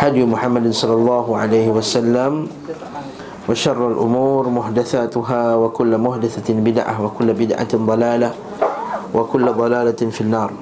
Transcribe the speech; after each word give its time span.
هدي 0.00 0.22
محمد 0.24 0.70
صلى 0.70 0.94
الله 0.94 1.26
عليه 1.36 1.66
وسلم 1.72 2.32
وشر 3.48 3.80
الأمور 3.92 4.42
محدثاتها 4.50 5.42
وكل 5.56 5.92
محدثة 5.98 6.48
بدعة 6.50 6.94
وكل 7.04 7.28
بدعة 7.32 7.72
ضلالة 7.74 8.30
وكل 9.14 9.46
ضلالة 9.52 10.00
في 10.10 10.20
النار 10.20 10.52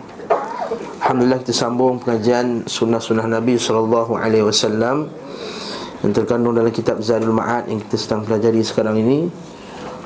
Alhamdulillah 1.05 1.45
kita 1.45 1.53
sambung 1.53 2.01
pengajian 2.01 2.65
sunnah-sunnah 2.65 3.29
Nabi 3.29 3.61
SAW 3.61 4.09
Yang 6.01 6.13
terkandung 6.17 6.57
dalam 6.57 6.73
kitab 6.73 7.05
Zadul 7.05 7.37
Ma'ad 7.37 7.69
yang 7.69 7.85
kita 7.85 8.01
sedang 8.01 8.25
pelajari 8.25 8.65
sekarang 8.65 8.97
ini 8.97 9.29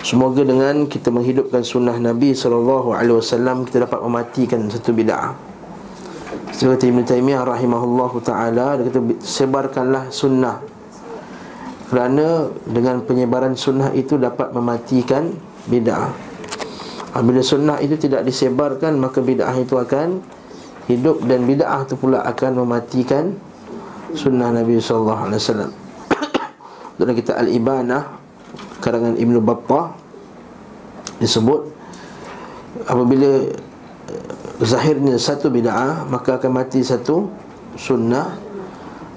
Semoga 0.03 0.43
dengan 0.43 0.91
kita 0.91 1.15
menghidupkan 1.15 1.63
sunnah 1.63 1.95
Nabi 2.03 2.35
SAW 2.35 2.99
Kita 3.71 3.87
dapat 3.87 4.01
mematikan 4.03 4.67
satu 4.67 4.91
bid'ah 4.91 5.52
Seperti 6.54 6.94
Ibn 6.94 7.02
Taymiyah 7.02 7.44
rahimahullahu 7.50 8.22
ta'ala 8.22 8.78
Dia 8.78 8.94
kata 8.94 9.02
sebarkanlah 9.18 10.14
sunnah. 10.14 10.62
Kerana 11.90 12.50
dengan 12.70 13.02
penyebaran 13.02 13.58
sunnah 13.58 13.90
itu 13.94 14.22
dapat 14.22 14.54
mematikan 14.54 15.34
bid'ah. 15.66 16.14
Bila 17.22 17.42
sunnah 17.46 17.78
itu 17.78 17.94
tidak 17.98 18.26
disebarkan 18.26 18.98
Maka 18.98 19.22
bid'ah 19.22 19.54
itu 19.58 19.78
akan 19.78 20.22
hidup 20.90 21.22
Dan 21.26 21.46
bid'ah 21.46 21.86
itu 21.86 21.94
pula 21.94 22.26
akan 22.26 22.66
mematikan 22.66 23.34
Sunnah 24.14 24.50
Nabi 24.50 24.82
SAW 24.82 25.30
Dalam 26.98 27.14
kita 27.14 27.38
Al-Ibanah 27.38 28.18
Karangan 28.82 29.14
Ibn 29.18 29.36
Battah 29.46 29.94
Disebut 31.22 31.62
Apabila 32.90 33.54
Zahirnya 34.64 35.20
satu 35.20 35.52
bid'ah 35.52 36.08
Maka 36.08 36.40
akan 36.40 36.64
mati 36.64 36.80
satu 36.82 37.28
Sunnah. 37.76 38.38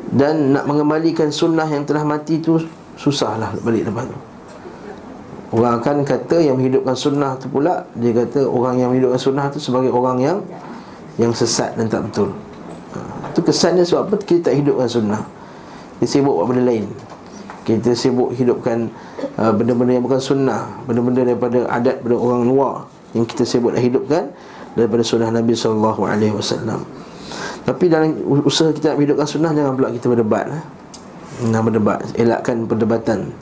Dan 0.06 0.54
nak 0.54 0.70
mengembalikan 0.70 1.28
sunnah 1.34 1.66
yang 1.66 1.86
telah 1.86 2.02
mati 2.06 2.38
itu 2.38 2.62
Susahlah 2.96 3.52
balik 3.60 3.84
lepas 3.84 4.06
tu. 4.06 4.18
Orang 5.54 5.78
akan 5.78 6.02
kata 6.02 6.42
yang 6.42 6.58
menghidupkan 6.58 6.96
sunnah 6.98 7.38
tu 7.38 7.46
pula 7.50 7.86
Dia 7.98 8.10
kata 8.14 8.46
orang 8.46 8.82
yang 8.82 8.88
menghidupkan 8.90 9.20
sunnah 9.20 9.46
tu 9.50 9.58
Sebagai 9.62 9.90
orang 9.94 10.18
yang 10.22 10.38
Yang 11.18 11.44
sesat 11.44 11.74
dan 11.78 11.86
tak 11.90 12.06
betul. 12.10 12.30
Ha, 12.96 13.30
kesannya 13.36 13.84
sebab 13.84 14.08
apa? 14.08 14.14
Kita 14.24 14.52
tak 14.52 14.54
hidupkan 14.62 14.88
sunnah. 14.88 15.22
Kita 15.96 16.06
sibuk 16.08 16.34
buat 16.38 16.46
benda 16.48 16.64
lain. 16.64 16.84
Kita 17.66 17.90
sibuk 17.98 18.30
hidupkan 18.32 18.86
uh, 19.36 19.52
Benda-benda 19.52 19.98
yang 19.98 20.04
bukan 20.06 20.22
sunnah 20.22 20.70
Benda-benda 20.86 21.26
daripada 21.26 21.66
adat 21.66 21.98
pada 21.98 22.14
orang 22.14 22.46
luar 22.46 22.86
Yang 23.10 23.34
kita 23.34 23.42
sibuk 23.42 23.74
nak 23.74 23.82
hidupkan 23.82 24.30
Daripada 24.76 25.00
sunnah 25.00 25.32
Nabi 25.32 25.56
SAW 25.56 25.96
Tapi 27.64 27.84
dalam 27.88 28.12
usaha 28.44 28.68
kita 28.70 28.92
nak 28.92 29.00
hidupkan 29.00 29.26
sunnah 29.26 29.50
Jangan 29.56 29.72
pula 29.72 29.88
kita 29.90 30.06
berdebat 30.12 30.44
eh? 30.52 30.62
Nak 31.48 31.62
berdebat 31.64 31.98
Elakkan 32.14 32.68
perdebatan. 32.68 33.32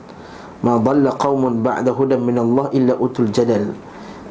Ma 0.63 0.79
dhalla 0.79 1.11
qawmun 1.19 1.59
ba'da 1.59 1.91
hudan 1.91 2.23
min 2.23 2.39
Allah 2.39 2.71
illa 2.73 2.95
utul 2.97 3.29
jadal. 3.29 3.75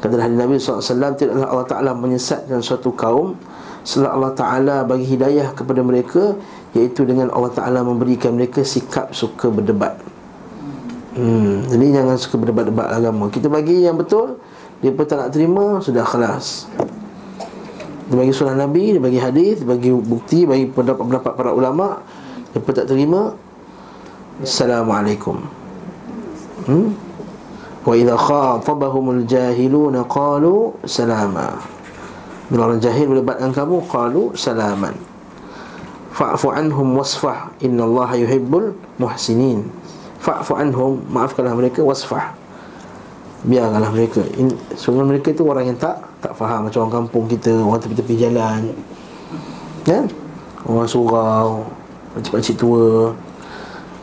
Kata 0.01 0.25
Nabi 0.27 0.57
SAW 0.57 1.15
Tidaklah 1.15 1.49
Allah 1.49 1.69
Ta'ala 1.69 1.91
menyesatkan 1.93 2.59
suatu 2.65 2.91
kaum 2.97 3.37
Setelah 3.85 4.17
Allah 4.17 4.33
Ta'ala 4.33 4.77
bagi 4.83 5.05
hidayah 5.05 5.53
kepada 5.53 5.85
mereka 5.85 6.35
Iaitu 6.75 7.07
dengan 7.07 7.31
Allah 7.31 7.53
Ta'ala 7.55 7.87
memberikan 7.87 8.35
mereka 8.35 8.67
sikap 8.67 9.15
suka 9.15 9.47
berdebat. 9.47 9.95
Hmm, 11.15 11.63
Jadi 11.71 11.95
jangan 11.95 12.19
suka 12.19 12.35
berdebat-debat 12.43 12.91
agama. 12.91 13.31
Kita 13.31 13.47
bagi 13.47 13.87
yang 13.87 13.95
betul 13.95 14.43
Dia 14.85 14.93
pun 14.93 15.09
tak 15.09 15.17
nak 15.17 15.31
terima 15.33 15.81
Sudah 15.81 16.05
kelas 16.05 16.69
Dia 18.13 18.15
bagi 18.21 18.37
sunnah 18.37 18.53
Nabi 18.53 18.93
Dia 18.93 19.01
bagi 19.01 19.17
hadis 19.17 19.65
Dia 19.65 19.69
bagi 19.73 19.89
bukti 19.89 20.45
Bagi 20.45 20.69
pendapat-pendapat 20.69 21.33
para 21.33 21.57
ulama 21.57 22.05
Dia 22.53 22.61
pun 22.61 22.73
tak 22.77 22.85
terima. 22.85 23.33
Assalamualaikum. 24.45 25.41
Hmm? 26.69 26.93
Wa 27.87 27.95
idha 27.95 28.19
khatabahumul 28.19 29.25
jahiluna 29.25 30.03
qalu 30.05 30.75
salama. 30.85 31.55
Bila 32.51 32.69
orang 32.69 32.83
jahil 32.83 33.09
berdebat 33.09 33.41
dengan 33.41 33.55
kamu 33.55 33.77
Qalu 33.89 34.35
salaman. 34.37 34.95
Fa'fu 36.15 36.51
anhum 36.51 36.99
wasfah. 36.99 37.55
Inna 37.63 37.87
Allah 37.87 38.27
yuhibbul 38.27 38.75
muhsinin. 38.99 39.67
Fa'fu 40.19 40.59
anhum 40.59 40.99
Maafkanlah 41.15 41.55
mereka 41.55 41.83
wasfah 41.83 42.44
Biarkanlah 43.45 43.93
mereka. 43.93 44.25
Sungguh 44.73 45.05
mereka 45.05 45.29
itu 45.29 45.45
orang 45.45 45.69
yang 45.69 45.77
tak 45.77 46.01
Tak 46.25 46.33
faham 46.33 46.65
macam 46.65 46.89
orang 46.89 46.95
kampung 47.05 47.29
kita 47.29 47.53
Orang 47.61 47.77
tepi-tepi 47.77 48.15
jalan. 48.17 48.73
Ya? 49.85 50.01
Orang 50.65 50.89
surau 50.89 51.69
Pakcik-pakcik 52.17 52.57
tua 52.57 53.13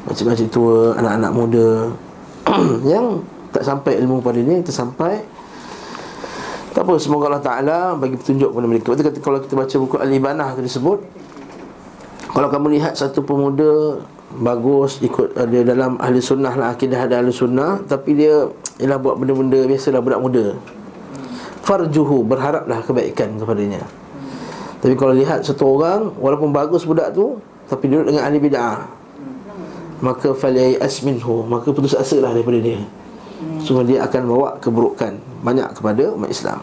Pakcik-pakcik 0.05 0.49
tua 0.53 0.93
Anak-anak 0.93 1.31
muda. 1.33 1.69
Yang 2.93 3.25
tak 3.49 3.65
sampai 3.65 3.97
ilmu 4.05 4.21
pada 4.21 4.37
ini 4.37 4.61
Kita 4.61 4.69
sampai 4.69 5.25
Tak 6.77 6.85
apa 6.85 6.93
Semoga 7.01 7.33
Allah 7.33 7.41
Ta'ala 7.41 7.79
Bagi 7.97 8.21
petunjuk 8.21 8.53
kepada 8.53 8.67
mereka. 8.69 8.93
Kata 8.93 9.19
kalau 9.25 9.41
kita 9.41 9.57
baca 9.57 9.75
buku 9.81 9.95
Al-Ibanah 9.97 10.53
tu 10.53 10.61
disebut 10.61 11.01
Kalau 12.29 12.47
kamu 12.53 12.77
lihat 12.77 12.93
satu 12.93 13.25
pemuda 13.25 14.05
Bagus 14.37 15.01
Ikut 15.01 15.33
dia 15.49 15.65
dalam 15.65 15.97
ahli 15.97 16.21
sunnah 16.21 16.53
lah 16.53 16.77
Akidah 16.77 17.09
ahli 17.09 17.33
sunnah 17.33 17.81
Tapi 17.89 18.13
dia 18.13 18.45
Ialah 18.81 18.97
buat 18.97 19.15
benda-benda 19.21 19.61
Biasalah 19.69 20.01
budak 20.01 20.19
muda. 20.19 20.45
Farjuhu 21.61 22.25
Berharaplah 22.25 22.81
kebaikan 22.81 23.37
kepadanya. 23.37 23.85
Tapi 24.81 24.97
kalau 24.97 25.13
lihat 25.13 25.45
satu 25.45 25.77
orang 25.77 26.11
Walaupun 26.17 26.49
bagus 26.49 26.83
budak 26.83 27.13
tu 27.13 27.37
Tapi 27.69 27.85
duduk 27.87 28.11
dengan 28.11 28.25
ahli 28.25 28.41
bid'ah 28.41 28.89
Maka 30.01 30.33
faliyai 30.33 30.81
asminhu 30.81 31.45
Maka 31.45 31.69
putus 31.69 31.93
asa 31.93 32.17
lah 32.17 32.33
daripada 32.33 32.57
dia. 32.57 32.81
Sungguh 33.61 33.85
dia 33.85 34.05
akan 34.05 34.21
bawa 34.25 34.47
keburukan 34.57 35.17
Banyak 35.45 35.77
kepada 35.77 36.13
umat 36.17 36.29
Islam. 36.33 36.61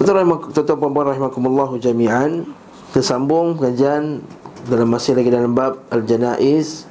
Tuan-tuan 0.00 0.80
puan-puan 0.80 1.12
rahimakumullahu 1.12 1.76
jami'an 1.76 2.48
Kita 2.90 3.04
sambung 3.04 3.60
pengajian 3.60 4.24
Dalam 4.64 4.88
masih 4.88 5.12
lagi 5.12 5.28
dalam 5.28 5.52
bab 5.52 5.76
Al-Janaiz 5.92 6.89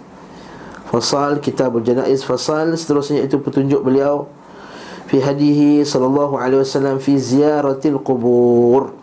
Fasal, 0.90 1.38
kitab 1.38 1.78
Al-Janaiz 1.78 2.26
Fasal, 2.26 2.74
seterusnya 2.74 3.22
itu 3.22 3.38
petunjuk 3.38 3.86
beliau 3.86 4.26
Fi 5.10 5.18
hadihi 5.22 5.82
sallallahu 5.82 6.38
alaihi 6.38 6.62
wasallam 6.62 7.02
Fi 7.02 7.18
ziyaratil 7.18 7.98
kubur 8.06 8.94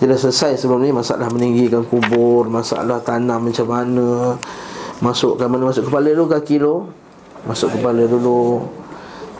Kita 0.00 0.16
selesai 0.16 0.56
sebelum 0.60 0.80
ni 0.80 0.92
Masalah 0.96 1.28
meninggikan 1.28 1.84
kubur 1.84 2.48
Masalah 2.48 3.04
tanam 3.04 3.52
macam 3.52 3.68
mana 3.68 4.36
Masukkan 5.04 5.44
mana 5.44 5.68
masuk 5.68 5.92
kepala 5.92 6.08
dulu 6.16 6.24
kaki 6.32 6.56
dulu 6.56 6.88
Masuk 7.44 7.68
kepala 7.76 8.08
dulu 8.08 8.64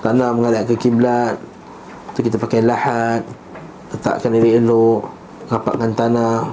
Tanam 0.05 0.37
menghadap 0.37 0.69
ke 0.69 0.77
kiblat 0.77 1.41
Tu 2.13 2.29
kita 2.29 2.37
pakai 2.37 2.61
lahat 2.61 3.25
Letakkan 3.89 4.37
diri 4.37 4.61
elok 4.61 5.09
Rapatkan 5.49 5.97
tanah 5.97 6.45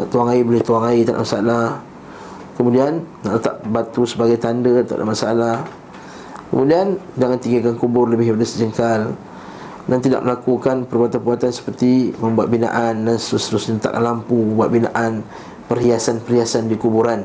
Nak 0.00 0.06
tuang 0.08 0.32
air 0.32 0.48
boleh 0.48 0.64
tuang 0.64 0.88
air 0.88 1.04
tak 1.04 1.20
masalah 1.20 1.83
Kemudian 2.54 3.02
Nak 3.26 3.32
letak 3.40 3.54
batu 3.66 4.02
sebagai 4.06 4.38
tanda 4.38 4.82
Tak 4.86 4.98
ada 4.98 5.06
masalah. 5.06 5.56
Kemudian 6.50 6.98
Jangan 7.18 7.38
tinggalkan 7.38 7.76
kubur 7.78 8.06
lebih 8.06 8.34
daripada 8.34 8.46
sejengkal. 8.46 9.02
Dan 9.84 10.00
tidak 10.00 10.24
melakukan 10.24 10.86
perbuatan-perbuatan 10.88 11.50
seperti 11.50 12.14
Membuat 12.18 12.48
binaan 12.48 13.04
Dan 13.04 13.16
seterusnya. 13.18 13.82
Letakkan 13.82 14.02
lampu 14.02 14.38
Buat 14.54 14.70
binaan 14.70 15.26
Perhiasan-perhiasan 15.64 16.68
di 16.68 16.76
kuburan. 16.76 17.24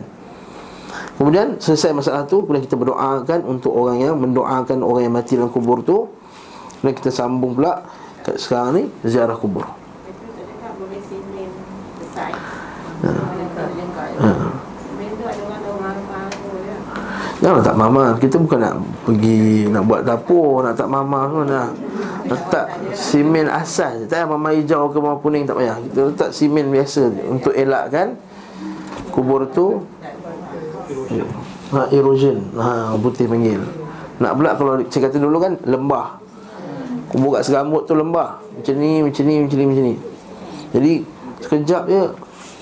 Kemudian 1.19 1.59
selesai 1.59 1.91
masalah 1.91 2.23
tu 2.25 2.41
Kemudian 2.43 2.63
kita 2.65 2.79
berdoakan 2.79 3.43
untuk 3.45 3.75
orang 3.75 3.99
yang 4.01 4.15
Mendoakan 4.17 4.81
orang 4.81 5.03
yang 5.05 5.13
mati 5.13 5.37
dalam 5.37 5.51
kubur 5.53 5.83
tu. 5.85 6.09
Kemudian 6.79 6.95
kita 6.97 7.11
sambung 7.13 7.53
pula 7.59 7.83
Sekarang 8.39 8.79
ni 8.79 8.83
ziarah 9.03 9.35
kubur. 9.35 9.65
Ha. 12.99 13.11
Ha. 14.19 14.48
Jangan 17.39 17.63
tak 17.63 17.77
mama. 17.80 18.03
Kita 18.19 18.36
bukan 18.36 18.59
nak 18.59 18.75
pergi 19.07 19.71
Nak 19.71 19.83
buat 19.88 20.03
dapur 20.03 20.59
Nak 20.59 20.75
tak 20.75 20.91
mama 20.91 21.24
semua 21.31 21.44
nak 21.47 21.69
Letak 22.27 22.68
simen 22.91 23.47
asas 23.47 24.06
Tak 24.12 24.19
payah 24.19 24.27
mama 24.27 24.51
hijau 24.51 24.91
ke 24.91 25.00
mama 25.00 25.15
kuning 25.24 25.47
Tak 25.47 25.56
payah. 25.56 25.80
Kita 25.80 26.00
letak 26.12 26.30
simen 26.36 26.68
biasa 26.68 27.07
Untuk 27.31 27.56
elakkan 27.56 28.19
Kubur 29.15 29.47
tu 29.56 29.80
ha, 31.71 31.88
Erosion 31.95 32.44
ha, 32.59 32.91
Putih 33.00 33.25
panggil. 33.31 33.63
Nak 34.19 34.31
pula 34.35 34.51
kalau 34.59 34.75
saya 34.92 35.07
kata 35.07 35.18
dulu 35.18 35.39
kan 35.39 35.56
Lembah. 35.63 36.19
Kubur 37.07 37.39
kat 37.39 37.47
serambut 37.47 37.88
tu 37.88 37.95
lembah. 37.95 38.38
Macam 38.38 38.75
ni, 38.77 39.01
macam 39.01 39.24
ni, 39.25 39.35
macam 39.42 39.57
ni, 39.57 39.65
macam 39.65 39.83
ni. 39.88 39.95
Jadi 40.75 40.94
sekejap 41.39 41.83
je 41.88 42.03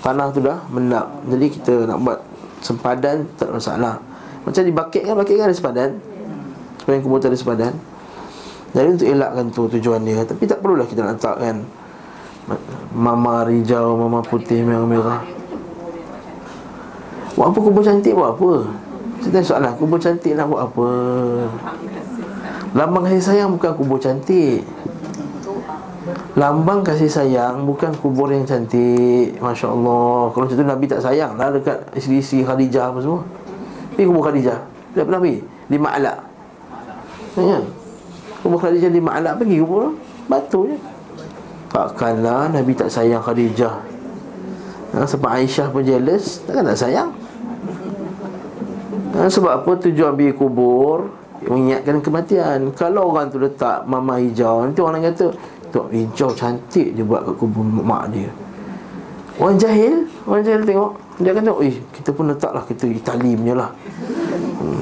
Tanah 0.05 0.29
tu 0.29 0.39
dah 0.39 0.61
mendap. 0.69 1.09
Jadi 1.27 1.45
kita 1.49 1.73
nak 1.89 1.97
buat 1.99 2.19
sempadan 2.61 3.25
Tak 3.35 3.49
masalah 3.51 4.06
Macam 4.47 4.63
di 4.63 4.71
bakit 4.71 5.03
kan, 5.03 5.19
bakit 5.19 5.35
kan 5.35 5.51
ada 5.51 5.57
sempadan 5.59 5.89
Supaya 6.79 7.03
kubur 7.03 7.19
tu 7.19 7.27
ada 7.27 7.35
sempadan 7.35 7.75
Jadi 8.71 8.87
untuk 8.95 9.07
elakkan 9.11 9.45
tu 9.51 9.67
tujuan 9.75 9.99
dia 10.07 10.23
Tapi 10.23 10.43
tak 10.47 10.63
perlulah 10.63 10.87
kita 10.87 11.03
nak 11.03 11.19
letakkan 11.19 11.67
Mama 12.95 13.43
hijau, 13.51 13.99
mama 13.99 14.23
putih, 14.23 14.63
merah-merah 14.63 15.27
Buat 17.35 17.53
apa 17.53 17.59
kubur 17.59 17.83
cantik 17.85 18.17
buat 18.17 18.33
apa? 18.33 18.51
Saya 19.21 19.29
tanya 19.29 19.45
soalan, 19.45 19.73
kubur 19.77 19.99
cantik 20.01 20.33
nak 20.33 20.49
buat 20.49 20.73
apa? 20.73 20.89
Lambang 22.73 23.05
kasih 23.05 23.21
sayang 23.21 23.49
bukan 23.53 23.71
kubur 23.77 24.01
cantik. 24.01 24.65
Lambang 26.33 26.81
kasih 26.81 27.05
sayang 27.05 27.69
bukan 27.69 27.93
kubur 28.01 28.33
yang 28.33 28.41
cantik. 28.41 29.37
Masya 29.37 29.69
Allah. 29.69 30.33
Kalau 30.33 30.43
macam 30.49 30.57
tu 30.57 30.65
Nabi 30.65 30.85
tak 30.89 31.01
sayang 31.05 31.37
lah 31.37 31.53
dekat 31.53 31.77
isteri-isteri 31.93 32.41
Khadijah 32.41 32.89
apa 32.89 32.99
semua 33.05 33.21
Pergi 33.97 34.05
kubur 34.05 34.23
Khadijah. 34.29 34.59
Dia 34.93 35.01
pernah 35.01 35.17
pergi? 35.17 35.41
Di 35.67 35.77
Ma'alak 35.81 36.17
Ya. 37.33 37.59
Kubur 38.45 38.61
Khadijah 38.61 38.93
di 38.93 39.01
Ma'alak 39.01 39.41
pergi 39.41 39.57
kubur 39.57 39.97
Batu 40.29 40.69
je. 40.69 40.77
Takkanlah 41.73 42.53
Nabi 42.53 42.77
tak 42.77 42.93
sayang 42.93 43.25
Khadijah. 43.25 43.73
Ha, 44.93 45.03
Sebab 45.03 45.29
Aisyah 45.33 45.67
pun 45.73 45.81
jealous 45.81 46.45
Takkan 46.45 46.63
tak 46.69 46.77
sayang? 46.77 47.09
Ha, 49.17 49.25
Sebab 49.25 49.65
apa? 49.65 49.71
Tujuan 49.81 50.13
pergi 50.13 50.33
kubur 50.37 51.09
Mengingatkan 51.49 51.97
kematian. 52.05 52.59
Kalau 52.77 53.09
orang 53.09 53.33
tu 53.33 53.41
letak 53.41 53.89
mama 53.89 54.21
hijau 54.21 54.61
Nanti 54.61 54.79
orang 54.79 55.01
kata 55.09 55.33
Tok 55.67 55.91
hijau 55.91 56.31
cantik 56.31 56.95
dia 56.95 57.03
buat 57.03 57.27
kat 57.27 57.35
kubur 57.35 57.65
mak 57.65 58.07
dia. 58.15 58.31
Orang 59.35 59.59
jahil? 59.59 60.07
Orang 60.23 60.41
jahil 60.47 60.63
tengok 60.63 60.91
Dia 61.17 61.33
kata 61.33 61.49
Eh 61.65 61.75
kita 61.97 62.13
pun 62.13 62.29
letaklah 62.29 62.61
Kita 62.69 62.85
Itali 62.85 63.33
punya 63.33 63.55
lah. 63.57 63.69
Hmm. 64.61 64.81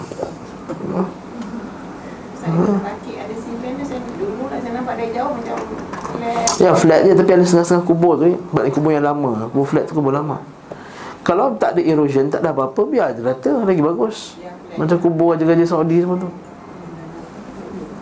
Ya 6.60 6.72
flat. 6.76 7.00
Dia 7.08 7.14
tapi 7.18 7.32
ada 7.34 7.44
setengah-setengah 7.44 7.86
kubur 7.88 8.14
tu 8.20 8.26
Sebab 8.36 8.64
ni 8.68 8.72
kubur 8.72 8.92
yang 8.94 9.06
lama 9.08 9.50
Kubur 9.50 9.66
flat 9.68 9.88
tu 9.88 9.96
kubur 9.96 10.12
lama. 10.12 10.44
Kalau 11.26 11.56
tak 11.58 11.80
ada 11.80 11.82
erosion 11.82 12.30
Tak 12.30 12.44
ada 12.44 12.52
apa-apa 12.54 12.82
Biar 12.86 13.16
je 13.16 13.24
rata 13.24 13.66
Lagi 13.66 13.82
bagus. 13.82 14.36
Macam 14.76 15.00
kubur 15.00 15.34
Raja-Raja 15.34 15.66
Saudi 15.66 16.04
semua 16.04 16.20
tu. 16.20 16.30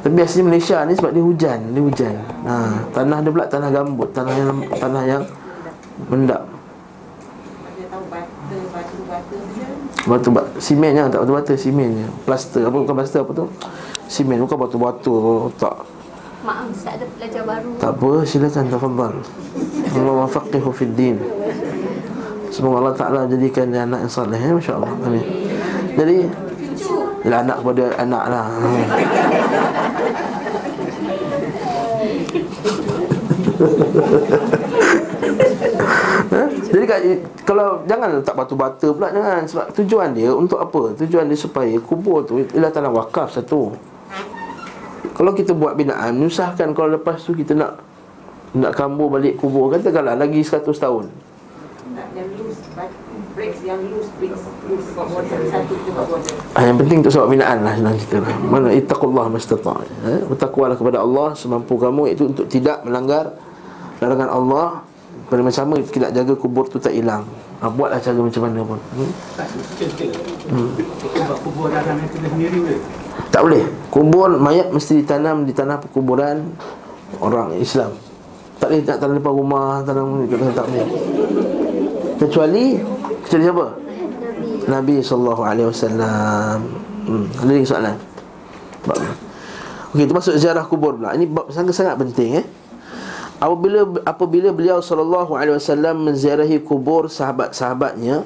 Tapi 0.03 0.13
biasanya 0.19 0.43
Malaysia 0.49 0.77
ni 0.83 0.93
Sebab 0.97 1.11
dia 1.13 1.23
hujan 1.23 1.59
Dia 1.71 1.81
hujan. 1.85 2.13
Ha, 2.43 2.53
Tanah 2.91 3.17
dia 3.23 3.31
pula 3.31 3.45
Tanah 3.47 3.69
gambut 3.71 4.09
Tanah 4.11 4.33
yang 4.35 4.49
Tanah 4.75 5.03
yang 5.07 5.23
Mendap 6.09 6.52
Batu 10.03 10.29
batu 10.35 10.51
Simen 10.59 10.95
je 10.95 11.03
Tak 11.07 11.19
batu 11.23 11.33
batu 11.33 11.53
Simen 11.55 11.89
je 11.95 12.07
Plaster 12.27 12.61
Apa 12.67 12.75
bukan 12.75 12.95
plaster 12.95 13.23
apa 13.23 13.31
tu 13.31 13.45
Simen 14.11 14.37
bukan 14.43 14.57
batu-batu 14.59 15.15
Tak 15.57 15.75
Maaf, 16.43 16.67
Ustaz 16.75 16.99
ada 16.99 17.07
pelajar 17.07 17.47
baru. 17.47 17.71
Tak 17.79 18.03
apa, 18.03 18.27
silakan 18.27 18.67
tafadhal. 18.67 19.15
Allah 19.95 20.27
wafaqihu 20.27 20.75
fid 20.75 20.91
din. 20.91 21.15
Semoga 22.51 22.83
Allah 22.83 22.95
Taala 22.99 23.31
jadikan 23.31 23.71
dia 23.71 23.87
anak 23.87 24.03
yang 24.03 24.11
soleh 24.11 24.35
ya, 24.35 24.51
masya-Allah. 24.51 24.91
Amin. 25.07 25.23
Jadi 25.95 26.27
Yalah 27.23 27.39
anak 27.47 27.63
kepada 27.63 27.83
anak 28.03 28.23
lah 28.27 28.45
Ha? 36.33 36.49
Jadi 36.49 36.85
kat, 36.89 36.99
kalau 37.45 37.85
jangan 37.85 38.17
letak 38.17 38.33
batu 38.33 38.57
bata 38.57 38.87
pula 38.89 39.13
jangan 39.13 39.45
sebab 39.45 39.65
tujuan 39.77 40.09
dia 40.17 40.33
untuk 40.33 40.57
apa? 40.57 40.97
Tujuan 40.97 41.29
dia 41.29 41.37
supaya 41.37 41.77
kubur 41.77 42.25
tu 42.25 42.41
ialah 42.41 42.73
tanah 42.73 42.89
wakaf 42.89 43.29
satu. 43.29 43.69
Kalau 45.13 45.31
kita 45.31 45.53
buat 45.53 45.77
binaan 45.77 46.17
Menyusahkan 46.17 46.73
kalau 46.73 46.97
lepas 46.97 47.21
tu 47.21 47.37
kita 47.37 47.53
nak 47.53 47.77
Nak 48.57 48.73
kambur 48.73 49.13
balik 49.13 49.37
kubur 49.37 49.69
Katakanlah 49.69 50.17
lagi 50.17 50.41
100 50.41 50.65
tahun 50.65 51.05
Ah, 56.53 56.63
yang 56.65 56.77
penting 56.77 57.01
untuk 57.01 57.13
sebab 57.13 57.27
binaan 57.33 57.65
lah 57.65 57.73
senang 57.73 57.97
cerita 57.97 58.17
lah. 58.21 58.33
Mana 58.45 58.69
ittaqullah 58.69 59.25
mastata' 59.25 59.81
eh? 60.05 60.21
Bertakwalah 60.29 60.77
kepada 60.77 61.01
Allah 61.01 61.33
semampu 61.33 61.77
kamu 61.77 62.13
Itu 62.13 62.29
untuk 62.29 62.45
tidak 62.45 62.85
melanggar 62.85 63.33
Larangan 64.01 64.29
Allah 64.29 64.67
Pada 65.33 65.41
masa 65.41 65.65
sama 65.65 65.81
kita 65.81 65.97
nak 65.97 66.13
jaga 66.13 66.33
kubur 66.37 66.69
tu 66.69 66.77
tak 66.77 66.93
hilang 66.93 67.25
ha, 67.57 67.65
Buatlah 67.65 67.97
cara 67.97 68.21
macam 68.21 68.41
mana 68.45 68.61
pun 68.61 68.77
hmm? 68.77 69.11
Hmm. 70.53 70.69
Dalam 71.73 71.97
sendiri 72.05 72.57
boleh? 72.61 72.79
Tak 73.33 73.41
boleh 73.41 73.65
Kubur 73.89 74.29
mayat 74.37 74.69
mesti 74.69 75.01
ditanam 75.01 75.41
di 75.41 75.57
tanah 75.57 75.81
perkuburan 75.81 76.53
Orang 77.17 77.57
Islam 77.57 77.97
Tak 78.61 78.69
boleh 78.69 78.85
nak 78.85 78.97
tanam 79.01 79.15
depan 79.17 79.33
rumah 79.33 79.81
Tanam 79.81 80.21
kat 80.29 80.53
tak 80.53 80.65
boleh 80.69 80.87
Kecuali 82.21 82.65
Kecuali 83.25 83.43
siapa? 83.49 83.65
Nabi 84.69 84.95
SAW 85.01 85.41
hmm. 87.09 87.25
Ada 87.41 87.49
lagi 87.49 87.65
soalan? 87.65 87.95
Okey, 89.97 90.05
itu 90.05 90.13
masuk 90.13 90.37
ziarah 90.37 90.61
kubur 90.69 90.93
pula 90.93 91.17
Ini 91.17 91.25
sangat-sangat 91.49 91.97
penting 91.97 92.37
eh 92.37 92.45
Apabila 93.43 93.83
apabila 94.07 94.55
beliau 94.55 94.79
sallallahu 94.79 95.35
alaihi 95.35 95.59
wasallam 95.59 96.07
menziarahi 96.07 96.63
kubur 96.63 97.11
sahabat-sahabatnya 97.11 98.23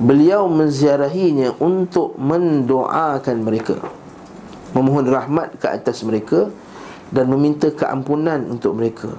beliau 0.00 0.48
menziarahinya 0.48 1.60
untuk 1.60 2.16
mendoakan 2.16 3.36
mereka 3.44 3.76
memohon 4.72 5.06
rahmat 5.08 5.60
ke 5.60 5.68
atas 5.68 6.00
mereka 6.02 6.48
dan 7.12 7.28
meminta 7.28 7.68
keampunan 7.68 8.40
untuk 8.48 8.72
mereka. 8.72 9.12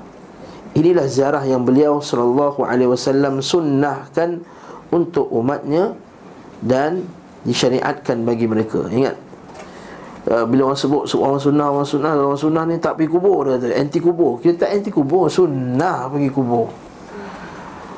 Inilah 0.73 1.05
ziarah 1.05 1.45
yang 1.45 1.61
beliau 1.61 2.01
sallallahu 2.01 2.65
alaihi 2.65 2.89
wasallam 2.89 3.37
sunnahkan 3.45 4.41
untuk 4.89 5.29
umatnya 5.29 5.93
dan 6.65 7.05
disyariatkan 7.45 8.25
bagi 8.25 8.49
mereka. 8.49 8.89
Ingat 8.89 9.13
uh, 10.29 10.45
bila 10.47 10.71
orang 10.71 10.79
sebut 10.79 11.03
orang 11.19 11.41
sunnah 11.41 11.67
orang 11.67 11.87
sunnah 11.87 12.11
orang 12.15 12.39
sunnah 12.39 12.63
ni 12.67 12.75
tak 12.79 12.95
pergi 12.95 13.09
kubur 13.11 13.47
dia 13.47 13.59
kata 13.59 13.75
anti 13.75 13.99
kubur. 13.99 14.39
Kita 14.39 14.67
tak 14.67 14.69
anti 14.79 14.89
kubur, 14.93 15.27
sunnah 15.27 16.07
pergi 16.07 16.29
kubur. 16.31 16.67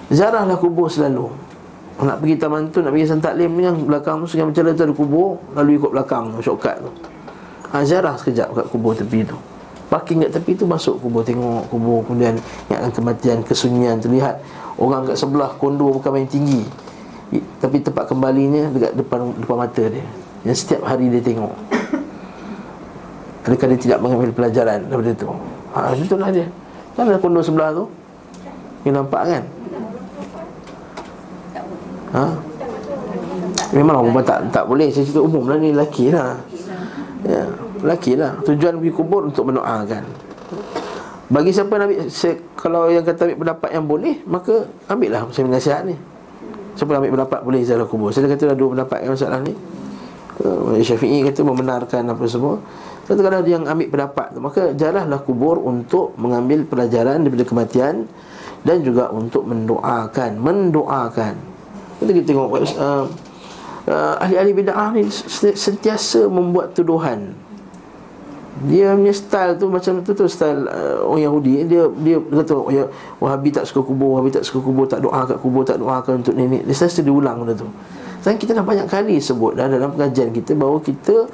Ziarahlah 0.09 0.57
kubur 0.57 0.87
selalu. 0.89 1.27
Nak 1.95 2.19
pergi 2.19 2.35
taman 2.35 2.67
tu, 2.75 2.83
nak 2.83 2.91
pergi 2.91 3.07
santaklim 3.07 3.55
ni 3.55 3.63
yang 3.63 3.87
belakang 3.87 4.19
tu 4.19 4.27
Sungai 4.27 4.51
Mencela 4.51 4.75
tu 4.75 4.83
ada 4.83 4.91
kubur 4.91 5.39
Lalu 5.55 5.79
ikut 5.79 5.95
belakang 5.95 6.27
tu, 6.35 6.43
shortcut 6.43 6.75
tu. 6.83 6.91
Ajarah 7.71 8.19
sekejap 8.19 8.51
kat 8.51 8.65
kubur 8.67 8.91
tepi 8.91 9.23
tu. 9.23 9.39
Parking 9.87 10.27
kat 10.27 10.35
tepi 10.35 10.59
tu 10.59 10.67
masuk 10.67 10.99
kubur 10.99 11.23
Tengok 11.23 11.71
kubur 11.71 12.03
kemudian 12.03 12.35
Ingatkan 12.67 12.91
kematian, 12.91 13.37
kesunyian. 13.47 14.03
Terlihat 14.03 14.43
orang 14.75 15.07
kat 15.07 15.15
sebelah 15.15 15.55
kondo 15.55 15.87
bukan 15.95 16.11
main 16.11 16.27
tinggi. 16.27 16.67
Tapi 17.63 17.79
tempat 17.79 18.11
kembalinya 18.11 18.67
dekat 18.75 18.91
depan 18.99 19.31
depan 19.39 19.55
mata 19.55 19.83
dia. 19.87 20.03
Yang 20.43 20.67
setiap 20.67 20.83
hari 20.83 21.07
dia 21.07 21.23
tengok 21.23 21.74
Adakah 23.45 23.65
dia 23.73 23.79
tidak 23.79 23.99
mengambil 24.01 24.29
pelajaran 24.33 24.79
daripada 24.89 25.13
tu 25.13 25.29
Ha, 25.75 25.91
itulah 25.91 26.31
dia. 26.31 26.47
Kan 26.95 27.11
ada 27.11 27.19
kondo 27.19 27.43
sebelah 27.43 27.75
tu? 27.75 27.83
Dia 28.87 28.95
nampak 28.95 29.27
kan? 29.27 29.43
Ha? 32.15 32.23
Memang 33.75 34.07
orang 34.07 34.23
tak, 34.23 34.39
tak 34.55 34.63
boleh. 34.71 34.87
Saya 34.87 35.03
cerita 35.03 35.19
umum 35.19 35.51
lah 35.51 35.59
ni 35.59 35.75
lelaki 35.75 36.15
lah. 36.15 36.39
Ya, 37.27 37.43
Lelaki 37.83 38.15
lah. 38.15 38.39
Tujuan 38.47 38.79
pergi 38.79 38.93
kubur 38.95 39.27
untuk 39.27 39.51
mendoakan. 39.51 40.03
Bagi 41.27 41.51
siapa 41.51 41.75
Nabi 41.75 42.07
saya, 42.07 42.39
Kalau 42.55 42.87
yang 42.87 43.03
kata 43.03 43.27
ambil 43.27 43.37
pendapat 43.41 43.69
yang 43.73 43.89
boleh 43.89 44.21
Maka 44.29 44.69
ambil 44.87 45.09
lah 45.11 45.21
saya 45.35 45.51
nasihat 45.51 45.83
ni. 45.83 45.99
Siapa 46.79 46.87
ambil 46.95 47.19
pendapat 47.19 47.43
boleh 47.43 47.59
ziarah 47.67 47.83
kubur. 47.83 48.15
Saya 48.15 48.31
kata 48.31 48.47
ada 48.47 48.55
dua 48.55 48.79
pendapat 48.79 49.03
yang 49.03 49.11
masalah 49.11 49.43
ni. 49.43 49.51
Uh, 50.39 50.79
Syafi'i 50.79 51.19
kata 51.27 51.43
membenarkan 51.43 52.07
apa 52.07 52.23
semua 52.31 52.63
Kata 53.05 53.21
kalau 53.21 53.45
dia 53.45 53.61
yang 53.61 53.69
ambil 53.69 53.87
pendapat 53.93 54.33
Maka 54.41 54.61
jarahlah 54.73 55.21
kubur 55.21 55.61
untuk 55.61 56.17
mengambil 56.17 56.65
pelajaran 56.65 57.21
daripada 57.21 57.45
kematian 57.45 58.09
Dan 58.65 58.81
juga 58.81 59.13
untuk 59.13 59.45
mendoakan 59.45 60.41
Mendoakan 60.41 61.55
kita, 61.99 62.21
tengok 62.27 62.47
uh, 62.51 63.05
uh, 63.87 64.15
ahli-ahli 64.19 64.51
bid'ah 64.51 64.91
ni 64.91 65.07
sentiasa 65.55 66.27
membuat 66.27 66.75
tuduhan. 66.75 67.31
Dia 68.71 68.95
punya 68.95 69.11
style 69.11 69.59
tu 69.59 69.67
macam 69.67 69.99
tu 69.99 70.15
tu 70.15 70.31
style 70.31 70.63
uh, 70.71 71.03
orang 71.03 71.27
Yahudi 71.27 71.67
dia 71.67 71.91
dia 71.91 72.15
kata 72.23 72.55
oh, 72.55 72.71
ya 72.71 72.87
Wahabi 73.19 73.51
tak 73.51 73.67
suka 73.67 73.83
kubur, 73.83 74.15
Wahabi 74.15 74.31
tak 74.31 74.47
suka 74.47 74.63
kubur, 74.63 74.87
tak 74.87 75.03
doa 75.03 75.27
kat 75.27 75.37
kubur, 75.43 75.67
tak 75.67 75.79
doakan 75.79 76.23
untuk 76.23 76.35
nenek. 76.35 76.63
Dia 76.63 76.75
sentiasa 76.75 77.03
diulang 77.03 77.43
benda 77.43 77.55
tu. 77.55 77.67
Dan 78.23 78.39
kita 78.41 78.57
dah 78.57 78.65
banyak 78.65 78.87
kali 78.89 79.19
sebut 79.21 79.53
dah 79.53 79.67
dalam 79.69 79.91
pengajian 79.93 80.33
kita 80.33 80.55
bahawa 80.57 80.81
kita 80.81 81.29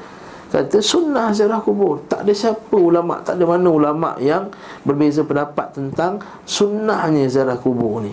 kata 0.51 0.83
sunnah 0.83 1.31
ziarah 1.31 1.63
kubur. 1.63 2.03
Tak 2.11 2.27
ada 2.27 2.33
siapa 2.35 2.75
ulama, 2.75 3.23
tak 3.23 3.39
ada 3.39 3.47
mana 3.47 3.71
ulama 3.71 4.09
yang 4.19 4.51
berbeza 4.83 5.23
pendapat 5.23 5.71
tentang 5.71 6.19
sunnahnya 6.43 7.31
ziarah 7.31 7.55
kubur 7.55 8.03
ni. 8.03 8.11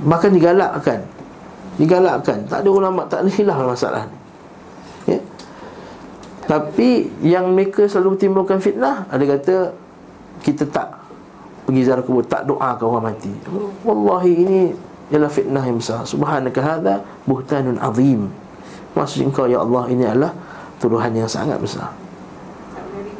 Bahkan 0.00 0.30
digalakkan. 0.32 1.04
Digalakkan. 1.76 2.48
Tak 2.48 2.64
ada 2.64 2.70
ulama, 2.72 3.04
tak 3.04 3.28
ada 3.28 3.30
khilaf 3.30 3.60
masalah 3.60 4.08
ni. 4.08 4.16
Ya? 5.14 5.20
Tapi 6.48 7.12
yang 7.20 7.52
mereka 7.52 7.84
selalu 7.84 8.16
timbulkan 8.16 8.56
fitnah 8.56 9.04
ada 9.12 9.24
kata 9.28 9.76
kita 10.40 10.64
tak 10.72 10.96
pergi 11.68 11.84
ziarah 11.84 12.00
kubur, 12.00 12.24
tak 12.24 12.48
doa 12.48 12.72
ke 12.72 12.82
orang 12.88 13.12
mati. 13.12 13.32
Wallahi 13.84 14.32
ini 14.32 14.60
ialah 15.12 15.28
fitnah 15.28 15.60
yang 15.60 15.76
besar. 15.76 16.08
Subhanaka 16.08 16.60
hadza 16.64 17.04
buhtanun 17.28 17.76
azim. 17.84 18.32
Maksud 18.96 19.28
engkau 19.28 19.44
ya 19.44 19.60
Allah 19.60 19.84
ini 19.92 20.08
adalah 20.08 20.32
tuduhan 20.80 21.12
yang 21.12 21.28
sangat 21.28 21.60
besar. 21.60 21.92
Um, 21.92 23.04
ni. 23.04 23.12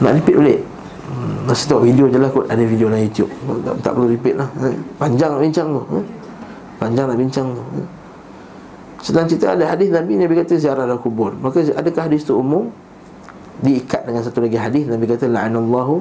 Nak 0.00 0.12
repeat 0.16 0.36
boleh? 0.40 0.58
Hmm, 1.10 1.44
masa 1.44 1.68
tengok 1.68 1.84
video 1.84 2.04
je 2.08 2.18
lah 2.22 2.30
kot 2.30 2.46
Ada 2.48 2.62
video 2.62 2.86
dalam 2.86 3.02
YouTube 3.02 3.30
Tak, 3.66 3.74
tak 3.82 3.92
perlu 3.98 4.08
repeat 4.14 4.34
lah 4.38 4.48
Ha? 4.62 4.70
Panjang 4.94 5.30
nak 5.34 5.42
bincang 5.42 5.68
tu 5.74 5.82
ha? 5.82 5.98
Panjang 6.78 7.06
nak 7.10 7.18
bincang 7.18 7.46
tu 7.50 7.60
ha? 7.60 7.82
Sedang 9.02 9.24
cerita 9.26 9.58
ada 9.58 9.64
hadis 9.66 9.90
Nabi 9.90 10.16
Nabi 10.16 10.38
kata 10.38 10.54
ziarah 10.56 10.86
dalam 10.86 11.02
kubur 11.02 11.34
Maka 11.36 11.66
adakah 11.66 12.06
hadis 12.06 12.22
tu 12.24 12.38
umum 12.38 12.70
Diikat 13.60 14.06
dengan 14.06 14.22
satu 14.24 14.40
lagi 14.40 14.56
hadis 14.56 14.86
Nabi 14.86 15.04
kata 15.04 15.26
La'anallahu 15.28 16.00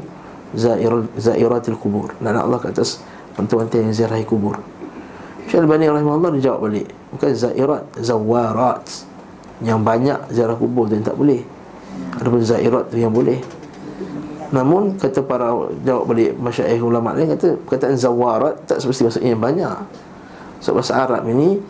zair, 0.53 0.93
zairatil 1.17 1.75
kubur 1.75 2.13
La'anat 2.21 2.45
Allah 2.45 2.59
ke 2.61 2.69
atas 2.69 3.01
Pentu-pentu 3.39 3.79
yang 3.79 3.95
ziarahi 3.95 4.27
kubur 4.27 4.59
Syekh 5.47 5.63
Al-Bani 5.63 5.87
rahimahullah 5.87 6.35
dia 6.35 6.51
jawab 6.51 6.67
balik 6.67 6.91
Bukan 7.15 7.31
zairat, 7.31 7.83
zawarat 8.03 8.83
Yang 9.63 9.79
banyak 9.79 10.19
ziarah 10.35 10.59
kubur 10.59 10.91
tu 10.91 10.99
yang 10.99 11.07
tak 11.07 11.15
boleh 11.15 11.39
Adapun 12.19 12.43
zairat 12.43 12.91
tu 12.91 12.99
yang 12.99 13.15
boleh 13.15 13.39
Namun 14.49 14.97
kata 14.97 15.21
para 15.21 15.53
jawab 15.85 16.09
balik 16.09 16.33
masyaikh 16.41 16.81
ulama 16.81 17.13
lain 17.13 17.37
kata 17.37 17.53
perkataan 17.69 17.93
zawarat 17.93 18.57
tak 18.65 18.81
semesti 18.81 19.05
maksudnya 19.05 19.29
yang 19.37 19.43
banyak. 19.43 19.77
Sebab 20.59 20.81
bahasa 20.81 20.93
Arab 20.97 21.23
ini 21.29 21.61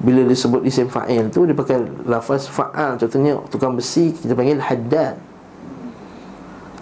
bila 0.00 0.24
disebut 0.24 0.64
isim 0.64 0.88
fa'il 0.88 1.28
tu 1.28 1.44
dia 1.44 1.52
pakai 1.52 1.82
lafaz 2.08 2.48
fa'al 2.48 2.96
contohnya 2.96 3.36
tukang 3.50 3.74
besi 3.74 4.14
kita 4.14 4.32
panggil 4.38 4.62
haddad. 4.62 5.18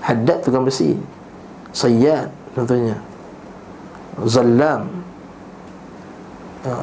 Haddad 0.04 0.38
tukang 0.44 0.68
besi. 0.68 0.94
Sayyad 1.72 2.28
contohnya. 2.52 3.00
Zallam. 4.26 4.88
Ha, 6.66 6.82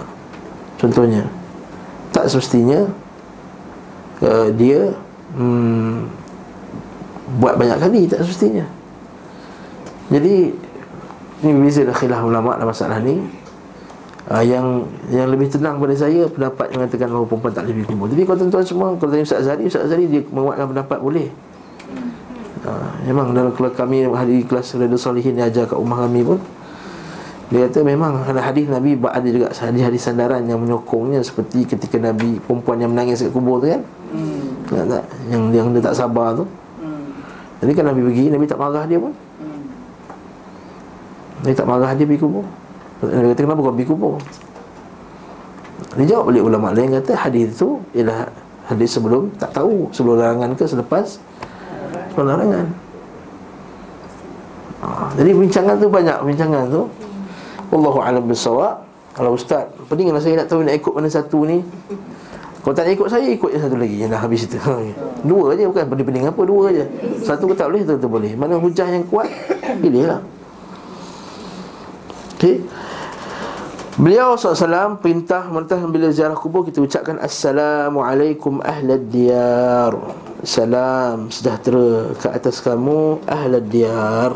contohnya. 0.80 1.28
Tak 2.16 2.32
semestinya 2.32 2.88
uh, 4.24 4.48
dia 4.56 4.94
hmm, 5.36 6.08
buat 7.42 7.60
banyak 7.60 7.78
kali 7.82 8.02
tak 8.08 8.24
semestinya. 8.24 8.64
Jadi 10.14 10.54
ini 11.44 11.52
beza 11.60 11.84
dah 11.84 11.96
khilaf 11.98 12.24
ulama 12.24 12.56
dalam 12.56 12.72
masalah 12.72 13.02
ni. 13.02 13.20
Uh, 14.26 14.42
yang 14.42 14.90
yang 15.14 15.30
lebih 15.30 15.54
tenang 15.54 15.78
pada 15.78 15.94
saya 15.94 16.26
pendapat 16.26 16.74
yang 16.74 16.82
mengatakan 16.82 17.14
bahawa 17.14 17.30
perempuan 17.30 17.54
tak 17.54 17.70
pergi 17.70 17.86
kubur 17.86 18.10
tapi 18.10 18.26
kalau 18.26 18.38
tuan-tuan 18.42 18.66
semua 18.66 18.88
kalau 18.98 19.14
tanya 19.14 19.22
Ustaz 19.22 19.46
Azhari 19.46 19.70
Ustaz 19.70 19.86
Azhari 19.86 20.10
dia 20.10 20.22
menguatkan 20.34 20.66
pendapat 20.74 20.98
boleh. 20.98 21.28
Uh, 22.66 22.90
memang 23.06 23.38
dalam 23.38 23.54
kelas 23.54 23.78
kami 23.78 24.10
hari 24.10 24.42
kelas 24.42 24.74
Reda 24.82 24.98
Solihin 24.98 25.38
dia 25.38 25.46
ajar 25.46 25.70
kat 25.70 25.78
rumah 25.78 26.10
kami 26.10 26.26
pun 26.26 26.42
dia 27.46 27.70
kata 27.70 27.86
memang 27.86 28.26
ada 28.26 28.42
hadis 28.42 28.66
Nabi 28.66 28.98
ada 28.98 29.28
juga 29.30 29.54
hadis-hadis 29.54 30.02
sandaran 30.02 30.42
yang 30.50 30.58
menyokongnya 30.58 31.22
seperti 31.22 31.70
ketika 31.70 32.02
Nabi 32.02 32.42
perempuan 32.42 32.82
yang 32.82 32.90
menangis 32.90 33.22
kat 33.22 33.30
kubur 33.30 33.62
tu 33.62 33.70
kan? 33.70 33.82
Hmm. 34.10 34.66
tak, 34.66 34.86
tak, 34.90 35.04
yang 35.30 35.54
yang 35.54 35.68
dia 35.70 35.82
tak 35.86 35.94
sabar 35.94 36.34
tu. 36.34 36.46
Jadi 37.62 37.72
kan 37.72 37.86
Nabi 37.88 38.02
pergi, 38.02 38.26
Nabi 38.34 38.46
tak 38.50 38.60
marah 38.60 38.84
dia 38.90 38.98
pun. 38.98 39.14
Nabi 41.46 41.54
tak 41.54 41.68
marah 41.70 41.92
dia 41.94 42.06
pergi 42.10 42.22
kubur. 42.22 42.46
Nabi 43.06 43.26
kata 43.30 43.42
kenapa 43.46 43.60
kau 43.62 43.74
pergi 43.78 43.90
kubur? 43.94 44.16
Dia 45.96 46.06
jawab 46.18 46.34
balik 46.34 46.44
ulama 46.44 46.74
lain 46.74 46.98
kata 46.98 47.14
hadis 47.14 47.56
itu 47.56 47.78
ialah 47.94 48.28
hadis 48.66 48.90
sebelum 48.98 49.30
tak 49.38 49.54
tahu 49.54 49.94
sebelum 49.94 50.18
larangan 50.18 50.58
ke 50.58 50.66
selepas 50.66 51.22
sebelum 52.10 52.28
larangan 52.34 52.66
ha, 54.82 55.14
jadi 55.14 55.32
bincangan 55.38 55.76
tu 55.78 55.88
banyak 55.88 56.18
bincangan 56.26 56.64
tu 56.74 56.82
Wallahu 57.74 58.00
a'lam 58.02 58.26
bisawab 58.30 58.86
kalau 59.16 59.32
ustaz 59.40 59.72
pening 59.88 60.12
lah 60.12 60.20
saya 60.20 60.44
nak 60.44 60.52
tahu 60.52 60.68
nak 60.68 60.76
ikut 60.76 60.92
mana 60.92 61.08
satu 61.08 61.48
ni? 61.48 61.64
Kalau 62.66 62.74
tak 62.74 62.90
ikut 62.90 63.08
saya, 63.14 63.30
ikut 63.30 63.54
yang 63.54 63.62
satu 63.62 63.78
lagi. 63.78 63.96
Yang 64.02 64.10
dah 64.10 64.22
habis 64.26 64.42
itu. 64.50 64.58
Dua 65.30 65.54
je 65.54 65.70
bukan. 65.70 65.86
Pening-pening 65.86 66.26
apa, 66.26 66.42
dua 66.50 66.74
je. 66.74 66.82
Satu 67.22 67.46
ke 67.46 67.54
tak 67.54 67.70
boleh, 67.70 67.86
satu 67.86 68.10
boleh. 68.10 68.34
Mana 68.34 68.58
hujah 68.58 68.90
yang 68.90 69.06
kuat, 69.06 69.30
pilihlah. 69.86 70.18
Okay 72.34 72.66
Beliau 73.96 74.36
SAW 74.36 75.00
perintah 75.00 75.48
Merintah 75.48 75.80
bila 75.86 76.10
ziarah 76.10 76.34
kubur. 76.34 76.66
Kita 76.66 76.82
ucapkan 76.82 77.22
Assalamualaikum 77.22 78.60
ahlad 78.66 79.14
diyar. 79.14 79.94
Salam 80.42 81.30
sejahtera 81.30 82.12
ke 82.18 82.28
atas 82.34 82.60
kamu 82.66 83.24
Ahlad 83.30 83.66
diyar 83.70 84.36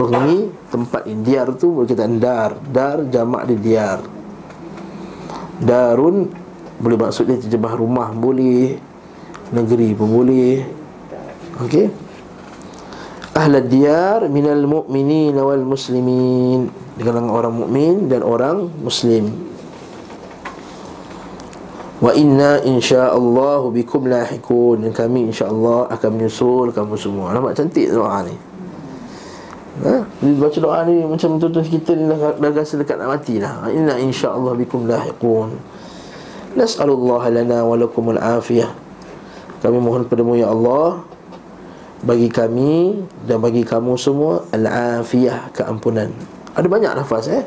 Penghuni 0.00 0.48
tempat 0.72 1.04
ini 1.04 1.20
Diyar 1.20 1.52
tu 1.60 1.76
berkaitan 1.76 2.16
dar. 2.16 2.56
Dar 2.72 3.04
jamak 3.12 3.44
di 3.44 3.60
diyar 3.60 4.00
Darun 5.60 6.24
boleh 6.80 6.96
maksud 6.96 7.28
dia 7.28 7.36
terjemah 7.36 7.76
rumah 7.76 8.08
boleh 8.16 8.80
Negeri 9.52 9.92
pun 9.92 10.08
boleh. 10.08 10.64
Okey? 11.60 11.92
Ahlad 13.36 13.68
diyar 13.68 14.24
minal 14.32 14.64
mu'minin 14.64 15.36
wal 15.36 15.66
muslimin. 15.68 16.72
Di 16.96 17.02
kalangan 17.04 17.34
orang 17.34 17.54
mukmin 17.60 18.08
dan 18.08 18.24
orang 18.24 18.72
muslim. 18.80 19.28
Wa 22.00 22.16
inna 22.16 22.64
insya'allahu 22.64 23.76
bikum 23.76 24.08
lahikun 24.08 24.88
Dan 24.88 24.96
kami 24.96 25.28
insya'allah 25.28 25.92
akan 25.92 26.10
menyusul 26.16 26.72
kamu 26.72 26.96
semua. 26.96 27.36
Nampak 27.36 27.60
cantik 27.60 27.92
doa 27.92 28.24
ni 28.24 28.49
Ha? 29.80 30.04
Dia 30.20 30.36
baca 30.36 30.58
doa 30.60 30.84
ni 30.84 31.00
macam 31.08 31.40
tuan-tuan 31.40 31.64
kita 31.64 31.96
ni 31.96 32.04
dah, 32.04 32.36
dah 32.36 32.50
rasa 32.52 32.76
dekat 32.76 33.00
nak 33.00 33.16
mati 33.16 33.40
lah 33.40 33.64
Inna 33.72 33.96
insya'allah 33.96 34.52
bikum 34.52 34.84
lahikun 34.84 35.56
Nas'alullah 36.50 37.30
lana 37.30 37.62
wa 37.62 37.78
lakumul 37.78 38.18
afiyah. 38.18 38.68
Kami 39.62 39.78
mohon 39.78 40.04
padamu 40.04 40.34
ya 40.34 40.50
Allah 40.50 41.00
Bagi 42.02 42.26
kami 42.26 43.06
dan 43.24 43.38
bagi 43.40 43.62
kamu 43.64 43.96
semua 43.96 44.44
Al-afiyah, 44.52 45.54
keampunan. 45.56 46.12
Ada 46.58 46.66
banyak 46.68 46.92
nafas 47.00 47.30
eh? 47.32 47.44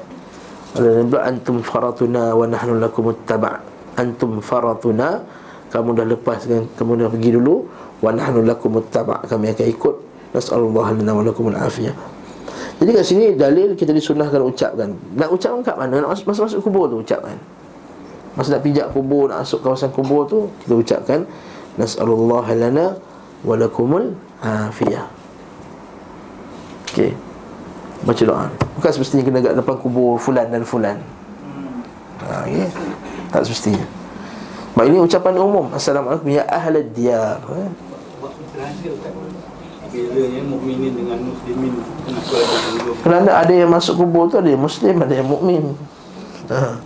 Yang 0.73 1.19
Antum 1.21 1.61
faratuna 1.61 2.33
wa 2.33 2.49
nahnu 2.49 2.81
lakumut 2.81 3.21
taba' 3.29 3.61
Antum 3.99 4.41
faratuna 4.41 5.21
Kamu 5.69 5.93
dah 5.93 6.07
lepas 6.07 6.49
kan 6.49 6.65
Kamu 6.79 6.97
dah 6.97 7.11
pergi 7.13 7.29
dulu. 7.37 7.67
Wa 8.01 8.09
nahnu 8.09 8.41
lakumut 8.41 8.89
taba' 8.89 9.21
Kami 9.27 9.51
akan 9.51 9.67
ikut. 9.67 9.95
Nas'alullah 10.33 10.95
lana 10.95 11.11
wa 11.11 11.21
lakumul 11.21 11.59
afiyah 11.59 12.12
jadi 12.81 12.89
kat 12.99 13.05
sini 13.05 13.25
dalil 13.37 13.77
kita 13.77 13.95
disunahkan 13.95 14.41
ucapkan. 14.43 14.89
Nak 15.15 15.29
ucapkan 15.31 15.61
kat 15.63 15.75
mana? 15.79 16.03
Nak 16.03 16.19
masuk-masuk 16.27 16.59
kubur 16.59 16.91
tu 16.91 16.99
ucapkan. 16.99 17.37
Masa 18.33 18.57
nak 18.57 18.65
pijak 18.65 18.89
kubur, 18.91 19.29
nak 19.29 19.45
masuk 19.45 19.61
kawasan 19.61 19.93
kubur 19.93 20.25
tu 20.25 20.49
Kita 20.65 20.73
ucapkan 20.73 21.21
Nas'alullah 21.77 22.45
lana 22.53 22.97
walakumul 23.41 24.13
afiyah. 24.41 25.09
Okey. 26.89 27.17
Baca 28.05 28.23
doa. 28.27 28.45
Bukan 28.77 28.91
semestinya 28.93 29.23
kena 29.25 29.39
dekat 29.41 29.55
depan 29.57 29.75
kubur 29.81 30.19
fulan 30.21 30.51
dan 30.53 30.61
fulan. 30.67 30.97
Ha, 32.21 32.45
okay? 32.45 32.69
Tak 33.33 33.47
semestinya. 33.47 33.85
Mak 34.77 34.85
ini 34.89 34.97
ucapan 35.01 35.33
umum. 35.39 35.65
Assalamualaikum. 35.73 36.29
Ya 36.29 36.45
ahlad 36.45 36.93
diyar. 36.93 37.41
Eh? 37.41 37.69
Kerana 43.05 43.29
ada 43.45 43.53
yang 43.53 43.69
masuk 43.69 44.01
kubur 44.01 44.25
tu 44.25 44.41
ada 44.41 44.49
yang 44.49 44.61
muslim, 44.61 44.95
ada 44.97 45.13
yang 45.13 45.29
mukmin. 45.29 45.77
Ha. 46.49 46.81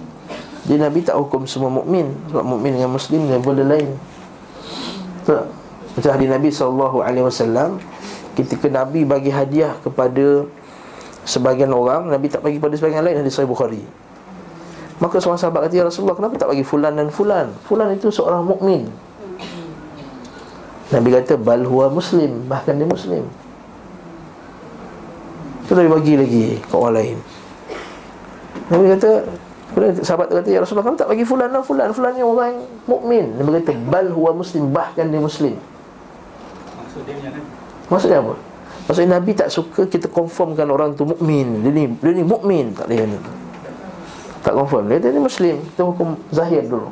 Jadi 0.67 0.83
Nabi 0.83 0.99
tak 0.99 1.15
hukum 1.15 1.47
semua 1.47 1.71
mukmin. 1.71 2.11
Sebab 2.27 2.43
mukmin 2.43 2.75
dengan 2.75 2.91
Muslim 2.91 3.31
dan 3.31 3.39
boleh 3.39 3.63
lain. 3.63 3.89
Tak? 5.23 5.47
Macam 5.95 6.11
hari 6.13 6.27
Nabi 6.27 6.51
SAW 6.51 7.79
Ketika 8.35 8.67
Nabi 8.69 9.07
bagi 9.07 9.31
hadiah 9.31 9.79
kepada 9.79 10.43
Sebagian 11.27 11.71
orang 11.71 12.07
Nabi 12.07 12.27
tak 12.31 12.43
bagi 12.43 12.59
pada 12.59 12.75
sebagian 12.75 13.03
lain. 13.03 13.23
Hadis 13.23 13.35
Sahih 13.35 13.47
Bukhari. 13.47 13.83
Maka 14.99 15.19
seorang 15.23 15.39
sahabat 15.39 15.67
kata 15.67 15.75
Ya 15.79 15.85
Rasulullah 15.87 16.15
kenapa 16.15 16.35
tak 16.39 16.49
bagi 16.51 16.63
fulan 16.63 16.95
dan 16.95 17.07
fulan? 17.11 17.51
Fulan 17.67 17.91
itu 17.95 18.11
seorang 18.11 18.43
mukmin. 18.43 18.87
Nabi 20.93 21.09
kata 21.13 21.33
Bal 21.35 21.63
huwa 21.67 21.91
muslim 21.91 22.47
Bahkan 22.47 22.73
dia 22.79 22.87
muslim 22.87 23.23
Tu 25.67 25.71
Nabi 25.75 25.89
bagi 25.91 26.13
lagi 26.15 26.45
Kat 26.63 26.77
orang 26.77 26.95
lain 27.01 27.17
Nabi 28.71 28.85
kata 28.95 29.09
sahabat 30.01 30.31
kata 30.31 30.47
Ya 30.47 30.63
Rasulullah 30.63 30.87
kamu 30.87 30.97
tak 30.99 31.09
bagi 31.11 31.25
fulan 31.27 31.49
lah 31.51 31.61
Fulan 31.61 31.91
Fulan 31.91 32.15
ni 32.15 32.23
orang 32.23 32.63
mukmin. 32.87 33.35
Nabi 33.35 33.59
kata 33.61 33.75
Bal 33.91 34.07
huwa 34.11 34.31
muslim 34.31 34.71
Bahkan 34.71 35.11
dia 35.11 35.19
muslim 35.19 35.55
Maksud 36.79 37.01
dia 37.03 37.15
Maksudnya 37.87 38.19
apa? 38.19 38.35
Maksudnya 38.87 39.19
Nabi 39.19 39.31
tak 39.35 39.51
suka 39.51 39.83
kita 39.83 40.07
confirmkan 40.07 40.67
orang 40.71 40.95
tu 40.95 41.03
mukmin. 41.03 41.63
Dia 41.63 41.71
ni 41.75 41.83
dia 41.91 42.11
ni 42.15 42.23
mukmin 42.23 42.71
tak 42.71 42.87
dia 42.87 43.03
ni. 43.03 43.19
Tak 44.43 44.55
confirm. 44.55 44.87
Dia, 44.87 44.99
dia 45.03 45.11
ni 45.11 45.19
muslim. 45.19 45.59
Kita 45.59 45.83
hukum 45.83 46.15
zahir 46.31 46.63
dulu. 46.63 46.87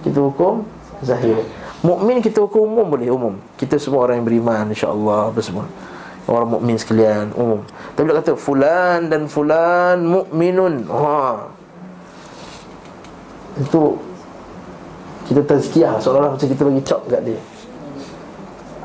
Kita 0.00 0.18
hukum 0.24 0.64
zahir. 1.04 1.36
Mukmin 1.82 2.22
kita 2.22 2.46
hukum 2.46 2.62
umum 2.62 2.86
boleh 2.86 3.10
umum. 3.10 3.34
Kita 3.58 3.74
semua 3.74 4.06
orang 4.06 4.22
yang 4.22 4.26
beriman 4.26 4.70
insya-Allah 4.70 5.34
apa 5.34 5.40
semua. 5.42 5.66
Orang 6.30 6.54
mukmin 6.54 6.78
sekalian 6.78 7.34
umum. 7.34 7.66
Tapi 7.98 8.06
dia 8.06 8.16
kata 8.22 8.38
fulan 8.38 9.10
dan 9.10 9.26
fulan 9.26 9.98
mukminun. 10.06 10.86
Ha. 10.86 11.50
Itu 13.58 13.98
kita 15.26 15.42
tazkiyah 15.42 15.98
seolah-olah 15.98 16.38
macam 16.38 16.46
kita 16.46 16.62
bagi 16.62 16.82
cop 16.86 17.02
kat 17.10 17.20
dia. 17.26 17.40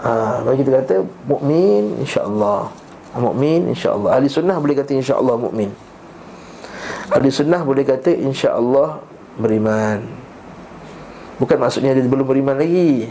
Ha, 0.01 0.41
bagi 0.41 0.65
kita 0.65 0.81
kata 0.81 0.95
mukmin 1.29 2.01
insya-Allah. 2.01 2.73
Mukmin 3.13 3.69
insya-Allah. 3.77 4.17
Ahli 4.17 4.25
sunnah 4.25 4.57
boleh 4.57 4.73
kata 4.73 4.97
insya-Allah 4.97 5.37
mukmin. 5.37 5.69
Ahli 7.13 7.29
sunnah 7.29 7.61
boleh 7.61 7.85
kata 7.85 8.09
insya-Allah 8.09 9.05
beriman. 9.37 10.26
Bukan 11.37 11.57
maksudnya 11.61 11.93
dia 11.93 12.01
belum 12.05 12.25
beriman 12.25 12.57
lagi. 12.57 13.09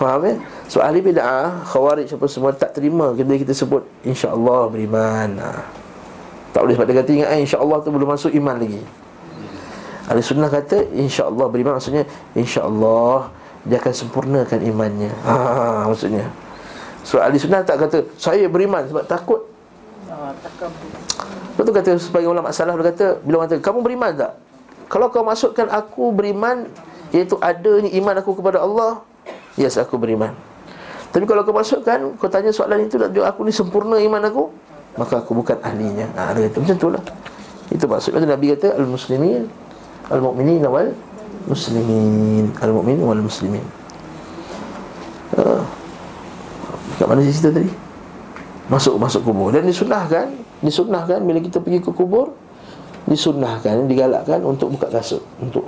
Faham 0.00 0.24
ya? 0.24 0.34
So 0.72 0.80
ahli 0.80 1.04
bid'ah, 1.04 1.68
khawarij 1.68 2.16
apa 2.16 2.26
semua 2.26 2.56
tak 2.56 2.72
terima 2.72 3.12
bila 3.12 3.36
kita 3.36 3.52
sebut 3.52 3.84
insya-Allah 4.08 4.72
beriman. 4.72 5.36
Ha. 5.36 5.50
Tak 6.56 6.60
boleh 6.64 6.74
sebab 6.76 6.86
dia 6.88 6.96
kata 7.04 7.10
ingat 7.12 7.28
eh, 7.36 7.40
insya-Allah 7.44 7.76
tu 7.84 7.88
belum 7.92 8.08
masuk 8.08 8.32
iman 8.32 8.56
lagi. 8.56 8.80
Ahli 10.08 10.20
sunnah 10.24 10.48
kata 10.48 10.88
insya-Allah 10.96 11.46
beriman 11.52 11.76
maksudnya 11.76 12.08
insya-Allah 12.32 13.28
dia 13.68 13.78
akan 13.78 13.94
sempurnakan 13.94 14.58
imannya. 14.64 15.12
Ha, 15.28 15.86
maksudnya. 15.86 16.26
So 17.02 17.18
ahli 17.18 17.36
sunnah 17.38 17.66
tak 17.66 17.82
kata 17.82 18.06
saya 18.14 18.46
beriman 18.46 18.86
sebab 18.86 19.04
takut. 19.06 19.42
Lepas 21.52 21.62
tu 21.66 21.72
kata 21.74 21.90
sebagai 21.98 22.28
ulama 22.30 22.54
salah 22.54 22.78
dia 22.78 22.94
kata 22.94 23.06
bila 23.26 23.42
orang 23.42 23.50
kata 23.52 23.60
kamu 23.60 23.78
beriman 23.82 24.10
tak? 24.14 24.32
Kalau 24.86 25.06
kau 25.10 25.24
masukkan 25.24 25.66
aku 25.68 26.12
beriman 26.14 26.68
iaitu 27.12 27.36
adanya 27.38 27.92
iman 27.92 28.14
aku 28.18 28.40
kepada 28.40 28.64
Allah, 28.64 29.04
yes 29.60 29.76
aku 29.76 30.00
beriman. 30.00 30.32
Tapi 31.12 31.28
kalau 31.28 31.44
kau 31.44 31.52
masukkan 31.52 32.16
kau 32.16 32.28
tanya 32.32 32.48
soalan 32.50 32.88
itu 32.88 32.96
aku 33.20 33.44
ni 33.44 33.52
sempurna 33.52 34.00
iman 34.00 34.22
aku, 34.24 34.48
maka 34.96 35.20
aku 35.20 35.36
bukan 35.36 35.60
ahlinya. 35.60 36.08
Ha, 36.16 36.32
dia 36.32 36.48
kata 36.48 36.58
macam 36.64 36.76
itulah. 36.80 37.02
Itu 37.68 37.84
maksudnya 37.84 38.24
Nabi 38.24 38.56
kata 38.56 38.80
al-muslimin 38.80 39.44
al-mu'minin 40.12 40.64
wal 40.66 40.90
muslimin 41.46 42.50
al-mu'min 42.58 42.98
wal 43.00 43.22
muslimin 43.22 43.64
uh, 45.38 45.62
kat 47.00 47.06
mana 47.08 47.24
cerita 47.24 47.50
tadi 47.50 47.70
masuk 48.70 48.94
masuk 49.00 49.26
kubur 49.26 49.50
dan 49.50 49.66
disunahkan 49.66 50.30
disunahkan 50.62 51.18
bila 51.24 51.38
kita 51.42 51.58
pergi 51.58 51.82
ke 51.82 51.90
kubur 51.90 52.36
disunahkan 53.08 53.90
digalakkan 53.90 54.38
untuk 54.46 54.70
buka 54.78 54.86
kasut 54.92 55.22
untuk 55.42 55.66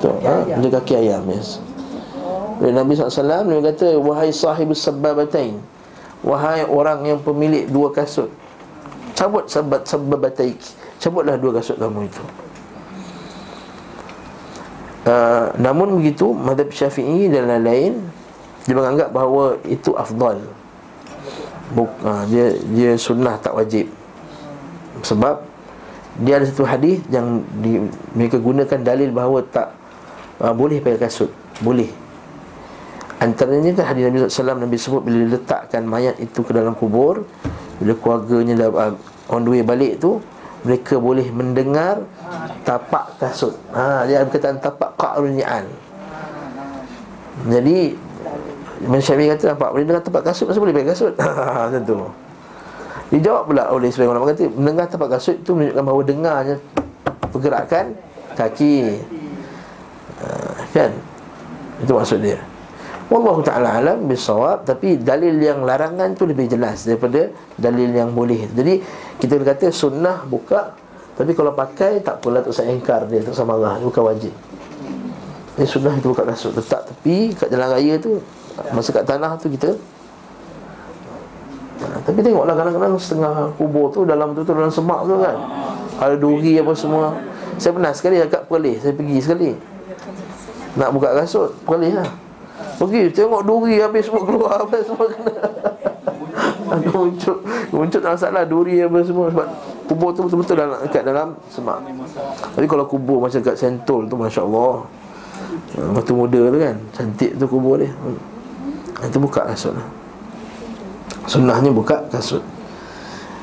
untuk 0.00 0.16
ha, 0.24 0.48
menjaga 0.56 0.80
kaki 0.80 0.96
ayam 0.96 1.28
yes. 1.28 1.60
Dan 2.60 2.76
Nabi 2.76 2.96
SAW 2.96 3.44
Nabi 3.44 3.60
kata 3.68 4.00
Wahai 4.00 4.32
sahibus 4.32 4.80
sababatain 4.80 5.60
Wahai 6.24 6.64
orang 6.64 7.04
yang 7.04 7.20
pemilik 7.20 7.68
dua 7.68 7.92
kasut. 7.92 8.32
Cabut 9.12 9.44
sabat 9.48 9.84
sababataik 9.84 10.56
Cabutlah 11.00 11.36
dua 11.36 11.60
kasut 11.60 11.76
kamu 11.76 12.08
itu. 12.08 12.24
Uh, 15.00 15.48
namun 15.56 15.96
begitu 15.96 16.28
madhab 16.36 16.68
syafi'i 16.68 17.32
dan 17.32 17.48
lain-lain 17.48 17.96
dia 18.68 18.76
menganggap 18.76 19.08
bahawa 19.08 19.56
itu 19.64 19.96
afdal. 19.96 20.44
Buk, 21.72 21.88
uh, 22.04 22.28
dia 22.28 22.52
dia 22.68 22.90
sunnah 23.00 23.40
tak 23.40 23.56
wajib. 23.56 23.88
Sebab 25.00 25.40
dia 26.20 26.36
ada 26.36 26.44
satu 26.44 26.68
hadis 26.68 27.00
yang 27.08 27.40
di, 27.64 27.80
mereka 28.12 28.36
gunakan 28.36 28.80
dalil 28.84 29.08
bahawa 29.08 29.40
tak 29.48 29.79
uh, 30.40 30.54
boleh 30.56 30.80
pakai 30.82 31.00
kasut 31.06 31.30
boleh 31.60 31.88
antaranya 33.20 33.76
kan 33.76 33.92
hadis 33.92 34.02
Nabi 34.08 34.18
SAW 34.26 34.56
Nabi 34.56 34.76
sebut 34.80 35.02
bila 35.04 35.36
letakkan 35.36 35.84
mayat 35.84 36.16
itu 36.18 36.40
ke 36.40 36.56
dalam 36.56 36.72
kubur 36.72 37.28
bila 37.80 37.92
keluarganya 37.96 38.68
uh, 38.72 38.92
on 39.28 39.44
the 39.44 39.50
way 39.52 39.62
balik 39.62 40.00
tu 40.00 40.20
mereka 40.60 41.00
boleh 41.00 41.24
mendengar 41.32 42.04
tapak 42.68 43.16
kasut. 43.16 43.56
Ha 43.72 44.04
dia 44.04 44.20
berkaitan 44.24 44.60
tapak 44.60 44.92
qa'rul 45.00 45.32
ni'al. 45.32 45.64
Jadi 47.48 47.96
Imam 48.84 49.00
Syafi'i 49.00 49.32
kata 49.32 49.56
nampak 49.56 49.72
boleh 49.72 49.84
dengar 49.88 50.04
tapak 50.04 50.22
kasut 50.28 50.44
masa 50.48 50.60
boleh 50.60 50.74
pakai 50.76 50.88
kasut. 50.92 51.14
Ha 51.20 51.68
macam 51.68 51.82
tu. 51.84 51.96
Dijawab 53.10 53.42
pula 53.50 53.64
oleh 53.72 53.88
sebagian 53.88 54.12
ulama 54.12 54.30
kata 54.30 54.44
mendengar 54.52 54.86
tapak 54.92 55.08
kasut 55.16 55.36
itu 55.40 55.50
menunjukkan 55.56 55.84
bahawa 55.84 56.02
dengarnya 56.04 56.56
pergerakan 57.32 57.84
kaki. 58.36 59.00
Kan? 60.70 60.90
Itu 61.82 61.96
maksud 61.96 62.20
dia. 62.22 62.38
Wallahu 63.10 63.42
ta'ala 63.42 63.82
alam 63.82 64.06
bisawab 64.06 64.62
Tapi 64.62 65.02
dalil 65.02 65.34
yang 65.42 65.66
larangan 65.66 66.14
tu 66.14 66.30
lebih 66.30 66.46
jelas 66.46 66.86
Daripada 66.86 67.26
dalil 67.58 67.90
yang 67.90 68.14
boleh. 68.14 68.46
Jadi 68.54 68.78
kita 69.18 69.34
kata 69.42 69.74
sunnah 69.74 70.22
buka 70.30 70.78
Tapi 71.18 71.34
kalau 71.34 71.50
pakai 71.50 71.98
tak 72.06 72.22
apalah 72.22 72.46
tak 72.46 72.54
usah 72.54 72.70
engkar 72.70 73.10
dia 73.10 73.18
Tak 73.26 73.34
usah 73.34 73.42
marah, 73.42 73.82
bukan 73.82 74.14
wajib. 74.14 74.30
Ini 75.58 75.66
sunnah 75.66 75.98
kita 75.98 76.06
buka 76.06 76.22
kasut. 76.30 76.54
Letak 76.54 76.86
tepi 76.86 77.34
kat 77.34 77.50
jalan 77.50 77.68
raya 77.74 77.98
tu 77.98 78.22
Masa 78.70 78.94
kat 78.94 79.02
tanah 79.02 79.34
tu 79.42 79.50
kita. 79.50 79.74
Ha, 81.82 81.86
Tapi 82.06 82.18
tengoklah 82.22 82.54
kadang-kadang 82.54 82.94
setengah 82.94 83.50
kubur 83.58 83.90
tu 83.90 84.06
Dalam 84.06 84.38
tu 84.38 84.46
tu 84.46 84.54
dalam 84.54 84.70
semak 84.70 85.02
tu 85.10 85.18
kan. 85.18 85.36
Ada 85.98 86.14
duri 86.14 86.62
apa 86.62 86.72
semua. 86.78 87.18
Saya 87.58 87.74
pernah 87.74 87.90
sekali 87.90 88.22
agak 88.22 88.46
perlih 88.46 88.78
Saya 88.78 88.94
pergi 88.94 89.18
sekali 89.18 89.50
Nak 90.78 90.88
buka 90.94 91.14
kasut 91.18 91.50
Perlih 91.66 91.98
lah. 91.98 92.10
Pergi 92.80 93.12
tengok 93.12 93.42
duri 93.44 93.76
habis 93.80 94.08
semua 94.08 94.22
keluar 94.24 94.56
apa 94.64 94.76
semua 94.80 95.04
kena. 95.08 95.34
Ada 96.70 96.88
muncul 96.92 97.36
muncul 97.74 98.00
tak 98.00 98.12
masalah 98.16 98.42
duri 98.48 98.80
apa 98.80 98.98
semua. 99.04 99.26
Sebab 99.32 99.48
kubur 99.84 100.08
tu 100.16 100.20
betul-betul 100.24 100.56
dalam 100.56 100.78
dekat 100.84 101.02
dalam 101.04 101.28
semak. 101.52 101.78
Tapi 102.56 102.66
kalau 102.68 102.84
kubur 102.88 103.20
macam 103.20 103.40
kat 103.40 103.56
Sentul 103.56 104.08
tu 104.08 104.16
masya-Allah. 104.16 104.84
Batu 105.70 106.12
muda 106.12 106.40
tu 106.50 106.58
kan 106.60 106.76
Cantik 106.96 107.32
tu 107.36 107.44
kubur 107.48 107.80
dia. 107.80 107.92
Itu 109.04 109.18
buka 109.20 109.48
kasut 109.48 109.76
lah. 109.76 109.86
Sunnahnya 111.28 111.72
buka 111.72 112.00
kasut. 112.08 112.40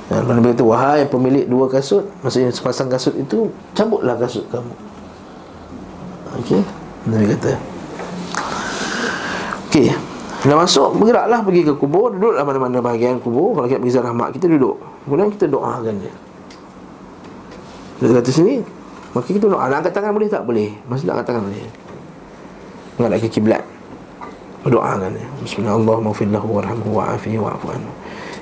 Dan 0.07 0.23
Nabi 0.23 0.55
kata 0.55 0.63
Wahai 0.63 1.03
pemilik 1.03 1.43
dua 1.51 1.67
kasut 1.67 2.07
Maksudnya 2.23 2.47
sepasang 2.47 2.87
kasut 2.87 3.11
itu 3.19 3.51
Cabutlah 3.75 4.15
kasut 4.15 4.47
kamu. 4.47 4.71
Okey 6.39 6.86
Nabi 7.07 7.25
kata 7.35 7.53
Okey. 9.67 9.91
Dah 10.47 10.55
masuk, 10.55 10.95
bergeraklah 10.95 11.43
pergi 11.43 11.61
ke 11.67 11.73
kubur, 11.75 12.15
duduklah 12.15 12.47
mana-mana 12.47 12.79
bahagian 12.79 13.19
kubur. 13.19 13.51
Kalau 13.51 13.67
kita 13.67 13.83
pergi 13.83 13.93
ziarah 13.99 14.15
mak 14.15 14.31
kita 14.31 14.47
duduk. 14.47 14.79
Kemudian 15.03 15.27
kita 15.27 15.45
doakan 15.51 15.95
dia. 15.99 16.13
Dia 17.99 18.15
kata 18.15 18.31
sini, 18.31 18.63
maka 19.11 19.27
kita 19.27 19.51
doa. 19.51 19.67
Nak 19.67 19.83
angkat 19.83 19.91
tangan 19.91 20.15
boleh 20.15 20.29
tak? 20.31 20.47
Boleh. 20.47 20.71
Masih 20.87 21.03
nak 21.09 21.19
angkat 21.19 21.35
tangan 21.35 21.43
boleh. 21.51 21.67
Mengadap 22.95 23.19
ke 23.19 23.27
kiblat. 23.27 23.63
Berdoakan 24.63 25.09
dia. 25.19 25.27
Bismillahirrahmanirrahim. 25.43 26.47
Warhamhu 26.47 26.89
wa'afihi 26.95 27.37
wa'afu 27.43 27.67
anhu. 27.67 27.91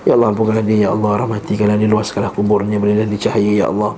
Ya 0.05 0.13
Allah 0.13 0.27
ampunkanlah 0.31 0.61
dia 0.61 0.85
Ya 0.85 0.89
Allah 0.93 1.11
rahmatikanlah 1.25 1.81
dia 1.81 1.89
Luaskanlah 1.89 2.29
kuburnya 2.29 2.77
Berilah 2.77 3.09
dia 3.09 3.19
cahaya 3.25 3.65
Ya 3.65 3.65
Allah 3.73 3.97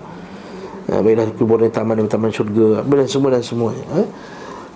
uh, 0.87 0.99
Berilah 1.03 1.27
kuburnya 1.35 1.67
taman 1.67 1.99
taman 2.07 2.31
syurga 2.31 2.79
Berilah 2.87 3.11
semua 3.11 3.29
dan 3.35 3.43
semua 3.43 3.75
uh, 3.91 4.07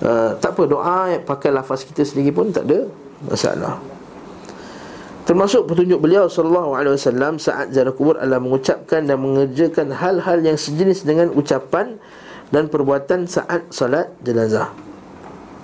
uh, 0.03 0.37
Tak 0.37 0.57
apa 0.57 0.63
doa 0.67 0.99
Pakai 1.23 1.49
lafaz 1.53 1.85
kita 1.85 2.05
sendiri 2.05 2.33
pun 2.33 2.49
Tak 2.49 2.65
ada 2.67 2.89
masalah 3.25 3.79
Termasuk 5.21 5.69
petunjuk 5.69 6.01
beliau 6.01 6.25
sallallahu 6.25 6.73
alaihi 6.73 6.97
wasallam 6.97 7.37
saat 7.37 7.69
ziarah 7.69 7.93
kubur 7.93 8.17
adalah 8.17 8.41
mengucapkan 8.41 9.05
dan 9.05 9.21
mengerjakan 9.21 9.93
hal-hal 9.93 10.41
yang 10.41 10.57
sejenis 10.57 11.05
dengan 11.05 11.29
ucapan 11.31 12.01
dan 12.49 12.65
perbuatan 12.67 13.29
saat 13.29 13.69
salat 13.69 14.09
jenazah. 14.25 14.73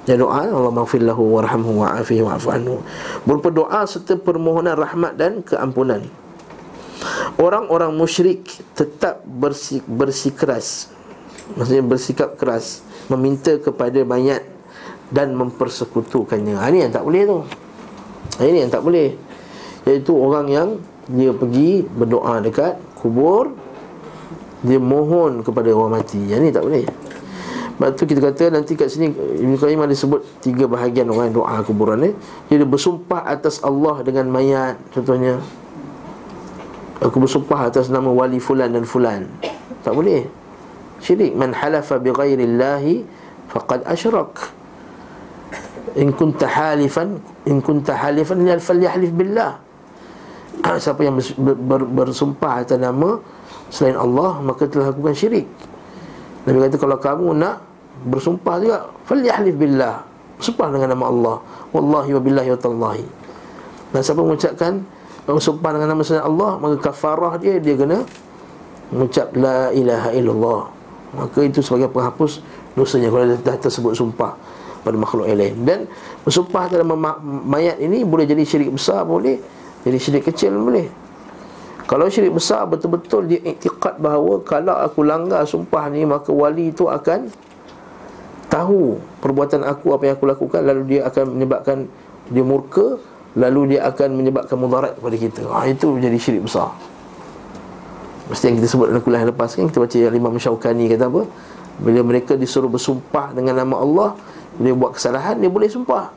Ya 0.08 0.16
doa 0.16 0.46
Allah 0.46 0.72
maghfir 0.72 1.04
lahu 1.04 1.36
warhamhu 1.36 1.84
wa'afihi 1.84 2.24
wa'fu 2.24 2.48
anhu. 2.54 2.80
Berupa 3.28 3.52
doa 3.52 3.84
serta 3.84 4.16
permohonan 4.16 4.78
rahmat 4.78 5.20
dan 5.20 5.44
keampunan. 5.44 6.06
Orang-orang 7.36 7.92
musyrik 7.92 8.48
tetap 8.72 9.22
bersik, 9.28 9.86
bersikeras 9.86 10.90
Maksudnya 11.56 11.84
bersikap 11.86 12.36
keras 12.36 12.84
Meminta 13.08 13.56
kepada 13.56 14.04
mayat 14.04 14.44
Dan 15.08 15.36
mempersekutukannya. 15.40 16.60
Ha, 16.60 16.68
Ini 16.68 16.88
yang 16.88 16.94
tak 16.94 17.04
boleh 17.08 17.22
tu. 17.24 17.38
Ha, 18.38 18.42
Ini 18.44 18.58
yang 18.68 18.72
tak 18.72 18.84
boleh. 18.84 19.16
Iaitu 19.88 20.12
orang 20.12 20.46
yang 20.52 20.70
Dia 21.08 21.32
pergi 21.32 21.88
berdoa 21.88 22.44
dekat 22.44 22.76
kubur 23.00 23.56
Dia 24.64 24.80
mohon 24.80 25.42
kepada 25.42 25.72
orang 25.72 26.04
mati. 26.04 26.20
Yang 26.20 26.40
ni 26.44 26.50
tak 26.52 26.64
boleh. 26.68 26.86
Sebab 27.78 27.94
tu 27.94 28.10
kita 28.10 28.20
kata 28.26 28.50
nanti 28.50 28.74
kat 28.74 28.90
sini 28.90 29.14
Ibn 29.14 29.54
Qayyim 29.54 29.78
ada 29.86 29.94
sebut 29.94 30.26
tiga 30.42 30.66
bahagian 30.66 31.14
orang 31.14 31.30
doa 31.30 31.62
kuburan 31.62 32.10
ni. 32.10 32.12
Dia 32.50 32.66
bersumpah 32.66 33.22
atas 33.22 33.62
Allah 33.62 34.02
dengan 34.02 34.26
mayat 34.34 34.82
Contohnya. 34.90 35.38
Aku 36.98 37.22
bersumpah 37.22 37.70
atas 37.70 37.94
nama 37.94 38.10
wali 38.10 38.42
fulan 38.42 38.74
dan 38.74 38.82
fulan. 38.82 39.30
Tak 39.86 39.94
boleh 39.94 40.26
Syirik 41.02 41.34
Man 41.38 41.54
halafa 41.54 42.02
bi 42.02 42.10
ghairillahi 42.10 43.06
Faqad 43.48 43.86
asyrak. 43.88 44.52
In 45.96 46.12
kunta 46.14 46.46
halifan 46.50 47.22
In 47.48 47.64
kunta 47.64 47.96
halifan 47.96 48.44
Falyahlif 48.60 49.12
billah. 49.14 49.58
Siapa 50.84 51.06
yang 51.06 51.18
ber, 51.18 51.56
ber, 51.56 51.82
bersumpah 51.86 52.66
atas 52.66 52.82
nama 52.82 53.22
Selain 53.70 53.98
Allah 53.98 54.42
Maka 54.42 54.66
telah 54.66 54.92
lakukan 54.92 55.14
syirik. 55.14 55.48
Nabi 56.48 56.58
kata 56.68 56.78
kalau 56.80 56.98
kamu 56.98 57.28
nak 57.38 57.64
Bersumpah 57.98 58.56
juga 58.62 58.78
Falyahlif 59.10 59.58
billah. 59.58 60.06
Bersumpah 60.38 60.70
dengan 60.70 60.94
nama 60.94 61.06
Allah. 61.10 61.38
Wallahi 61.74 62.14
wa 62.14 62.22
billahi 62.22 62.50
wa 62.54 62.60
tallahi. 62.62 63.06
Dan 63.90 64.00
siapa 64.06 64.22
mengucapkan 64.22 64.74
Bersumpah 65.28 65.70
dengan 65.76 65.88
nama 65.92 66.02
selain 66.04 66.26
Allah 66.26 66.52
Maka 66.62 66.76
kafarah 66.92 67.36
dia 67.42 67.60
Dia 67.60 67.76
kena 67.76 68.04
Mengucap 68.92 69.36
La 69.36 69.72
ilaha 69.76 70.16
illallah 70.16 70.77
Maka 71.16 71.40
itu 71.46 71.64
sebagai 71.64 71.88
penghapus 71.94 72.44
Dosanya 72.76 73.08
Kalau 73.08 73.26
dah, 73.32 73.40
dah 73.40 73.56
tersebut 73.56 73.96
sumpah 73.96 74.36
Pada 74.84 74.98
makhluk 75.00 75.30
yang 75.30 75.40
lain. 75.40 75.56
Dan 75.64 75.80
Bersumpah 76.28 76.68
dalam 76.68 76.92
mayat 77.48 77.80
ini 77.80 78.04
Boleh 78.04 78.28
jadi 78.28 78.44
syirik 78.44 78.76
besar 78.76 79.08
Boleh 79.08 79.40
Jadi 79.88 79.98
syirik 80.02 80.28
kecil 80.28 80.52
boleh. 80.52 80.92
Kalau 81.88 82.12
syirik 82.12 82.36
besar 82.36 82.68
Betul-betul 82.68 83.32
dia 83.32 83.40
iktiqat 83.40 84.04
bahawa 84.04 84.44
Kalau 84.44 84.76
aku 84.76 85.08
langgar 85.08 85.48
sumpah 85.48 85.88
ni 85.88 86.04
Maka 86.04 86.28
wali 86.36 86.76
itu 86.76 86.92
akan 86.92 87.32
Tahu 88.52 89.00
Perbuatan 89.24 89.64
aku 89.64 89.96
Apa 89.96 90.12
yang 90.12 90.16
aku 90.20 90.28
lakukan 90.28 90.60
Lalu 90.68 90.98
dia 90.98 91.02
akan 91.08 91.24
menyebabkan 91.40 91.78
Dia 92.28 92.44
murka 92.44 93.00
Lalu 93.38 93.78
dia 93.78 93.86
akan 93.86 94.18
menyebabkan 94.18 94.58
mudarat 94.58 94.98
kepada 94.98 95.14
kita. 95.14 95.46
Ha, 95.46 95.70
Itu 95.70 95.94
menjadi 95.94 96.18
syirik 96.18 96.50
besar 96.50 96.97
Mesti 98.28 98.44
yang 98.52 98.56
kita 98.60 98.68
sebut 98.68 98.88
dalam 98.92 99.00
kuliah 99.00 99.24
lepas 99.24 99.56
kan 99.56 99.72
Kita 99.72 99.80
baca 99.80 99.96
yang 99.96 100.12
Imam 100.12 100.36
Syaukani 100.36 100.92
kata 100.92 101.08
apa? 101.08 101.24
Bila 101.80 102.00
mereka 102.04 102.36
disuruh 102.36 102.68
bersumpah 102.68 103.32
dengan 103.32 103.56
nama 103.56 103.76
Allah 103.80 104.10
Bila 104.60 104.76
buat 104.76 104.92
kesalahan 105.00 105.40
Dia 105.40 105.48
boleh 105.48 105.72
sumpah. 105.72 106.12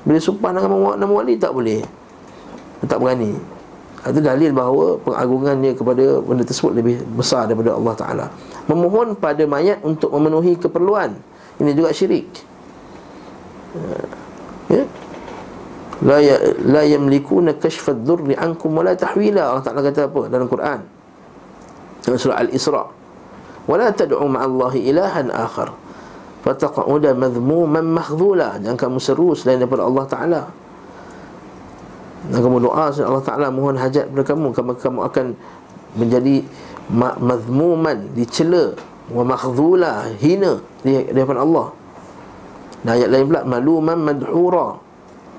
Bila 0.00 0.16
sumpah 0.16 0.48
dengan 0.56 0.70
nama, 0.72 0.96
nama 0.96 1.12
wali 1.12 1.36
tak 1.36 1.52
boleh. 1.52 1.84
Tak 2.88 2.96
berani. 2.96 3.36
Itu 4.00 4.20
dalil 4.24 4.56
bahawa 4.56 4.96
pengagungannya 5.04 5.76
kepada 5.76 6.04
benda 6.24 6.40
tersebut 6.40 6.72
lebih 6.72 7.04
besar 7.12 7.44
daripada 7.44 7.76
Allah 7.76 7.94
Ta'ala. 8.00 8.26
Memohon 8.64 9.12
pada 9.20 9.44
mayat 9.44 9.84
untuk 9.84 10.08
memenuhi 10.16 10.56
keperluan. 10.56 11.12
Ini 11.60 11.76
juga 11.76 11.92
syirik. 11.92 12.32
Ya. 14.72 14.88
La 16.00 16.16
ya, 16.16 16.40
la 16.64 16.80
yamlikuna 16.88 17.60
kashfa 17.60 17.92
ad-durri 17.92 18.32
ankum 18.40 18.72
wala 18.72 18.96
tahwila. 18.96 19.52
Allah 19.52 19.64
Taala 19.68 19.84
kata 19.84 20.08
apa 20.08 20.32
dalam 20.32 20.48
Quran 20.48 20.80
dalam 22.04 22.18
surah 22.18 22.38
Al-Isra. 22.40 22.84
Wala 23.68 23.92
tad'u 23.92 24.24
ma'allahi 24.24 24.88
ilahan 24.88 25.28
akhar. 25.30 25.72
Fataqauda 26.40 27.12
madhmuman 27.12 27.84
makhdhula 27.84 28.56
jangan 28.64 28.78
kamu 28.80 28.98
seru 28.98 29.36
selain 29.36 29.60
daripada 29.60 29.84
Allah 29.84 30.04
Taala. 30.08 30.42
Dan 32.32 32.38
kamu 32.40 32.64
doa 32.64 32.88
Allah 32.88 33.24
Taala 33.24 33.52
mohon 33.52 33.76
hajat 33.76 34.08
kepada 34.08 34.24
kamu. 34.24 34.46
Kamu 34.56 34.70
kamu 34.80 35.00
akan 35.08 35.26
menjadi 36.00 36.36
madhmuman 37.20 38.12
dicela. 38.16 38.72
Wa 39.10 39.26
makhdhula 39.26 40.16
hina 40.16 40.62
di 40.80 40.96
hadapan 40.96 41.38
Allah. 41.44 41.66
Dan 42.80 42.90
ayat 42.96 43.08
lain 43.12 43.24
pula 43.28 43.42
maluman 43.44 43.98
madhura. 44.00 44.68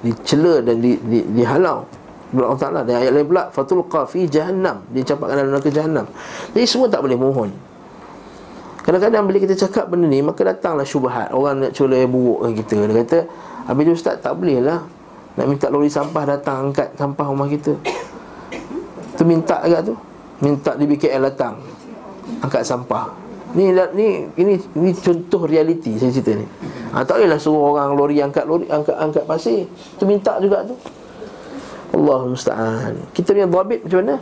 Dicela 0.02 0.62
dan 0.66 0.82
di, 0.82 0.98
di, 1.02 1.26
dihalau. 1.34 1.86
oleh 1.86 2.01
Allah 2.32 2.60
Taala 2.60 2.80
dan 2.88 3.04
ayat 3.04 3.12
lain 3.12 3.28
pula 3.28 3.52
fatulqa 3.52 4.08
fi 4.08 4.24
jahannam. 4.32 4.88
Dicampakkan 4.96 5.36
dalam 5.36 5.52
neraka 5.52 5.68
jahannam. 5.68 6.08
Jadi 6.56 6.66
semua 6.68 6.88
tak 6.88 7.04
boleh 7.04 7.20
mohon. 7.20 7.52
Kadang-kadang 8.82 9.30
bila 9.30 9.38
kita 9.38 9.54
cakap 9.68 9.92
benda 9.92 10.08
ni 10.08 10.24
maka 10.24 10.42
datanglah 10.48 10.88
syubhat. 10.88 11.30
Orang 11.36 11.60
nak 11.60 11.76
cula 11.76 12.00
buruk 12.08 12.56
kita. 12.64 12.88
Dia 12.88 12.96
kata 13.04 13.20
habis 13.68 13.84
tu 13.84 13.94
ustaz 13.94 14.16
tak 14.24 14.34
boleh 14.40 14.64
lah. 14.64 14.80
Nak 15.36 15.46
minta 15.48 15.68
lori 15.68 15.92
sampah 15.92 16.24
datang 16.24 16.72
angkat 16.72 16.96
sampah 16.96 17.26
rumah 17.28 17.48
kita. 17.52 17.76
Tu 19.20 19.24
minta 19.28 19.60
agak 19.60 19.92
tu? 19.92 19.96
Minta 20.42 20.74
di 20.80 20.88
BKL 20.88 21.22
datang 21.36 21.60
angkat 22.42 22.64
sampah. 22.64 23.12
Ni 23.52 23.76
ni 23.76 24.32
ini 24.40 24.56
ini 24.80 24.90
contoh 24.96 25.44
realiti 25.44 26.00
saya 26.00 26.08
cerita 26.08 26.40
ni. 26.40 26.48
Ha, 26.96 27.04
tak 27.04 27.20
bolehlah 27.20 27.40
suruh 27.40 27.76
orang 27.76 28.00
lori 28.00 28.24
angkat 28.24 28.48
lori 28.48 28.66
angkat 28.72 28.96
angkat 28.96 29.24
pasir. 29.28 29.68
Tu 30.00 30.04
minta 30.08 30.40
juga 30.40 30.64
tu. 30.64 30.76
Allah 31.92 32.20
musta'an. 32.28 32.94
Kita 33.12 33.36
punya 33.36 33.48
dhabit 33.48 33.80
macam 33.84 34.00
mana? 34.04 34.16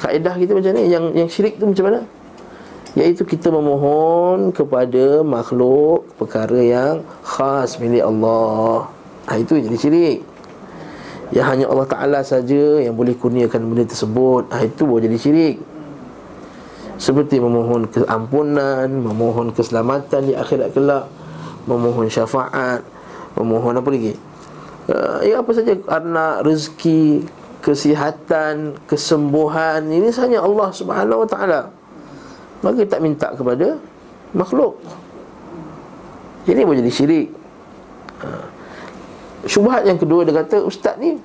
Kaedah 0.00 0.34
kita 0.40 0.52
macam 0.56 0.70
mana? 0.72 0.82
Yang 0.88 1.04
yang 1.14 1.28
syirik 1.28 1.54
tu 1.60 1.64
macam 1.68 1.84
mana? 1.88 2.00
Iaitu 2.92 3.22
kita 3.24 3.48
memohon 3.48 4.52
kepada 4.52 5.24
makhluk 5.24 6.04
perkara 6.20 6.60
yang 6.60 6.94
khas 7.24 7.80
milik 7.80 8.04
Allah. 8.04 8.88
Ha, 9.28 9.40
itu 9.40 9.56
jadi 9.56 9.76
syirik. 9.76 10.18
Yang 11.32 11.46
hanya 11.48 11.64
Allah 11.72 11.88
Ta'ala 11.88 12.20
saja 12.20 12.84
yang 12.84 12.92
boleh 12.92 13.16
kurniakan 13.16 13.64
benda 13.64 13.88
tersebut. 13.88 14.52
Ha, 14.52 14.68
itu 14.68 14.84
boleh 14.84 15.08
jadi 15.08 15.18
syirik 15.20 15.56
seperti 17.02 17.42
memohon 17.42 17.90
keampunan, 17.90 18.86
memohon 18.86 19.50
keselamatan 19.50 20.30
di 20.30 20.38
akhirat 20.38 20.70
kelak, 20.70 21.10
memohon 21.66 22.06
syafaat, 22.06 22.86
memohon 23.34 23.74
apa 23.74 23.88
lagi? 23.90 24.14
Uh, 24.90 25.22
ya 25.22 25.38
apa 25.38 25.50
saja 25.54 25.78
karena 25.78 26.42
rezeki, 26.42 27.22
kesihatan, 27.62 28.74
kesembuhan 28.90 29.86
ini 29.86 30.10
hanya 30.10 30.42
Allah 30.42 30.68
Subhanahu 30.74 31.22
Wa 31.22 31.28
Taala. 31.30 31.60
Maka 32.62 32.82
tak 32.86 33.02
minta 33.02 33.30
kepada 33.30 33.78
makhluk. 34.34 34.78
Ini 36.50 36.66
boleh 36.66 36.82
jadi 36.82 36.92
syirik. 36.92 37.28
Uh, 38.22 38.46
syubhat 39.46 39.82
yang 39.82 39.98
kedua 39.98 40.22
dia 40.22 40.34
kata 40.38 40.62
ustaz 40.62 40.94
ni 41.02 41.18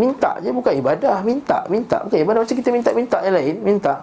minta 0.00 0.40
je 0.40 0.48
bukan 0.48 0.72
ibadah, 0.72 1.20
minta, 1.20 1.60
minta 1.68 2.00
bukan 2.00 2.18
ibadah 2.24 2.40
macam 2.44 2.56
kita 2.56 2.70
minta-minta 2.72 3.20
yang 3.20 3.36
lain, 3.36 3.56
minta 3.60 3.94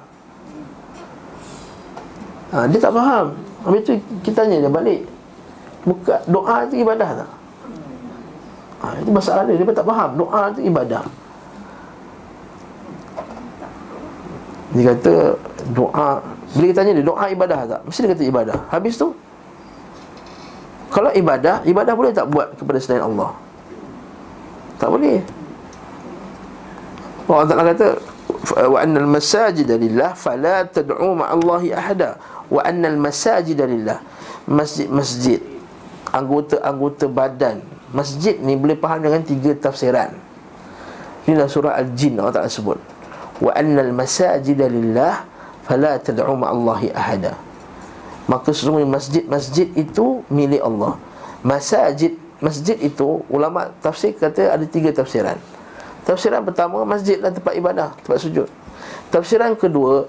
ha, 2.53 2.65
Dia 2.69 2.79
tak 2.81 2.93
faham 2.93 3.33
Habis 3.65 3.81
tu 3.85 3.93
kita 4.25 4.45
tanya 4.45 4.57
dia 4.61 4.71
balik 4.71 5.01
Buka, 5.85 6.21
Doa 6.27 6.67
itu 6.67 6.83
ibadah 6.83 7.23
tak? 7.23 7.29
Ha, 8.79 8.95
itu 9.03 9.11
masalah 9.11 9.43
dia, 9.43 9.59
dia 9.59 9.75
tak 9.75 9.87
faham. 9.87 10.15
Doa 10.15 10.41
itu 10.55 10.61
ibadah. 10.63 11.03
Dia 14.69 14.93
kata 14.93 15.13
doa 15.73 16.21
Bila 16.53 16.65
kita 16.69 16.77
tanya 16.81 16.93
dia 16.97 17.05
doa 17.05 17.25
ibadah 17.29 17.59
tak? 17.65 17.81
Mesti 17.85 17.99
dia 18.05 18.11
kata 18.15 18.23
ibadah. 18.25 18.57
Habis 18.73 18.97
tu? 18.97 19.13
Kalau 20.89 21.13
ibadah, 21.13 21.61
ibadah 21.69 21.93
boleh 21.93 22.09
tak 22.09 22.25
buat 22.33 22.57
kepada 22.57 22.81
selain 22.81 23.05
Allah? 23.05 23.37
Tak 24.81 24.89
boleh. 24.89 25.21
Allah 27.29 27.45
Ta'ala 27.45 27.63
kata 27.77 27.87
wa 28.65 28.77
annal 28.81 29.05
masajid 29.05 29.69
lillah 29.69 30.17
fala 30.17 30.65
tad'u 30.65 31.13
ma'allahi 31.13 31.69
ahada. 31.77 32.17
Wa 32.49 32.65
annal 32.65 32.97
masajid 32.97 33.61
lillah 33.61 34.01
masjid-masjid 34.49 35.37
anggota-anggota 36.09 37.05
badan 37.05 37.61
masjid 37.91 38.37
ni 38.37 38.53
boleh 38.53 38.77
faham 38.77 39.01
dengan 39.01 39.21
tiga 39.25 39.53
tafsiran. 39.57 40.13
Inilah 41.25 41.49
surah 41.49 41.73
al-jin 41.77 42.17
Allah 42.17 42.33
Taala 42.33 42.49
sebut. 42.49 42.77
Wa 43.39 43.51
annal 43.55 43.93
masajid 43.93 44.57
lillah 44.57 45.25
fala 45.65 45.97
tad'u 46.01 46.33
ma'allahi 46.33 46.89
ahada. 46.93 47.37
Maka 48.29 48.53
sesungguhnya 48.53 48.89
masjid-masjid 48.89 49.69
itu 49.73 50.21
milik 50.29 50.61
Allah. 50.61 50.97
Masajid 51.41 52.17
masjid 52.39 52.77
itu 52.79 53.25
ulama 53.27 53.73
tafsir 53.81 54.13
kata 54.13 54.53
ada 54.53 54.65
tiga 54.69 54.93
tafsiran. 54.93 55.37
Tafsiran 56.05 56.45
pertama 56.45 56.85
masjidlah 56.85 57.33
tempat 57.33 57.53
ibadah 57.57 57.93
tempat 58.05 58.19
sujud. 58.21 58.47
Tafsiran 59.09 59.57
kedua 59.57 60.05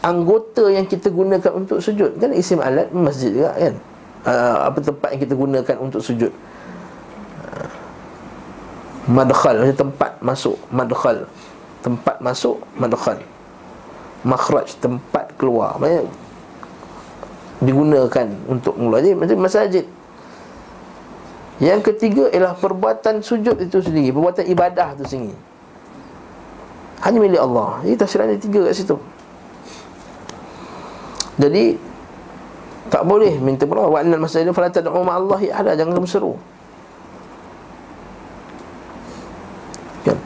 anggota 0.00 0.72
yang 0.72 0.88
kita 0.88 1.12
gunakan 1.12 1.52
untuk 1.52 1.80
sujud. 1.84 2.16
Kan 2.16 2.32
isim 2.32 2.60
alat 2.60 2.88
masjid 2.92 3.32
juga 3.32 3.52
kan. 3.52 3.74
Uh, 4.20 4.56
apa 4.68 4.78
tempat 4.84 5.08
yang 5.16 5.20
kita 5.24 5.32
gunakan 5.36 5.76
untuk 5.80 6.04
sujud 6.04 6.28
madkhal 9.10 9.58
macam 9.58 9.76
tempat 9.76 10.12
masuk. 10.22 10.56
Madkhal. 10.70 11.26
Tempat 11.82 12.16
masuk 12.22 12.56
madkhal. 12.78 13.18
Makhraj 14.22 14.78
tempat 14.78 15.34
keluar. 15.34 15.76
Maksudnya 15.82 16.06
digunakan 17.60 18.26
untuk 18.48 18.72
mengeluar 18.78 19.02
jadi 19.04 19.16
macam 19.18 19.36
masjid. 19.42 19.84
Yang 21.60 21.80
ketiga 21.92 22.32
ialah 22.32 22.56
perbuatan 22.56 23.20
sujud 23.20 23.60
itu 23.60 23.84
sendiri. 23.84 24.14
Perbuatan 24.14 24.48
ibadah 24.48 24.96
itu 24.96 25.04
sendiri. 25.04 25.36
Hanya 27.04 27.18
milik 27.20 27.40
Allah. 27.40 27.84
Jadi 27.84 27.96
tafsiran 28.00 28.28
ada 28.32 28.40
tiga 28.40 28.60
kat 28.64 28.74
situ. 28.76 28.96
Jadi 31.40 31.90
Tak 32.90 33.06
boleh 33.06 33.38
minta 33.38 33.70
penolong 33.70 33.94
Wa 33.94 34.02
annal 34.02 34.18
masjid 34.18 34.42
fala 34.50 34.66
tad'u 34.66 34.90
ma'allahi 34.90 35.54
ahada. 35.54 35.78
Jangan 35.78 35.94
kamu 35.94 36.10
seru 36.10 36.34
kan? 40.06 40.18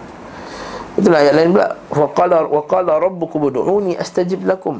Itulah 0.95 1.19
ayat 1.19 1.35
lain 1.35 1.51
pula. 1.51 1.69
Waqala 1.91 2.47
waqala 2.47 2.93
rabbukum 3.03 3.51
ud'uni 3.51 3.99
astajib 3.99 4.47
lakum. 4.47 4.79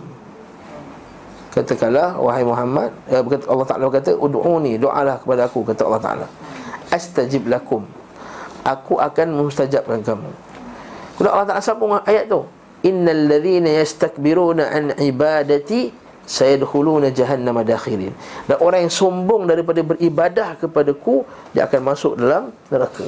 Katakanlah 1.55 2.19
wahai 2.19 2.43
Muhammad 2.43 2.91
eh, 3.11 3.23
Allah 3.23 3.67
Taala 3.67 3.91
kata 3.91 4.15
ud'uni 4.19 4.79
doalah 4.79 5.23
kepada 5.23 5.47
aku 5.51 5.67
kata 5.67 5.83
Allah 5.87 6.03
Taala. 6.03 6.27
Astajib 6.91 7.51
lakum. 7.51 7.83
Aku 8.63 8.97
akan 8.99 9.45
mustajabkan 9.45 10.03
kamu. 10.07 10.31
Kalau 11.19 11.31
Allah 11.31 11.47
Taala 11.51 11.63
sambung 11.63 11.95
ayat 12.07 12.31
tu 12.31 12.47
innal 12.87 13.27
ladzina 13.31 13.71
yastakbiruna 13.81 14.71
an 14.71 14.85
ibadati 15.01 15.91
sayadkhuluna 16.25 17.13
jahannama 17.13 17.65
dakhirin 17.65 18.13
dan 18.49 18.57
orang 18.61 18.89
yang 18.89 18.93
sombong 18.93 19.45
daripada 19.45 19.85
beribadah 19.85 20.57
kepadaku 20.57 21.25
dia 21.53 21.69
akan 21.69 21.81
masuk 21.85 22.17
dalam 22.17 22.49
neraka 22.73 23.05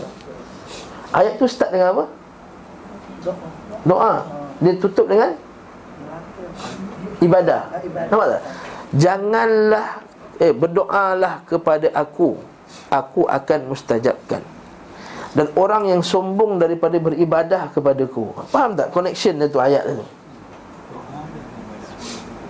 ayat 1.14 1.38
tu 1.38 1.46
start 1.46 1.70
dengan 1.70 1.94
apa 1.94 2.04
doa 3.86 4.14
dia 4.60 4.72
tutup 4.80 5.06
dengan 5.06 5.36
ibadah. 7.20 7.60
Nampak 8.08 8.26
tak? 8.38 8.42
Janganlah 8.96 9.86
eh 10.40 10.52
berdoalah 10.52 11.44
kepada 11.44 11.92
aku. 11.92 12.36
Aku 12.90 13.26
akan 13.26 13.72
mustajabkan. 13.72 14.42
Dan 15.36 15.52
orang 15.52 15.92
yang 15.92 16.00
sombong 16.00 16.56
daripada 16.56 16.96
beribadah 16.96 17.68
kepadaku. 17.74 18.32
Faham 18.48 18.72
tak 18.72 18.88
connection 18.88 19.36
itu 19.36 19.58
ayat 19.60 19.84
itu? 19.84 20.04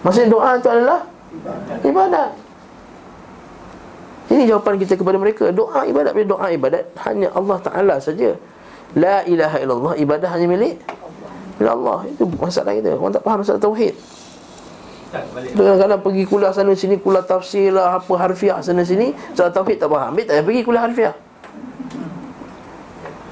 Maksudnya 0.07 0.29
doa 0.31 0.51
itu 0.55 0.69
adalah 0.71 1.01
ibadat. 1.83 2.31
Ini 4.27 4.43
jawapan 4.51 4.75
kita 4.83 4.99
kepada 4.99 5.17
mereka. 5.23 5.55
Doa 5.55 5.87
ibadat 5.87 6.11
bila 6.11 6.27
doa 6.27 6.47
ibadat 6.51 6.85
hanya 7.07 7.31
Allah 7.31 7.59
Taala 7.63 7.95
saja. 8.03 8.35
La 8.99 9.23
ilaha 9.23 9.63
illallah 9.63 9.95
ibadah 10.03 10.29
hanya 10.35 10.47
milik 10.51 10.83
Allah. 11.63 12.11
Itu 12.11 12.27
masalah 12.35 12.75
kita. 12.75 12.99
Orang 12.99 13.15
tak 13.15 13.23
faham 13.23 13.39
masalah 13.47 13.63
tauhid. 13.63 13.95
Kadang-kadang 15.55 16.01
pergi 16.03 16.25
kuliah 16.27 16.51
sana 16.51 16.75
sini 16.75 16.99
Kuliah 16.99 17.23
tafsir 17.23 17.71
lah 17.71 18.03
Apa 18.03 18.11
harfiah 18.19 18.59
sana 18.59 18.83
sini 18.83 19.15
Soal 19.39 19.55
tauhid 19.55 19.79
tak 19.79 19.87
faham 19.87 20.13
Ambil 20.13 20.27
tak 20.27 20.43
pergi 20.43 20.61
kuliah 20.67 20.83
harfiah 20.83 21.15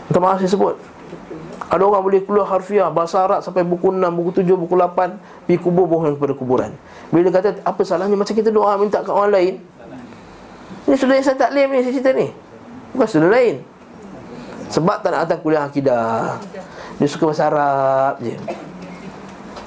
Minta 0.07 0.19
maaf 0.23 0.39
saya 0.39 0.55
sebut 0.55 0.79
Ada 1.67 1.83
orang 1.83 2.03
boleh 2.07 2.23
kuliah 2.23 2.47
harfiah 2.47 2.89
Bahasa 2.95 3.27
Arab 3.27 3.43
sampai 3.43 3.67
buku 3.67 3.91
6, 3.91 4.07
buku 4.07 4.31
7, 4.39 4.55
buku 4.55 4.75
8 4.79 5.51
Pergi 5.51 5.59
kubur 5.59 5.85
bohong 5.91 6.15
kepada 6.15 6.35
kuburan 6.39 6.71
Bila 7.11 7.29
kata 7.35 7.59
apa 7.67 7.83
salahnya 7.83 8.15
Macam 8.15 8.33
kita 8.39 8.55
doa 8.55 8.79
minta 8.79 9.03
ke 9.03 9.11
orang 9.11 9.35
lain 9.35 9.55
Ini 10.85 10.97
sudah 11.01 11.15
yang 11.17 11.27
saya 11.27 11.39
taklim 11.39 11.69
ni 11.73 11.81
cerita 11.85 12.11
ni 12.13 12.29
Bukan 12.93 13.09
sudah 13.09 13.29
lain 13.33 13.65
Sebab 14.69 15.01
tak 15.01 15.11
nak 15.13 15.21
datang 15.25 15.41
kuliah 15.41 15.65
akidah 15.65 16.37
Dia 17.01 17.07
suka 17.09 17.33
bahasa 17.33 17.49
Arab 17.49 18.21
je 18.21 18.37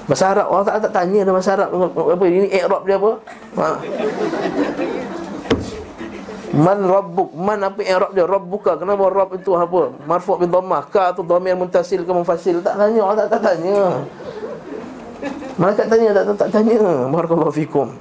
Bahasa 0.08 0.24
Arab 0.32 0.46
orang 0.48 0.64
tak, 0.64 0.88
tak 0.88 0.92
tanya 0.96 1.20
dah 1.20 1.32
bahasa 1.36 1.50
Arab 1.52 1.68
apa 1.92 2.24
ini 2.24 2.48
i'rab 2.48 2.82
dia 2.88 2.96
apa? 2.96 3.12
Ha. 3.60 3.66
Man 6.56 6.78
rabbuk 6.88 7.30
man 7.36 7.60
apa 7.60 7.80
i'rab 7.84 8.16
dia 8.16 8.24
rabbuka 8.24 8.80
kenapa 8.80 9.04
rabb 9.12 9.36
itu 9.36 9.52
apa? 9.52 9.92
Marfu' 10.08 10.40
bi 10.40 10.48
dhammah 10.48 10.88
ka 10.88 11.12
tu 11.12 11.20
dhamir 11.20 11.52
muntasil 11.60 12.08
ke 12.08 12.08
munfasil 12.08 12.64
tak 12.64 12.80
tanya 12.80 13.04
orang 13.04 13.20
tak, 13.20 13.36
tak 13.36 13.40
tanya. 13.52 14.00
Malaikat 15.58 15.86
tanya 15.90 16.08
tak 16.14 16.24
tak 16.38 16.50
tanya. 16.56 16.80
Barakallahu 17.10 17.52
fikum. 17.52 17.92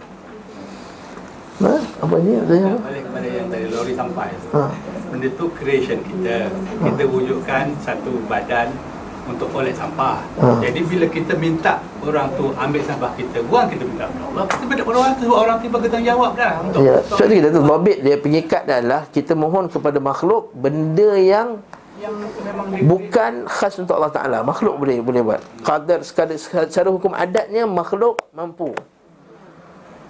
Ha? 1.58 1.74
Apa 2.06 2.16
ni? 2.22 2.38
Tanya. 2.46 2.78
Balik 2.78 3.04
kepada 3.10 3.28
yang 3.28 3.48
tadi 3.50 3.66
lori 3.74 3.94
sampai. 3.98 4.30
Ha. 4.54 4.62
Benda 5.10 5.28
tu 5.34 5.46
creation 5.58 6.00
kita. 6.06 6.54
Kita 6.86 7.04
wujudkan 7.10 7.74
satu 7.82 8.14
badan 8.30 8.70
untuk 9.28 9.50
oleh 9.58 9.74
sampah. 9.74 10.22
Ha. 10.38 10.62
Jadi 10.62 10.80
bila 10.86 11.06
kita 11.10 11.34
minta 11.36 11.82
orang 12.06 12.30
tu 12.38 12.54
ambil 12.56 12.82
sampah 12.86 13.12
kita, 13.18 13.42
buang 13.50 13.68
kita 13.68 13.84
minta 13.84 14.06
Allah. 14.08 14.46
Kita 14.48 14.64
minta 14.70 14.84
orang 14.86 15.14
tu, 15.18 15.28
orang 15.34 15.58
tiba 15.60 15.78
bertanggungjawab 15.82 16.32
dah 16.38 16.54
untuk. 16.62 16.80
Ya. 16.86 16.96
So 17.10 17.26
kita 17.26 17.50
tu 17.50 17.62
lobit 17.66 18.06
dia 18.06 18.16
pengikat 18.22 18.64
adalah 18.70 19.10
kita 19.10 19.34
mohon 19.34 19.66
kepada 19.68 19.98
makhluk 19.98 20.54
benda 20.54 21.18
yang 21.18 21.60
bukan 22.86 23.50
khas 23.50 23.82
untuk 23.82 23.98
Allah 23.98 24.14
Taala. 24.14 24.38
Makhluk 24.46 24.78
boleh 24.78 25.02
boleh 25.02 25.22
buat. 25.26 25.42
Qadar 25.66 26.06
sekadar 26.06 26.38
secara 26.38 26.88
hukum 26.94 27.18
adatnya 27.18 27.66
makhluk 27.66 28.22
mampu. 28.32 28.78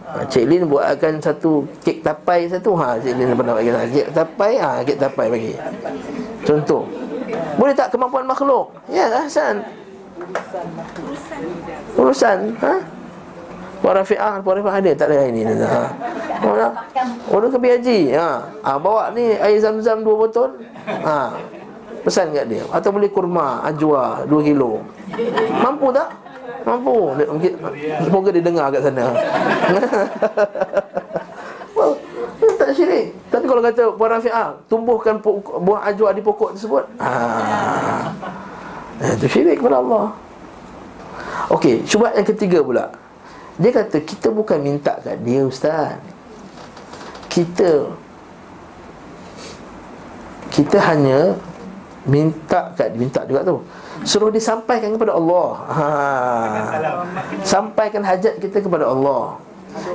Ha, 0.07 0.23
Cik 0.23 0.47
Lin 0.47 0.63
buatkan 0.71 1.19
satu 1.19 1.67
kek 1.83 1.99
tapai 1.99 2.47
satu 2.47 2.71
ha 2.79 2.95
Cik 2.95 3.11
Lin 3.19 3.35
pernah 3.35 3.53
bagi 3.59 3.71
kek 3.91 4.15
tapai 4.15 4.55
ha 4.55 4.79
kek 4.87 4.95
tapai 4.95 5.27
bagi. 5.27 5.53
Contoh. 6.47 6.87
Boleh 7.59 7.75
tak 7.75 7.91
kemampuan 7.91 8.23
makhluk? 8.23 8.71
Ya, 8.87 9.11
Hasan. 9.11 9.59
Urusan, 11.97 12.55
ha? 12.63 12.73
Puan 13.77 13.93
Rafi'ah, 13.93 14.41
Puan 14.41 14.57
Rafi'ah 14.61 14.79
ada 14.81 14.91
tak 14.97 15.07
ada 15.13 15.27
ini? 15.29 15.45
Ha. 15.45 15.83
Oh, 16.45 16.53
nak? 16.57 16.73
Orang 17.29 17.49
ke 17.53 17.57
haji. 17.57 17.99
Ha. 18.13 18.29
ha. 18.65 18.71
bawa 18.77 19.13
ni 19.13 19.37
air 19.37 19.57
zam-zam 19.61 20.01
dua 20.01 20.15
botol. 20.25 20.49
Ha. 20.85 21.33
Pesan 22.01 22.33
kat 22.33 22.45
dia. 22.49 22.63
Atau 22.73 22.93
beli 22.93 23.09
kurma, 23.09 23.61
ajwa 23.65 24.25
dua 24.25 24.41
kilo. 24.41 24.81
Mampu 25.61 25.93
tak? 25.93 26.09
Mampu. 26.65 27.13
Semoga 28.05 28.29
dia 28.31 28.43
dengar 28.43 28.71
kat 28.71 28.81
sana. 28.85 29.05
well, 31.77 31.93
tak 32.57 32.71
syirik. 32.73 33.17
Tapi 33.27 33.43
kalau 33.43 33.61
kata 33.61 33.83
Puan 33.93 34.09
Rafi'ah 34.11 34.55
Tumbuhkan 34.71 35.19
buah 35.61 35.91
ajwa 35.91 36.15
di 36.15 36.23
pokok 36.23 36.55
tersebut 36.55 36.83
Haa 36.95 38.15
Itu 39.19 39.27
syirik 39.27 39.59
kepada 39.59 39.83
Allah 39.83 40.15
Okey, 41.51 41.83
syubhat 41.83 42.15
yang 42.15 42.27
ketiga 42.27 42.59
pula 42.63 42.85
Dia 43.59 43.71
kata 43.75 43.99
kita 43.99 44.31
bukan 44.31 44.59
minta 44.63 44.95
kat 45.03 45.19
dia 45.27 45.43
Ustaz 45.43 45.99
Kita 47.27 47.91
Kita 50.55 50.77
hanya 50.87 51.35
Minta 52.07 52.71
kat 52.79 52.95
dia 52.95 52.99
Minta 52.99 53.21
juga 53.27 53.43
tu 53.43 53.59
Suruh 54.05 54.29
disampaikan 54.29 54.93
kepada 54.93 55.15
Allah 55.15 55.47
ha. 55.71 55.87
Sampaikan 57.41 58.03
hajat 58.03 58.37
kita 58.37 58.61
kepada 58.61 58.89
Allah 58.89 59.47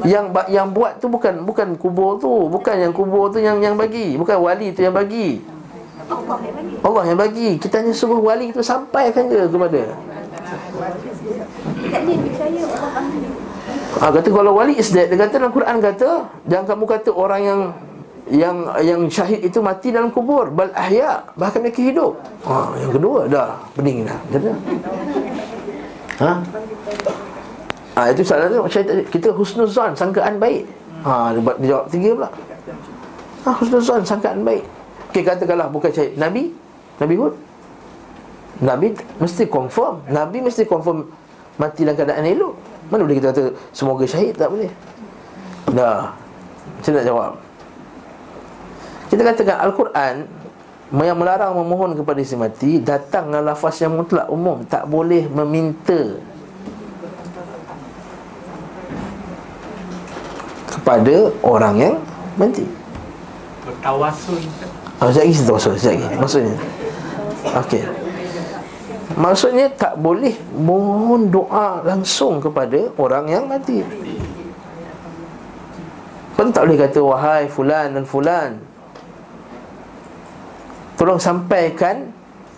yang 0.06 0.30
yang 0.46 0.70
buat 0.70 0.98
tu 1.02 1.06
bukan 1.10 1.42
bukan 1.42 1.74
kubur 1.74 2.18
tu, 2.18 2.46
bukan 2.46 2.76
yang 2.78 2.92
kubur 2.94 3.30
tu 3.30 3.38
yang 3.42 3.58
yang 3.58 3.74
bagi, 3.74 4.14
bukan 4.14 4.38
wali 4.38 4.70
tu 4.70 4.82
yang 4.82 4.94
bagi. 4.94 5.42
Allah 6.82 7.02
yang 7.06 7.18
bagi. 7.18 7.58
Kita 7.58 7.82
hanya 7.82 7.94
suruh 7.94 8.18
wali 8.18 8.50
tu 8.50 8.62
sampaikan 8.62 9.30
je 9.30 9.46
kepada. 9.46 9.82
Bagi. 11.90 12.16
Ha, 14.02 14.10
kata 14.10 14.28
kalau 14.34 14.58
wali 14.58 14.74
is 14.74 14.90
dead, 14.90 15.06
dia 15.06 15.14
kata 15.14 15.38
dalam 15.38 15.54
Quran 15.54 15.76
kata, 15.78 16.26
jangan 16.50 16.66
kamu 16.74 16.84
kata 16.90 17.10
orang 17.14 17.40
yang 17.46 17.60
yang 18.30 18.70
yang 18.78 19.00
syahid 19.10 19.42
itu 19.42 19.58
mati 19.58 19.90
dalam 19.90 20.14
kubur, 20.14 20.46
bal 20.52 20.70
ahya, 20.78 21.26
bahkan 21.34 21.58
mereka 21.58 21.82
hidup. 21.82 22.14
Ha, 22.46 22.70
yang 22.78 22.92
kedua 22.94 23.26
dah 23.26 23.58
pening 23.74 24.06
dah. 24.06 24.18
Dah. 24.30 24.56
Ha? 26.22 26.32
Ah 27.92 28.08
ha, 28.08 28.10
itu 28.14 28.22
salah 28.24 28.48
tu 28.48 28.62
macam 28.62 28.80
kita 29.10 29.28
husnuzan 29.34 29.90
sangkaan 29.92 30.38
baik. 30.38 30.64
Ha 31.02 31.34
dia, 31.34 31.40
dia 31.58 31.68
jawab 31.74 31.86
tiga 31.90 32.10
pula. 32.14 32.30
Ha 33.42 33.50
husnuzan 33.58 34.00
sangkaan 34.06 34.46
baik. 34.46 34.64
Okey 35.12 35.28
katakanlah 35.28 35.68
bukan 35.68 35.92
syahid 35.92 36.16
Nabi 36.16 36.56
Nabi 36.96 37.14
Hud 37.20 37.36
Nabi 38.64 38.96
mesti 39.20 39.44
confirm 39.44 40.00
Nabi 40.08 40.40
mesti 40.40 40.64
confirm 40.64 41.04
mati 41.60 41.84
dalam 41.84 42.00
keadaan 42.00 42.24
elok 42.24 42.56
Mana 42.88 43.04
boleh 43.04 43.20
kita 43.20 43.28
kata 43.28 43.52
semoga 43.76 44.08
syahid 44.08 44.32
tak 44.40 44.48
boleh 44.48 44.72
Dah 45.68 46.16
Macam 46.80 46.92
nak 46.96 47.04
jawab 47.04 47.30
Kita 49.12 49.20
katakan 49.28 49.60
Al-Quran 49.60 50.24
Yang 50.88 51.18
melarang 51.20 51.52
memohon 51.52 51.92
kepada 51.92 52.20
si 52.24 52.32
mati 52.32 52.80
Datang 52.80 53.28
dengan 53.28 53.52
lafaz 53.52 53.76
yang 53.84 53.92
mutlak 53.92 54.24
umum 54.32 54.64
Tak 54.64 54.88
boleh 54.88 55.28
meminta 55.28 56.16
kepada 60.82 61.30
orang 61.46 61.74
yang 61.78 61.94
mati. 62.34 62.66
bertawasul. 63.62 64.42
Ah, 64.98 65.06
sekejap 65.14 65.22
lagi 65.30 65.46
tawasul, 65.46 65.72
sekejap 65.78 65.94
lagi. 65.94 66.06
Maksudnya. 66.18 66.56
Okey. 67.62 67.82
Maksudnya 69.12 69.66
tak 69.78 69.94
boleh 70.02 70.34
mohon 70.58 71.30
doa 71.30 71.86
langsung 71.86 72.42
kepada 72.42 72.90
orang 72.98 73.30
yang 73.30 73.44
mati. 73.46 73.86
Kau 76.34 76.50
tak 76.50 76.66
boleh 76.66 76.78
kata 76.82 76.98
wahai 76.98 77.46
fulan 77.46 77.94
dan 77.94 78.02
fulan. 78.02 78.58
Tolong 80.96 81.20
sampaikan 81.20 82.12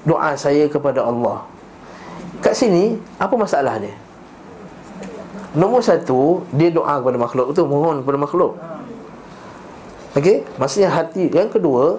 doa 0.05 0.35
saya 0.35 0.67
kepada 0.67 1.07
Allah. 1.07 1.47
Kat 2.45 2.53
sini 2.53 3.01
Apa 3.17 3.35
masalah 3.41 3.81
dia? 3.81 3.95
Nombor 5.55 5.81
satu 5.81 6.43
Dia 6.53 6.69
doa 6.69 6.99
kepada 7.01 7.19
makhluk. 7.19 7.55
Tu 7.55 7.63
Mohon 7.65 8.03
kepada 8.03 8.19
makhluk. 8.21 8.53
Okey? 10.15 10.47
Maksudnya 10.59 10.91
hati. 10.91 11.31
Yang 11.31 11.59
kedua 11.59 11.99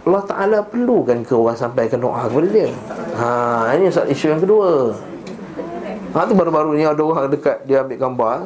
Allah 0.00 0.24
Ta'ala 0.24 0.58
perlukan 0.64 1.20
ke 1.20 1.36
orang 1.36 1.60
sampaikan 1.60 2.00
doa 2.00 2.24
kepada 2.24 2.48
dia? 2.48 2.72
Ha 3.20 3.76
Ini 3.76 3.92
isu 3.92 4.26
yang 4.32 4.40
kedua. 4.40 4.96
Ha 6.16 6.24
tu 6.26 6.34
baru-baru 6.34 6.74
ni 6.74 6.82
ada 6.88 7.00
orang 7.00 7.30
dekat 7.30 7.62
Dia 7.64 7.86
ambil 7.86 7.98
gambar. 8.00 8.38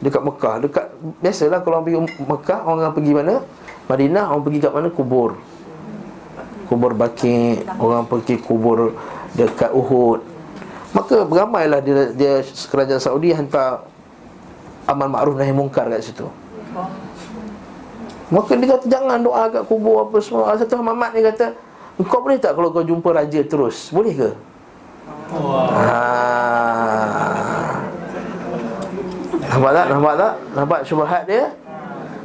Dekat 0.00 0.22
Mekah. 0.26 0.56
Dekat 0.64 0.86
Biasalah 1.20 1.60
kalau 1.62 1.80
orang 1.80 1.84
pergi 1.86 1.98
Mekah 2.24 2.60
Orang 2.64 2.94
pergi 2.96 3.12
mana? 3.12 3.34
Madinah 3.84 4.24
Orang 4.32 4.42
pergi 4.48 4.58
kat 4.64 4.72
mana? 4.72 4.88
Kubur 4.88 5.36
Kubur 6.66 6.92
Baki 6.96 7.64
Orang 7.76 8.06
pergi 8.08 8.40
kubur 8.40 8.94
Dekat 9.34 9.70
Uhud 9.72 10.22
Maka 10.94 11.26
beramailah 11.26 11.80
dia, 11.82 12.10
dia 12.14 12.32
Kerajaan 12.44 13.02
Saudi 13.02 13.34
hantar 13.34 13.84
Amal 14.84 15.08
ma'ruf 15.08 15.34
nahi 15.34 15.52
mungkar 15.52 15.88
kat 15.88 16.04
situ 16.04 16.28
Maka 18.28 18.52
dia 18.56 18.68
kata 18.76 18.86
jangan 18.88 19.18
doa 19.20 19.48
kat 19.48 19.64
kubur 19.68 20.08
apa 20.08 20.16
semua 20.20 20.56
Satu 20.56 20.80
Mamat 20.80 21.16
ni 21.16 21.24
kata 21.24 21.56
Kau 22.04 22.20
boleh 22.20 22.36
tak 22.40 22.58
kalau 22.58 22.74
kau 22.74 22.84
jumpa 22.84 23.14
raja 23.14 23.40
terus 23.46 23.88
Boleh 23.94 24.12
ke? 24.12 24.30
Wah. 25.34 25.68
Ah. 25.72 26.54
Nampak 29.54 29.70
tak? 29.70 29.86
Nampak 29.86 30.14
tak? 30.18 30.32
Nampak 30.54 30.80
syubhat 30.82 31.22
dia? 31.30 31.44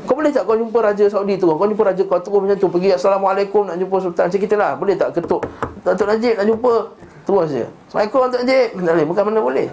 Kau 0.10 0.18
boleh 0.18 0.34
tak 0.34 0.50
kau 0.50 0.58
jumpa 0.58 0.82
Raja 0.82 1.06
Saudi 1.06 1.38
tu? 1.38 1.46
Kau 1.46 1.70
jumpa 1.70 1.86
Raja 1.86 2.02
kau 2.02 2.18
terus 2.18 2.42
macam 2.42 2.58
tu 2.58 2.66
Pergi 2.66 2.98
Assalamualaikum 2.98 3.62
nak 3.70 3.78
jumpa 3.78 3.96
Sultan. 4.02 4.26
Macam 4.26 4.42
kita 4.42 4.56
lah 4.58 4.74
Boleh 4.74 4.98
tak 4.98 5.14
ketuk? 5.14 5.46
Datuk 5.86 6.10
Najib 6.10 6.34
nak 6.34 6.46
jumpa? 6.50 6.74
Terus 7.30 7.48
je. 7.54 7.66
Assalamualaikum 7.70 8.20
Datuk 8.26 8.40
Najib. 8.42 8.68
Tak 8.74 8.94
boleh 8.98 9.06
Bukan 9.06 9.24
mana 9.30 9.40
boleh. 9.46 9.68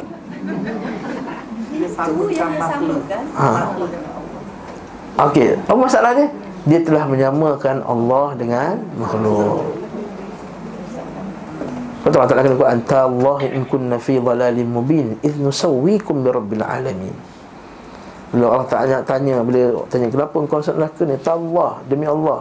Ha. 3.33 3.49
Okey 5.25 5.49
Apa 5.57 5.81
masalahnya? 5.81 6.27
Dia 6.69 6.85
telah 6.85 7.09
menyamakan 7.09 7.81
Allah 7.87 8.27
dengan 8.37 8.77
makhluk. 9.01 9.65
Betul 12.05 12.19
Allah 12.21 12.29
Ta'ala 12.29 12.43
kata 12.45 12.67
Anta 12.69 12.99
Allah 13.09 13.39
in 13.49 13.65
kunna 13.65 13.97
fi 13.97 14.21
dhalalim 14.21 14.69
mubin 14.69 15.17
Idh 15.25 15.41
nusawwikum 15.41 16.21
bi 16.21 16.29
rabbil 16.29 16.61
alamin 16.61 17.36
Bila 18.35 18.59
Allah 18.59 18.69
Ta'ala 18.69 18.99
tanya 19.07 19.39
Bila 19.43 19.87
tanya 19.87 20.11
kenapa 20.11 20.35
engkau 20.39 20.59
masuk 20.59 20.75
neraka 20.75 21.03
ni? 21.07 21.15
Allah 21.23 21.73
Demi 21.87 22.07
Allah 22.07 22.41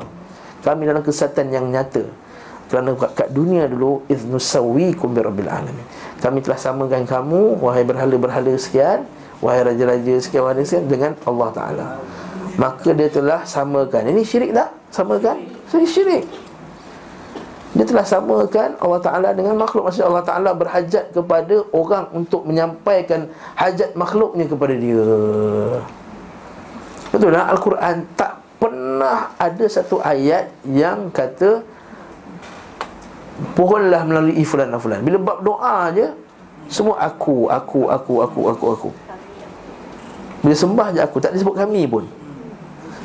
Kami 0.66 0.82
dalam 0.90 1.06
kesesatan 1.06 1.54
yang 1.54 1.70
nyata. 1.70 2.02
Kerana 2.66 2.98
kat, 2.98 3.12
kat 3.14 3.30
dunia 3.30 3.70
dulu 3.70 4.02
Idh 4.10 4.26
nusawwikum 4.26 5.14
bi 5.14 5.22
rabbil 5.22 5.50
alamin. 5.50 5.86
Kami 6.18 6.42
telah 6.42 6.58
samakan 6.58 7.06
kamu 7.06 7.62
Wahai 7.62 7.86
berhala-berhala 7.86 8.54
sekian 8.58 9.06
Wahai 9.44 9.62
raja-raja 9.62 10.18
sekian 10.18 10.42
Wahai 10.42 10.66
sekian 10.66 10.90
Dengan 10.90 11.14
Allah 11.26 11.50
Ta'ala. 11.54 11.88
Maka 12.56 12.96
dia 12.96 13.12
telah 13.12 13.44
samakan. 13.44 14.16
Ini 14.16 14.24
syirik 14.24 14.56
tak? 14.56 14.72
Samakan? 14.88 15.38
Ini 15.76 15.86
syirik 15.86 16.45
dia 17.76 17.84
telah 17.84 18.08
samakan 18.08 18.80
Allah 18.80 19.02
Ta'ala 19.04 19.30
dengan 19.36 19.60
makhluk. 19.60 19.92
Maksudnya 19.92 20.08
Allah 20.08 20.24
Ta'ala 20.24 20.52
berhajat 20.56 21.12
kepada 21.12 21.60
orang 21.76 22.08
Untuk 22.16 22.48
menyampaikan 22.48 23.28
hajat 23.60 23.92
makhluknya 24.00 24.48
kepada 24.48 24.74
dia. 24.80 25.04
Betul 27.12 27.36
tak? 27.36 27.46
Al-Quran 27.52 27.96
tak 28.16 28.32
pernah 28.64 29.36
ada 29.36 29.66
satu 29.68 30.00
ayat 30.00 30.56
yang 30.64 31.12
kata 31.12 31.68
Pohonlah 33.60 34.08
melalui 34.08 34.40
fulan 34.48 34.72
dan 34.72 34.80
fulan. 34.80 35.04
Bila 35.04 35.20
bab 35.20 35.44
doa 35.44 35.92
je 35.92 36.08
Semua 36.72 36.96
aku, 37.04 37.52
aku, 37.52 37.92
aku, 37.92 38.24
aku, 38.24 38.42
aku, 38.56 38.66
aku. 38.72 38.90
Bila 40.48 40.56
sembah 40.56 40.96
je 40.96 41.04
aku. 41.04 41.20
Tak 41.20 41.36
disebut 41.36 41.60
kami 41.60 41.84
pun. 41.92 42.08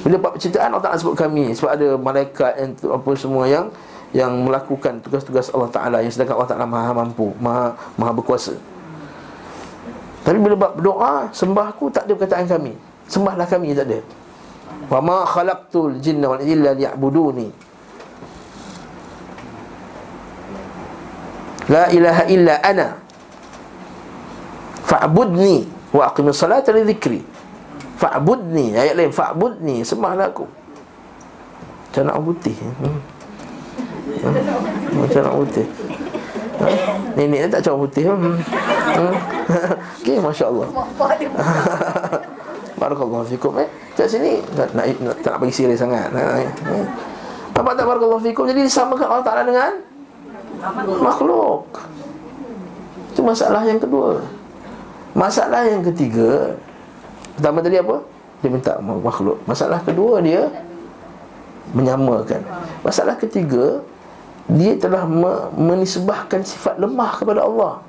Bila 0.06 0.14
bab 0.16 0.38
penciptaan 0.38 0.70
Allah 0.70 0.94
Ta'ala 0.94 1.02
sebut 1.02 1.18
kami. 1.18 1.58
Sebab 1.58 1.70
ada 1.74 1.88
malaikat 1.98 2.52
yang 2.54 2.70
apa 2.94 3.10
semua 3.18 3.50
yang 3.50 3.66
yang 4.10 4.42
melakukan 4.42 4.98
tugas-tugas 5.06 5.54
Allah 5.54 5.70
Ta'ala 5.70 5.96
yang 6.02 6.10
sedangkan 6.10 6.34
Allah 6.34 6.50
Ta'ala 6.50 6.66
maha 6.66 6.90
mampu 6.90 7.30
maha, 7.38 7.78
maha 7.94 8.10
berkuasa. 8.10 8.58
Tapi 10.26 10.36
bila 10.36 10.58
bab 10.58 10.72
berdoa 10.76 11.30
sembahku 11.30 11.94
tak 11.94 12.10
ada 12.10 12.12
perkataan 12.18 12.46
kami. 12.50 12.74
Sembahlah 13.06 13.46
kami 13.46 13.72
tak 13.72 13.86
ada. 13.86 14.00
Wa 14.90 14.98
ma 14.98 15.22
khalaqtul 15.22 16.02
jinna 16.02 16.26
wal 16.34 16.42
illa 16.42 16.74
liya'buduni. 16.74 17.48
La 21.70 21.86
ilaha 21.94 22.22
illa 22.26 22.54
ana. 22.66 22.98
Fa'budni 24.90 25.70
wa 25.94 26.10
aqimis 26.10 26.34
salata 26.34 26.74
li 26.74 26.82
dhikri. 26.82 27.22
Fa'budni 27.94 28.74
ayat 28.74 28.98
lain 28.98 29.14
fa'budni 29.14 29.86
sembahlah 29.86 30.34
aku. 30.34 30.46
Orang 31.90 32.22
putih 32.22 32.54
hmm. 32.54 33.19
Ha? 34.20 34.28
Macam 34.96 35.20
nak 35.24 35.34
putih 35.44 35.66
ha? 36.60 36.66
Nenek 37.16 37.50
tak 37.50 37.58
macam 37.64 37.72
orang 37.72 37.82
putih 37.88 38.04
hmm. 38.04 38.20
hmm. 38.20 39.14
Okay, 40.00 40.16
Masya 40.20 40.44
Allah 40.48 40.68
Barakallahu 42.80 43.26
fikum 43.28 43.52
eh 43.60 43.68
Kat 43.96 44.08
sini 44.08 44.40
nak, 44.56 44.68
nak, 44.72 44.84
nak, 45.00 45.16
Tak 45.20 45.36
nak 45.36 45.38
bagi 45.44 45.54
siri 45.54 45.76
sangat 45.76 46.08
nah, 46.12 46.40
eh. 46.40 46.48
Nampak 47.56 47.72
tak 47.76 47.84
Barakallahu 47.84 48.24
fikum 48.24 48.44
Jadi 48.48 48.64
disamakan 48.64 49.06
Allah 49.08 49.26
Ta'ala 49.26 49.42
dengan 49.44 49.72
Makhluk 51.00 51.64
Itu 53.12 53.20
masalah 53.24 53.62
yang 53.64 53.80
kedua 53.80 54.20
Masalah 55.12 55.66
yang 55.66 55.82
ketiga 55.84 56.56
Pertama 57.36 57.60
tadi 57.60 57.76
apa? 57.80 57.96
Dia 58.40 58.48
minta 58.48 58.72
makhluk 58.80 59.36
Masalah 59.44 59.80
kedua 59.84 60.24
dia 60.24 60.48
Menyamakan 61.76 62.40
Masalah 62.80 63.14
ketiga 63.20 63.84
Dia 64.48 64.72
telah 64.80 65.04
me- 65.04 65.50
menisbahkan 65.54 66.40
sifat 66.42 66.80
lemah 66.80 67.12
kepada 67.18 67.44
Allah. 67.44 67.84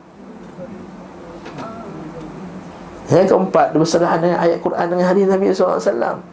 Yang 3.12 3.36
keempat 3.36 3.76
bersalahan 3.76 4.20
dengan 4.24 4.40
ayat 4.40 4.64
Quran 4.64 4.88
dengan 4.88 5.04
hadis 5.04 5.28
Nabi 5.28 5.52
SAW 5.52 6.24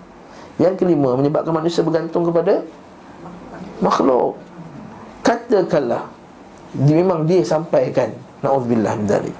Yang 0.62 0.74
kelima 0.78 1.18
Menyebabkan 1.18 1.50
manusia 1.50 1.82
bergantung 1.82 2.22
kepada 2.22 2.62
Makhluk. 3.82 4.38
Katakanlah 5.26 6.06
dia, 6.78 6.94
Memang 7.02 7.26
dia 7.26 7.42
sampaikan 7.42 8.14
Na'udzubillah 8.46 8.94
min 8.94 9.10
dhalik. 9.10 9.34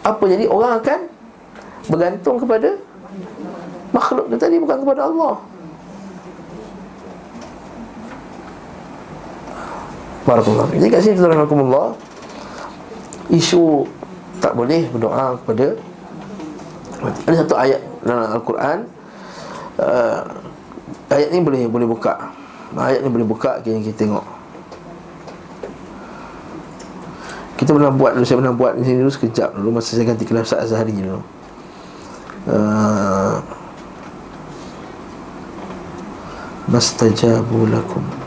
Apa 0.00 0.24
jadi 0.24 0.48
orang 0.48 0.80
akan 0.80 1.00
Bergantung 1.92 2.40
kepada 2.40 2.80
Makhluk? 3.92 4.32
Dia 4.32 4.38
tadi 4.40 4.56
bukan 4.56 4.88
kepada 4.88 5.12
Allah 5.12 5.51
Barakallah. 10.22 10.70
Jadi 10.70 10.86
kat 10.86 11.00
sini 11.02 11.18
tuan 11.18 11.34
Allah 11.34 11.98
Isu 13.26 13.82
Tak 14.38 14.54
boleh 14.54 14.86
berdoa 14.94 15.34
kepada 15.42 15.66
Ada 17.26 17.36
satu 17.42 17.54
ayat 17.58 17.80
dalam 18.06 18.38
Al-Quran 18.38 18.78
uh, 19.82 20.22
Ayat 21.10 21.28
ni 21.28 21.44
boleh 21.44 21.68
boleh 21.68 21.84
buka. 21.84 22.32
Ayat 22.72 23.04
ni 23.04 23.10
boleh 23.12 23.26
buka 23.28 23.60
kita, 23.60 23.84
kita 23.84 23.98
tengok. 24.06 24.24
Kita 27.60 27.76
pernah 27.76 27.92
buat 27.92 28.16
dulu 28.16 28.24
Saya 28.24 28.38
pernah 28.40 28.54
buat 28.56 28.72
di 28.78 28.82
sini 28.86 29.04
dulu 29.04 29.12
sekejap 29.12 29.52
dulu 29.58 29.68
Masa 29.76 29.92
saya 29.92 30.08
ganti 30.08 30.24
kelas 30.24 30.48
Ustaz 30.48 30.70
Azhari 30.70 30.94
dulu. 30.94 31.20
Uh, 32.46 33.38
Mastajabu 36.70 37.68
lakum 37.68 38.21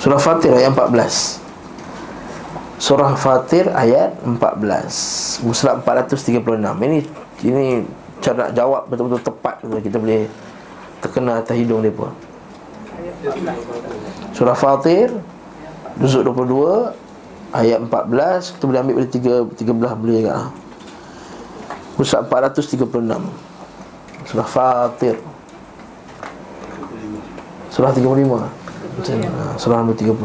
Surah 0.00 0.16
Fatir 0.16 0.48
ayat 0.56 0.72
14 0.72 2.80
Surah 2.80 3.12
Fatir 3.20 3.68
ayat 3.68 4.16
14 4.24 5.44
Musulat 5.44 5.84
436 5.84 6.40
Ini 6.40 7.04
ini 7.44 7.84
cara 8.24 8.48
nak 8.48 8.56
jawab 8.56 8.88
betul-betul 8.88 9.20
tepat 9.20 9.60
Kita 9.60 10.00
boleh 10.00 10.24
terkena 11.04 11.44
atas 11.44 11.52
hidung 11.56 11.80
dia 11.84 11.92
pun. 11.92 12.08
Surah 14.32 14.56
Fatir 14.56 15.12
Juzuk 16.00 16.32
22 16.32 16.96
Ayat 17.52 17.84
14 17.84 18.56
Kita 18.56 18.64
boleh 18.64 18.80
ambil 18.80 19.04
pada 19.04 19.08
3, 19.12 19.52
13 19.52 20.00
boleh 20.00 20.24
juga. 20.24 20.48
Musulat 22.00 22.24
436 22.56 24.32
Surah 24.32 24.48
Fatir. 24.48 25.20
Surah 27.68 27.92
35 27.92 28.00
macam 28.00 28.48
uh, 28.48 28.59
surah 29.56 29.76
nombor 29.80 29.96
35 29.96 30.16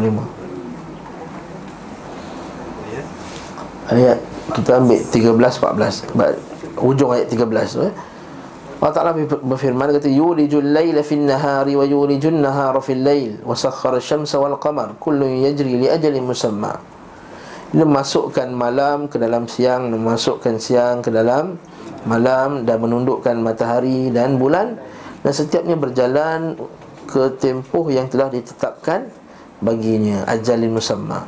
Ayat 3.85 4.17
kita 4.55 4.81
ambil 4.81 4.99
13 4.99 5.37
14 5.37 6.17
Ba- 6.17 6.37
hujung 6.81 7.13
ayat 7.13 7.29
13 7.29 7.75
tu 7.75 7.81
eh. 7.85 7.93
Allah 8.83 8.93
Ta'ala 9.01 9.11
berfirman 9.17 9.87
kata 9.97 10.11
yulijul 10.11 10.61
layla 10.61 11.01
fin 11.01 11.25
nahari 11.25 11.73
wa 11.73 11.87
yulijun 11.87 12.43
nahara 12.43 12.77
fil 12.83 13.01
layl 13.01 13.39
wa 13.41 13.55
sakhkhara 13.55 14.03
syamsa 14.03 14.37
wal 14.37 14.59
qamar 14.61 14.99
kullun 14.99 15.41
yajri 15.41 15.79
li 15.79 15.87
ajalin 15.89 16.21
musamma. 16.21 16.77
Dia 17.73 17.87
masukkan 17.87 18.45
malam 18.51 19.07
ke 19.09 19.17
dalam 19.17 19.49
siang 19.49 19.89
memasukkan 19.89 20.59
siang 20.61 21.01
ke 21.01 21.09
dalam 21.09 21.57
malam 22.05 22.67
dan 22.67 22.77
menundukkan 22.83 23.33
matahari 23.39 24.11
dan 24.13 24.37
bulan. 24.37 24.77
Dan 25.25 25.33
setiapnya 25.33 25.79
berjalan 25.79 26.53
ke 27.05 27.37
tempoh 27.37 27.87
yang 27.93 28.09
telah 28.09 28.27
ditetapkan 28.33 29.07
baginya. 29.61 30.25
Ajalin 30.27 30.75
musamma. 30.75 31.25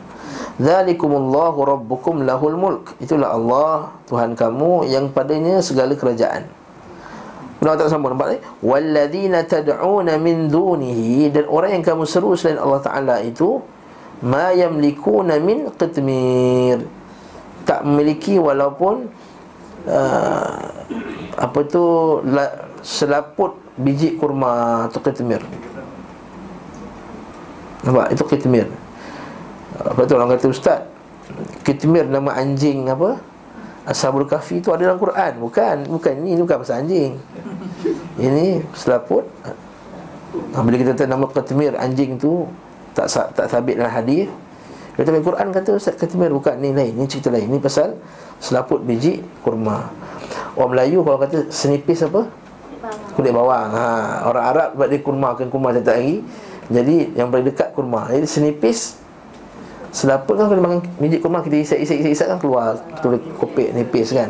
Zalikumullahu 0.58 1.64
rabbukum 1.64 2.26
lahul 2.26 2.58
mulk. 2.58 2.98
Itulah 2.98 3.38
Allah 3.38 3.94
Tuhan 4.10 4.34
kamu 4.34 4.90
yang 4.90 5.14
padanya 5.14 5.62
segala 5.62 5.94
kerajaan. 5.94 6.50
Allah 7.62 7.74
tak 7.78 7.90
sambung 7.90 8.14
nampak 8.14 8.38
ni? 8.38 8.40
Walladzina 8.66 9.46
tad'una 9.46 10.18
min 10.18 10.50
dunihi. 10.50 11.30
Dan 11.30 11.46
orang 11.50 11.78
yang 11.78 11.84
kamu 11.86 12.06
seru 12.10 12.34
selain 12.34 12.58
Allah 12.58 12.82
Taala 12.82 13.16
itu 13.22 13.62
ma 14.26 14.54
yamlikuna 14.54 15.38
min 15.38 15.70
qitmir. 15.78 16.86
Tak 17.66 17.86
memiliki 17.86 18.42
walaupun 18.42 19.10
uh, 19.86 20.58
apa 21.38 21.60
tu 21.70 21.86
la, 22.26 22.70
selaput 22.82 23.58
biji 23.78 24.18
kurma 24.18 24.86
atau 24.90 25.04
qitmir 25.06 25.44
nampak? 27.86 28.14
Itu 28.14 28.24
qitmir 28.26 28.68
apa 29.78 30.02
tu? 30.10 30.14
Orang 30.18 30.34
kata 30.34 30.50
ustaz 30.50 30.80
qitmir 31.62 32.08
nama 32.10 32.34
anjing 32.34 32.90
apa? 32.90 33.20
Ashabul 33.88 34.28
Kahfi 34.28 34.60
itu 34.60 34.68
ada 34.76 34.84
dalam 34.84 35.00
Quran. 35.00 35.40
Bukan, 35.40 35.88
bukan. 35.88 36.14
Ini, 36.20 36.36
ini 36.36 36.42
bukan 36.44 36.60
pasal 36.60 36.84
anjing. 36.84 37.16
Ini 38.20 38.60
selaput. 38.76 39.24
Ha, 39.48 40.60
Bila 40.60 40.76
kita 40.76 40.92
tahu 40.92 41.08
nama 41.08 41.24
Qatmir 41.32 41.72
anjing 41.80 42.20
tu 42.20 42.44
Tak 42.92 43.08
tak 43.32 43.48
sabit 43.48 43.80
dalam 43.80 43.88
hadis. 43.88 44.28
Kita 44.92 45.08
tahu 45.08 45.32
Quran 45.32 45.56
kata 45.56 45.70
Ustaz 45.80 45.96
Qatmir 45.96 46.36
bukan. 46.36 46.60
Ni 46.60 46.76
lain. 46.76 47.00
Ini 47.00 47.08
cerita 47.08 47.32
lain. 47.32 47.48
Ini 47.48 47.64
pasal 47.64 47.96
selaput 48.44 48.84
biji 48.84 49.24
kurma. 49.40 49.88
Orang 50.60 50.76
Melayu 50.76 51.08
kalau 51.08 51.24
kata 51.24 51.48
senipis 51.48 52.04
apa? 52.04 52.28
Kulit 53.16 53.32
bawang. 53.32 53.72
Ha, 53.72 53.88
Orang 54.28 54.46
Arab 54.52 54.70
buat 54.76 54.92
dia 54.92 55.00
kurma 55.00 55.32
Kan 55.40 55.48
kurma 55.48 55.72
tak 55.72 55.96
lagi 55.96 56.28
Jadi 56.68 57.16
yang 57.16 57.32
paling 57.32 57.48
dekat 57.48 57.72
kurma 57.72 58.12
Jadi 58.12 58.28
senipis 58.28 59.00
Selaput 59.98 60.36
kan 60.36 60.52
kalau 60.52 60.62
makan 60.62 60.84
biji 61.00 61.18
kurma 61.18 61.42
kita 61.42 61.58
isap 61.58 61.80
isap 61.82 61.98
isap 62.04 62.12
isap 62.12 62.28
kan 62.36 62.38
keluar 62.38 62.78
kita 63.00 63.06
boleh 63.08 63.22
kopek 63.40 63.68
nipis 63.74 64.14
kan. 64.14 64.30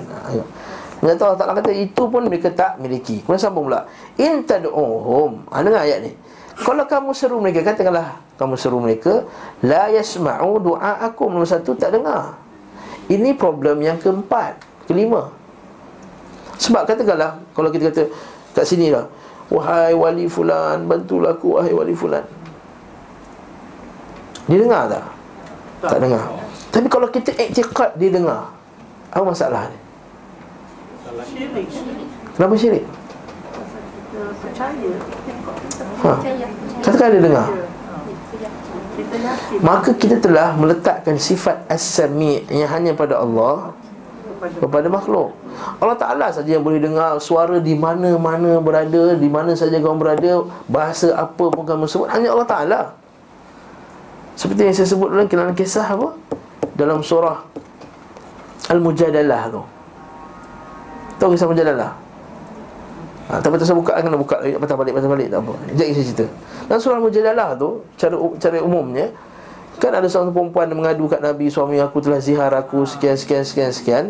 Dia 1.01 1.13
tahu 1.13 1.35
tak 1.35 1.59
kata 1.59 1.71
itu 1.75 2.03
pun 2.07 2.23
mereka 2.23 2.49
tak 2.53 2.79
miliki. 2.81 3.21
Kemudian 3.25 3.41
sambung 3.41 3.69
pula. 3.69 3.83
In 4.17 4.47
tad'uhum. 4.47 5.43
Ha, 5.51 5.61
dengar 5.61 5.83
ayat 5.83 6.07
ni. 6.07 6.11
Kalau 6.57 6.88
kamu 6.89 7.13
seru 7.13 7.38
mereka 7.38 7.61
katakanlah 7.61 8.17
kamu 8.39 8.57
seru 8.57 8.81
mereka 8.81 9.21
la 9.61 9.93
yasma'u 9.93 10.57
du'aakum 10.57 11.29
nombor 11.35 11.45
satu 11.45 11.77
tak 11.77 11.93
dengar. 11.93 12.33
Ini 13.11 13.38
problem 13.38 13.83
yang 13.85 14.01
keempat, 14.01 14.57
kelima. 14.89 15.29
Sebab 16.57 16.89
katakanlah 16.89 17.38
kalau 17.53 17.69
kita 17.69 17.93
kata 17.93 18.03
kat 18.57 18.65
sini 18.65 18.89
lah 18.89 19.05
wahai 19.47 19.95
wali 19.95 20.27
fulan 20.27 20.83
bantulah 20.87 21.35
aku 21.35 21.59
wahai 21.59 21.71
wali 21.71 21.93
fulan. 21.95 22.23
Dia 24.47 24.63
dengar 24.63 24.87
tak? 24.87 25.05
Tak, 25.83 25.89
tak 25.91 25.99
dengar. 26.03 26.23
Tapi 26.71 26.87
kalau 26.87 27.07
kita 27.11 27.31
iktiqad 27.35 27.95
dia 27.99 28.09
dengar. 28.11 28.51
Apa 29.11 29.23
masalah 29.23 29.67
ni? 29.71 29.79
Syirik. 31.27 31.67
Kenapa 32.35 32.53
syirik? 32.55 32.85
Ha. 36.03 36.11
Katakan 36.81 37.09
dia 37.17 37.23
dengar. 37.23 37.47
Maka 39.61 39.91
kita 39.93 40.17
telah 40.17 40.57
meletakkan 40.57 41.17
sifat 41.17 41.65
as-sami' 41.69 42.45
yang 42.49 42.69
hanya 42.69 42.97
pada 42.97 43.21
Allah 43.21 43.73
kepada 44.57 44.87
makhluk. 44.89 45.33
Allah 45.78 45.97
Taala 45.97 46.28
saja 46.30 46.58
yang 46.58 46.66
boleh 46.66 46.82
dengar 46.82 47.18
suara 47.22 47.58
di 47.58 47.74
mana-mana 47.78 48.62
berada, 48.62 49.14
di 49.18 49.30
mana 49.30 49.53
saja 49.53 49.78
kamu 49.78 49.97
berada, 49.97 50.45
bahasa 50.70 51.14
apa 51.14 51.45
pun 51.49 51.64
kamu 51.66 51.86
sebut 51.89 52.10
hanya 52.10 52.34
Allah 52.34 52.47
Taala. 52.47 52.82
Seperti 54.38 54.70
yang 54.70 54.76
saya 54.78 54.88
sebut 54.89 55.10
dalam 55.10 55.26
dalam 55.26 55.53
kisah 55.58 55.86
apa? 55.86 56.14
Dalam 56.78 57.01
surah 57.01 57.41
Al-Mujadalah 58.70 59.49
tu. 59.49 59.62
Tahu 61.18 61.34
kisah 61.34 61.49
Mujadalah? 61.49 61.91
Ha, 63.28 63.43
tapi 63.43 63.60
tak 63.60 63.68
saya 63.68 63.76
buka 63.76 63.91
kena 63.99 64.16
buka 64.16 64.39
patah 64.39 64.78
balik 64.80 64.93
patah 64.95 65.10
balik 65.12 65.28
tak 65.28 65.43
apa. 65.43 65.53
Jadi 65.76 65.89
saya 65.91 66.05
cerita. 66.05 66.26
Dalam 66.70 66.80
surah 66.80 66.99
Mujadalah 67.01 67.49
tu, 67.60 67.70
cara 67.99 68.16
cara 68.39 68.58
umumnya 68.64 69.12
kan 69.78 69.93
ada 69.93 70.10
seorang 70.10 70.34
perempuan 70.34 70.74
mengadu 70.74 71.05
kat 71.05 71.22
Nabi 71.22 71.53
suami 71.53 71.78
aku 71.78 72.01
telah 72.01 72.18
zihar 72.18 72.49
aku 72.49 72.82
sekian 72.89 73.14
sekian 73.14 73.45
sekian 73.45 73.70
sekian 73.70 74.05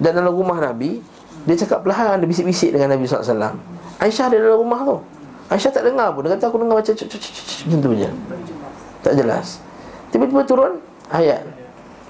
dan 0.00 0.10
dalam 0.16 0.34
rumah 0.34 0.58
Nabi 0.58 0.98
dia 1.44 1.54
cakap 1.60 1.84
perlahan 1.84 2.18
dia 2.18 2.28
bisik-bisik 2.28 2.72
dengan 2.72 2.96
Nabi 2.96 3.04
SAW 3.04 3.54
Aisyah 4.00 4.26
ada 4.26 4.36
dalam 4.42 4.58
rumah 4.58 4.80
tu. 4.82 4.96
Aisyah 5.54 5.70
tak 5.70 5.84
dengar 5.86 6.10
pun. 6.16 6.26
Dia 6.26 6.34
kata 6.34 6.50
aku 6.50 6.58
dengar 6.58 6.82
macam 6.82 6.92
Macam 6.98 7.78
tu 7.78 7.90
je 7.94 8.10
tak 9.04 9.20
jelas 9.20 9.60
Tiba-tiba 10.08 10.40
turun 10.48 10.80
ayat 11.12 11.44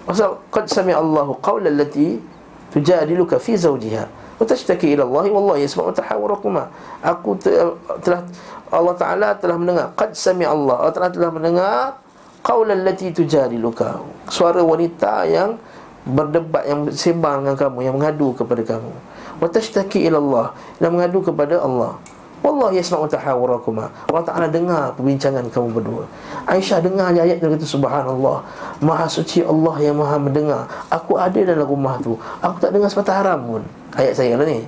Pasal 0.07 0.39
Qad 0.55 0.71
sami 0.71 0.95
Allahu 0.95 1.43
qawla 1.43 1.67
allati 1.67 2.23
Tujadiluka 2.71 3.43
fi 3.43 3.59
zawjiha 3.59 4.07
Wa 4.39 4.45
tashtaki 4.47 4.95
ila 4.95 5.03
Allahi 5.03 5.29
Wallahi 5.35 5.61
yasma'u 5.67 5.91
tahawarakuma 5.91 6.71
Aku 7.03 7.35
telah 7.43 8.23
Allah 8.71 8.95
Ta'ala 8.95 9.29
telah 9.35 9.59
mendengar 9.59 9.91
Qad 9.99 10.15
sami 10.15 10.47
Allah 10.47 10.79
Allah 10.87 10.95
Ta'ala 10.95 11.11
telah 11.11 11.31
mendengar 11.35 11.99
Qawla 12.47 12.79
allati 12.79 13.11
tujadiluka 13.11 13.99
Suara 14.31 14.63
wanita 14.63 15.27
yang 15.27 15.59
Berdebat 16.05 16.69
yang 16.69 16.89
sembang 16.93 17.45
dengan 17.45 17.57
kamu 17.57 17.79
Yang 17.89 17.95
mengadu 17.97 18.29
kepada 18.37 18.63
kamu 18.65 18.93
Wa 19.41 19.49
tashtaki 19.49 20.05
ila 20.07 20.19
Allah 20.21 20.47
Yang 20.79 20.93
mengadu 20.93 21.19
kepada 21.25 21.55
Allah 21.65 21.97
Allah 22.45 22.77
yasma'u 22.77 23.09
tahawurakuma. 23.09 23.89
Allah 23.89 24.23
Taala 24.29 24.47
dengar 24.53 24.93
perbincangan 25.01 25.49
kamu 25.49 25.81
berdua. 25.81 26.05
Aisyah 26.45 26.85
dengar 26.85 27.09
ayat 27.09 27.41
dia 27.41 27.49
kata 27.49 27.65
subhanallah. 27.65 28.45
Maha 28.85 29.09
suci 29.09 29.41
Allah 29.41 29.73
yang 29.81 29.97
Maha 29.97 30.21
mendengar. 30.21 30.69
Aku 30.93 31.17
ada 31.17 31.41
dalam 31.41 31.65
rumah 31.65 31.97
tu. 32.05 32.21
Aku 32.45 32.61
tak 32.61 32.77
dengar 32.77 32.93
sepatah 32.93 33.25
haram 33.25 33.41
pun. 33.49 33.63
Ayat 33.97 34.13
saya 34.13 34.37
lah 34.37 34.45
ni. 34.45 34.61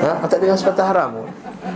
Ha? 0.00 0.24
Aku 0.24 0.28
tak 0.32 0.40
dengar 0.40 0.56
sepatah 0.56 0.86
haram 0.88 1.08
pun. 1.20 1.28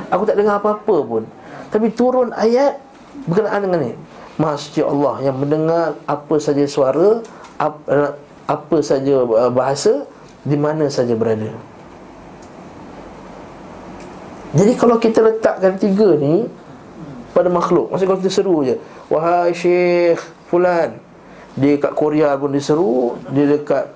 Aku 0.09 0.23
tak 0.25 0.37
dengar 0.41 0.57
apa-apa 0.57 0.97
pun. 1.05 1.23
Tapi 1.69 1.87
turun 1.93 2.33
ayat 2.33 2.81
berkenaan 3.29 3.61
dengan 3.69 3.81
ni. 3.85 3.93
Maha 4.41 4.57
suci 4.57 4.81
Allah 4.81 5.21
yang 5.21 5.37
mendengar 5.37 6.01
apa 6.09 6.35
saja 6.41 6.65
suara, 6.65 7.21
apa 8.47 8.83
saja 8.83 9.23
bahasa 9.51 10.07
di 10.43 10.59
mana 10.59 10.91
saja 10.91 11.15
berada. 11.15 11.51
Jadi 14.53 14.73
kalau 14.77 15.01
kita 15.01 15.25
letakkan 15.25 15.81
tiga 15.81 16.13
ni 16.21 16.45
pada 17.33 17.49
makhluk, 17.49 17.89
maksudnya 17.89 18.11
kalau 18.13 18.21
kita 18.21 18.33
seru 18.33 18.57
je, 18.61 18.77
wahai 19.09 19.57
Syekh 19.57 20.21
fulan, 20.53 21.01
dia 21.57 21.81
dekat 21.81 21.93
Korea 21.97 22.37
pun 22.37 22.53
diseru, 22.53 23.17
dia 23.33 23.49
dekat 23.49 23.89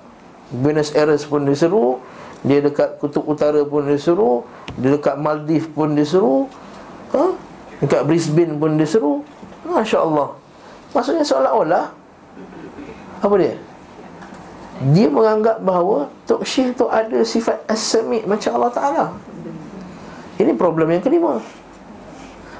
Buenos 0.49 0.89
Aires 0.97 1.29
pun 1.29 1.45
diseru, 1.45 2.01
dia 2.41 2.63
dekat 2.65 2.97
Kutub 2.97 3.29
Utara 3.29 3.61
pun 3.69 3.85
diseru, 3.85 4.41
dia 4.81 4.97
dekat 4.97 5.21
Maldives 5.21 5.69
pun 5.69 5.93
diseru, 5.93 6.49
ha? 7.13 7.37
dekat 7.77 8.01
Brisbane 8.09 8.57
pun 8.57 8.81
diseru. 8.81 9.21
Masya-Allah. 9.67 10.33
Maksudnya 10.95 11.21
seolah-olah 11.27 11.85
apa 13.21 13.35
dia? 13.37 13.53
Dia 14.77 15.09
menganggap 15.09 15.65
bahawa 15.65 16.05
Tok 16.29 16.45
Syekh 16.45 16.77
tu 16.77 16.85
ada 16.85 17.25
sifat 17.25 17.65
as-sami' 17.65 18.21
macam 18.29 18.61
Allah 18.61 18.71
Taala. 18.73 19.05
Ini 20.37 20.53
problem 20.53 20.93
yang 20.93 21.01
kelima. 21.01 21.41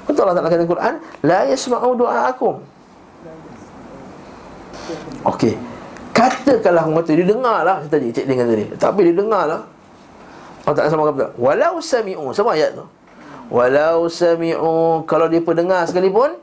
Betul 0.02 0.26
Allah 0.26 0.42
Taala 0.42 0.50
kata 0.50 0.66
Quran, 0.66 0.94
la 1.22 1.46
yasma'u 1.46 1.94
du'aakum. 1.94 2.54
Okey. 5.30 5.54
Katakanlah 6.10 6.90
orang 6.90 7.06
kata 7.06 7.10
dia 7.14 7.26
dengarlah 7.30 7.76
tadi 7.86 8.10
cik 8.10 8.26
dengan 8.26 8.50
tadi. 8.50 8.66
Tapi 8.74 9.00
dia 9.06 9.14
dengarlah. 9.14 9.62
Allah 10.66 10.74
Taala 10.74 10.90
sama 10.90 11.14
kata, 11.14 11.38
walau 11.38 11.78
sami'u, 11.78 12.34
sama 12.34 12.58
ayat 12.58 12.74
tu. 12.74 12.84
Walau 13.48 14.10
sami'u, 14.10 15.06
kalau 15.06 15.30
dia 15.30 15.38
pendengar 15.38 15.86
sekalipun 15.86 16.34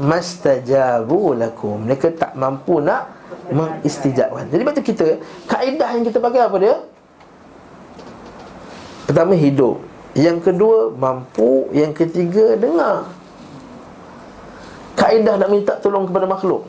mastajabu 0.00 1.36
lakum. 1.36 1.84
Mereka 1.84 2.16
tak 2.16 2.32
mampu 2.38 2.80
nak 2.80 3.17
mengistijabkan. 3.52 4.44
Jadi 4.52 4.62
betul 4.64 4.84
kita 4.84 5.06
kaedah 5.48 5.90
yang 5.96 6.04
kita 6.04 6.18
pakai 6.20 6.40
apa 6.44 6.56
dia? 6.60 6.76
Pertama 9.08 9.32
hidup. 9.32 9.80
Yang 10.12 10.52
kedua 10.52 10.92
mampu. 10.92 11.68
Yang 11.72 12.04
ketiga 12.04 12.56
dengar. 12.60 13.08
Kaedah 14.98 15.38
nak 15.38 15.48
minta 15.48 15.72
tolong 15.78 16.04
kepada 16.10 16.26
makhluk. 16.26 16.66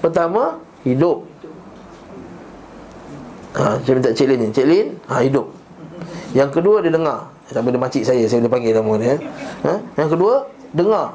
Pertama 0.00 0.62
Hidup. 0.82 1.22
Ha, 3.54 3.78
Saya 3.84 3.94
minta 3.94 4.10
Cik 4.10 4.26
Lin 4.26 4.50
Cik 4.50 4.66
Lin 4.66 4.86
ha, 5.06 5.22
Hidup. 5.22 5.46
Yang 6.32 6.50
kedua 6.58 6.80
dia 6.80 6.90
dengar. 6.90 7.28
Sama 7.52 7.68
dia 7.68 7.76
makcik 7.76 8.02
saya 8.08 8.24
Saya 8.24 8.40
boleh 8.40 8.50
panggil 8.50 8.72
nama 8.72 8.92
dia. 8.96 9.14
Ha? 9.68 9.72
Yang 10.00 10.08
kedua 10.16 10.34
Dengar. 10.72 11.12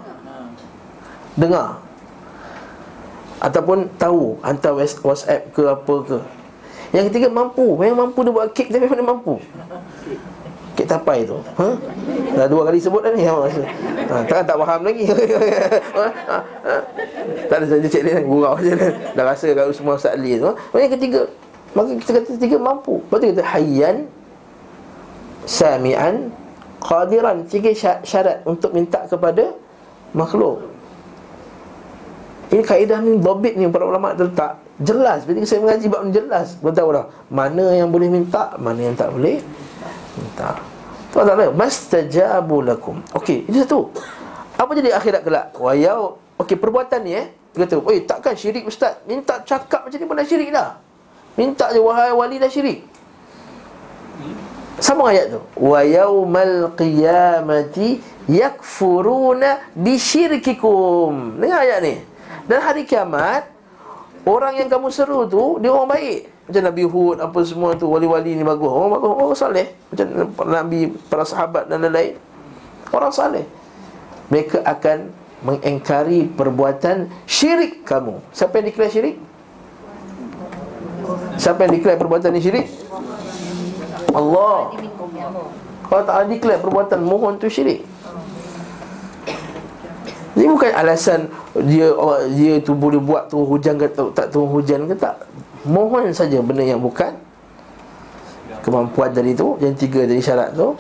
Dengar 1.34 1.87
Ataupun 3.38 3.86
tahu 4.02 4.34
Hantar 4.42 4.74
whatsapp 4.78 5.42
ke 5.54 5.62
apa 5.62 5.96
ke 6.06 6.18
Yang 6.94 7.06
ketiga 7.14 7.28
mampu 7.30 7.78
Yang 7.82 7.98
mampu 7.98 8.20
dia 8.26 8.34
buat 8.34 8.50
kek 8.54 8.68
Tapi 8.74 8.86
mana 8.90 9.04
mampu 9.14 9.38
Kek 10.78 10.90
tapai 10.90 11.26
tu 11.26 11.38
ha? 11.58 11.74
Dah 12.38 12.46
dua 12.50 12.70
kali 12.70 12.78
sebut 12.82 13.02
dah 13.02 13.14
ni 13.14 13.26
ha, 13.26 13.34
Takkan 14.10 14.46
tak 14.46 14.58
faham 14.58 14.82
lagi 14.86 15.04
ha? 15.10 15.14
Ha? 15.14 16.06
Ha? 16.66 16.76
Tak 17.50 17.58
ada 17.62 17.66
saja 17.66 17.88
cik 17.90 18.02
dia 18.06 18.22
Gurau 18.22 18.58
je 18.62 18.74
Dah 19.14 19.24
rasa 19.26 19.54
kalau 19.54 19.74
semua 19.74 19.98
Ustaz 19.98 20.18
Ali 20.18 20.38
tu 20.38 20.50
ha? 20.50 20.54
Yang 20.78 20.98
ketiga 20.98 21.22
Maka 21.74 21.94
kita 21.98 22.12
kata 22.22 22.30
ketiga 22.42 22.58
mampu 22.58 23.02
Lepas 23.06 23.18
tu 23.22 23.28
kita 23.34 23.44
hayyan 23.54 23.96
Sami'an 25.46 26.34
Qadiran 26.82 27.46
Tiga 27.46 27.70
syarat 28.02 28.42
untuk 28.46 28.74
minta 28.74 29.06
kepada 29.06 29.54
Makhluk 30.14 30.77
Ini 32.48 32.64
kaedah 32.64 33.04
ni 33.04 33.20
Dobit 33.20 33.60
ni 33.60 33.68
para 33.68 33.84
ulama' 33.84 34.16
terletak. 34.16 34.64
Jelas 34.80 35.28
Bila 35.28 35.44
saya 35.44 35.60
mengaji 35.60 35.86
bab 35.92 36.02
ni 36.08 36.12
jelas. 36.16 36.56
Kau 36.64 36.72
tahu 36.72 36.96
dah 36.96 37.06
Mana 37.28 37.76
yang 37.76 37.92
boleh 37.92 38.08
minta 38.08 38.56
Mana 38.56 38.88
yang 38.88 38.96
tak 38.96 39.12
boleh 39.12 39.44
Minta. 40.16 40.56
Tuan 41.12 41.24
tak 41.28 41.36
tahu 41.36 41.52
Mastajabu 41.52 42.58
lakum. 42.64 42.98
Okey 43.12 43.44
Itu 43.52 43.58
satu. 43.68 43.80
Apa 44.56 44.72
jadi 44.80 44.96
akhirat 44.96 45.22
kelak? 45.28 45.46
Wayau. 45.60 46.22
Okey 46.40 46.56
perbuatan 46.56 47.04
ni 47.04 47.20
eh 47.20 47.28
Dia 47.52 47.68
kata 47.68 47.84
Oi 47.84 48.08
takkan 48.08 48.34
syirik 48.38 48.64
ustaz? 48.64 49.04
Minta 49.04 49.44
cakap 49.44 49.84
macam 49.84 49.98
ni 50.00 50.06
pun 50.08 50.16
dah 50.16 50.28
syirik 50.28 50.50
dah. 50.54 50.80
Minta 51.36 51.70
je 51.70 51.82
wahai 51.84 52.16
wali 52.16 52.40
dah 52.40 52.50
syirik. 52.50 52.82
Sama 54.78 55.10
ayat 55.10 55.34
tu. 55.34 55.42
Wa 55.58 55.82
yaumal 55.82 56.74
qiyamati 56.78 58.02
yakfuruna 58.30 59.74
bisyirkikum 59.74 61.42
dengar 61.42 61.66
ayat 61.66 61.80
ni 61.82 61.96
dan 62.48 62.60
hari 62.64 62.88
kiamat 62.88 63.52
orang 64.24 64.56
yang 64.56 64.72
kamu 64.72 64.88
seru 64.88 65.28
tu 65.28 65.60
dia 65.60 65.70
orang 65.70 65.92
baik. 65.92 66.20
Macam 66.48 66.64
Nabi 66.64 66.84
Hud 66.88 67.18
apa 67.20 67.40
semua 67.44 67.76
tu 67.76 67.92
wali-wali 67.92 68.32
ni 68.40 68.44
bagus. 68.48 68.72
Orang 68.72 68.96
bagus 68.96 69.12
orang 69.12 69.36
saleh. 69.36 69.68
Macam 69.92 70.08
Nabi 70.48 70.80
para 71.12 71.28
sahabat 71.28 71.68
dan 71.68 71.84
lain-lain. 71.84 72.16
Orang 72.96 73.12
saleh. 73.12 73.44
Mereka 74.32 74.64
akan 74.64 75.12
mengingkari 75.44 76.32
perbuatan 76.32 77.12
syirik 77.28 77.84
kamu. 77.84 78.24
Siapa 78.32 78.64
yang 78.64 78.66
declare 78.72 78.92
syirik? 78.96 79.16
Siapa 81.36 81.60
yang 81.68 81.74
declare 81.76 82.00
perbuatan 82.00 82.32
ni 82.32 82.40
syirik? 82.40 82.68
Allah. 84.16 84.72
Kalau 85.88 86.04
tak 86.04 86.16
ada 86.16 86.28
declare 86.32 86.64
perbuatan 86.64 87.00
mohon 87.04 87.36
tu 87.40 87.52
syirik 87.52 87.84
Ini 90.38 90.46
bukan 90.54 90.70
alasan 90.70 91.26
dia 91.66 91.90
dia 92.38 92.62
tu 92.62 92.78
boleh 92.78 93.02
buat 93.02 93.26
tu 93.26 93.42
hujan 93.42 93.82
ke 93.82 93.90
tak, 93.90 94.14
tak 94.14 94.30
turun 94.30 94.54
hujan 94.54 94.86
ke 94.86 94.94
tak 94.94 95.18
Mohon 95.66 96.14
saja 96.14 96.38
benda 96.46 96.62
yang 96.62 96.78
bukan 96.78 97.10
Kemampuan 98.62 99.10
dari 99.10 99.34
tu 99.34 99.58
Yang 99.58 99.90
tiga 99.90 100.06
dari 100.06 100.22
syarat 100.22 100.54
tu 100.54 100.78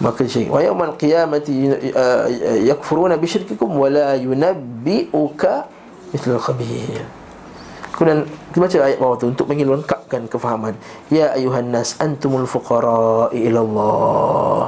Maka 0.00 0.24
syirik 0.24 0.48
Wa 0.48 0.64
yawmal 0.64 0.96
qiyamati 0.96 1.68
uh, 1.92 2.24
yakfuruna 2.64 3.20
bisyirkikum 3.20 3.68
Wala 3.76 4.16
yunabbi'uka 4.16 5.68
Mithlul 6.16 6.40
khabir 6.40 7.04
Kemudian 7.92 8.24
kita 8.24 8.58
baca 8.58 8.76
ayat 8.88 8.98
bawah 8.98 9.16
tu 9.20 9.26
untuk 9.28 9.46
melengkapkan 9.52 10.24
kefahaman. 10.24 10.74
Ya 11.12 11.36
ayuhan 11.36 11.68
nas 11.70 12.00
antumul 12.00 12.48
fuqara 12.48 13.28
ila 13.30 13.60
Allah. 13.60 14.64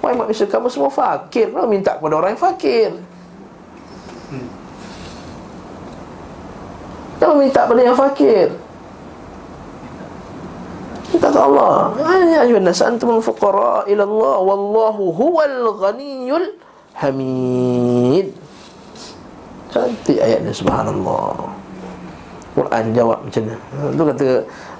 Wahai 0.00 0.16
manusia 0.16 0.46
kamu 0.46 0.70
semua 0.70 0.88
fakir. 0.88 1.50
Kenapa 1.50 1.66
minta 1.68 1.92
kepada 1.98 2.14
orang 2.16 2.38
yang 2.38 2.40
fakir? 2.40 2.94
Kenapa 7.20 7.34
minta 7.36 7.60
kepada 7.68 7.82
yang 7.84 7.98
fakir? 8.00 8.48
Minta 11.12 11.28
ke 11.28 11.40
Allah. 11.40 11.92
Ya 12.24 12.40
ayuhan 12.48 12.64
nas 12.64 12.80
antumul 12.80 13.20
fuqara 13.20 13.84
ila 13.84 14.02
Allah 14.08 14.36
wallahu 14.40 15.12
huwal 15.12 15.76
ghaniyul 15.76 16.56
hamid. 16.96 18.32
Cantik 19.68 20.16
ayatnya 20.16 20.50
subhanallah. 20.50 21.60
Quran 22.50 22.84
jawab 22.90 23.22
macam 23.22 23.42
ha, 23.46 23.78
Itu 23.94 24.02
kata 24.02 24.26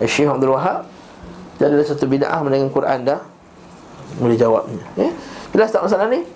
Syekh 0.03 0.26
Abdul 0.26 0.53
Wahab 0.59 0.91
Jadi 1.62 1.78
ada 1.78 1.84
satu 1.86 2.05
bid'ah 2.11 2.43
dengan 2.43 2.66
Quran 2.66 3.07
dah 3.07 3.22
Boleh 4.18 4.34
jawabnya 4.34 4.82
eh? 4.99 5.14
Jelas 5.55 5.70
tak 5.70 5.86
masalah 5.86 6.11
ni? 6.11 6.26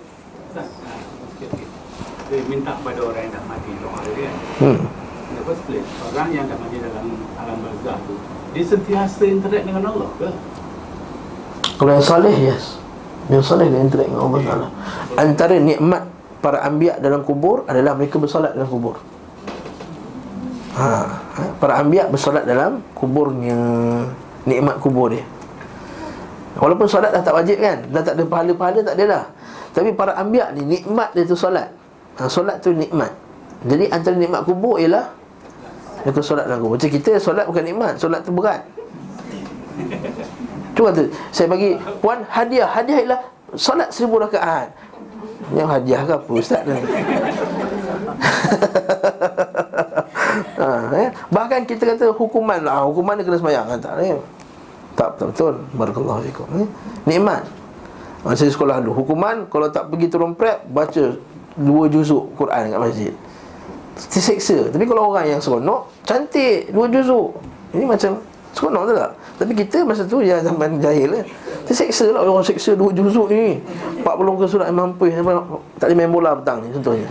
Dia 2.31 2.39
minta 2.47 2.71
kepada 2.79 2.99
orang 3.03 3.21
yang 3.27 3.33
dah 3.35 3.43
mati 3.51 3.71
doa 3.83 3.99
dia 4.07 4.31
kan 4.31 4.35
Hmm. 4.55 4.79
First 5.45 5.61
place, 5.69 5.85
orang 6.09 6.33
yang 6.33 6.49
mati 6.49 6.81
dalam 6.81 7.05
alam 7.37 7.57
barzah 7.61 8.01
tu 8.09 8.17
Dia 8.57 8.65
sentiasa 8.65 9.29
interact 9.29 9.69
dengan 9.69 9.93
Allah 9.93 10.09
ke? 10.17 10.29
Kalau 11.77 11.91
yang 11.93 12.01
salih, 12.01 12.33
yes. 12.33 12.81
Yang 13.29 13.53
salih 13.53 13.69
dia 13.69 13.77
interact 13.77 14.09
dengan 14.09 14.25
Allah 14.25 14.41
Ta'ala. 14.41 14.67
Antara 15.21 15.61
nikmat 15.61 16.09
para 16.41 16.65
ambiak 16.65 16.97
dalam 16.97 17.21
kubur 17.21 17.61
Adalah 17.69 17.93
mereka 17.93 18.17
bersolat 18.17 18.57
dalam 18.57 18.65
kubur. 18.65 18.97
Ha, 20.81 20.89
ha, 21.13 21.41
Para 21.61 21.77
ambiak 21.77 22.09
bersolat 22.09 22.49
dalam 22.49 22.81
kuburnya 22.97 23.57
Nikmat 24.49 24.81
kubur 24.81 25.13
dia. 25.13 25.29
Walaupun 26.57 26.89
solat 26.89 27.13
dah 27.13 27.21
tak 27.21 27.37
wajib 27.37 27.61
kan 27.61 27.85
Dah 27.93 28.01
tak 28.01 28.17
ada 28.17 28.25
pahala-pahala 28.25 28.79
tak 28.81 28.97
ada 28.97 29.03
dah 29.05 29.25
Tapi 29.77 29.93
para 29.93 30.17
ambiak 30.17 30.57
ni 30.57 30.65
nikmat 30.65 31.13
dia 31.13 31.21
tu 31.21 31.37
solat. 31.37 31.69
Ha, 32.17 32.31
Solat 32.33 32.65
tu 32.65 32.73
nikmat. 32.73 33.13
Jadi 33.61 33.93
antara 33.93 34.17
nikmat 34.17 34.41
kubur 34.47 34.81
ialah 34.81 35.24
Mereka 36.05 36.21
solat 36.21 36.45
dalam 36.45 36.61
kubur 36.61 36.77
Macam 36.77 36.91
kita 36.93 37.11
solat 37.17 37.49
bukan 37.49 37.65
nikmat 37.65 37.93
Solat 37.97 38.21
tu 38.21 38.29
berat. 38.29 38.61
Cuma 40.77 40.93
tu 40.93 41.09
Saya 41.33 41.49
bagi 41.49 41.73
Puan 41.99 42.21
hadiah. 42.29 42.69
Hadiah 42.69 42.99
ialah 43.01 43.21
Solat 43.57 43.89
seribu 43.89 44.21
rakaat. 44.21 44.69
Yang 45.55 45.69
hadiah 45.69 46.01
ke 46.03 46.13
apa 46.13 46.31
Ustaz? 46.31 46.61
Ha, 50.55 50.67
eh? 50.95 51.09
Bahkan 51.31 51.67
kita 51.67 51.83
kata 51.95 52.15
hukuman 52.15 52.59
lah. 52.63 52.87
Hukuman 52.87 53.19
dia 53.19 53.27
kena 53.27 53.39
semayang 53.39 53.65
kan? 53.67 53.79
Tak, 53.79 53.93
eh? 54.03 54.15
tak, 54.95 55.09
tak 55.19 55.27
betul. 55.31 55.53
Barakallahu 55.75 56.19
fikum 56.27 56.47
eh? 56.59 56.67
Nikmat. 57.07 57.43
Masa 58.23 58.47
sekolah 58.47 58.79
dulu. 58.83 59.03
Hukuman 59.03 59.45
Kalau 59.51 59.67
tak 59.69 59.91
pergi 59.91 60.07
turun 60.09 60.33
prep 60.33 60.63
Baca 60.71 61.15
Dua 61.55 61.87
juzuk 61.87 62.35
Quran 62.35 62.73
kat 62.73 62.79
masjid 62.81 63.13
Terseksa 63.95 64.75
Tapi 64.75 64.83
kalau 64.83 65.15
orang 65.15 65.31
yang 65.31 65.39
seronok 65.39 65.87
Cantik 66.03 66.67
Dua 66.75 66.85
juzuk 66.91 67.31
Ini 67.71 67.87
macam 67.87 68.19
Seronok 68.51 68.91
tu 68.91 68.93
tak 68.99 69.11
Tapi 69.39 69.51
kita 69.55 69.77
masa 69.87 70.03
tu 70.03 70.19
Ya 70.19 70.43
zaman 70.43 70.83
jahil 70.83 71.23
eh? 71.23 71.25
Terseksa 71.63 72.11
lah 72.11 72.27
Orang 72.27 72.43
seksa 72.43 72.75
dua 72.75 72.91
juzuk 72.91 73.31
ni 73.31 73.63
40 74.03 74.39
ke 74.39 74.45
surat 74.51 74.67
yang 74.67 74.79
mampu 74.83 75.07
Tak 75.79 75.87
boleh 75.87 75.95
main 75.95 76.11
bola 76.11 76.35
petang 76.35 76.59
ni 76.59 76.67
Contohnya 76.75 77.07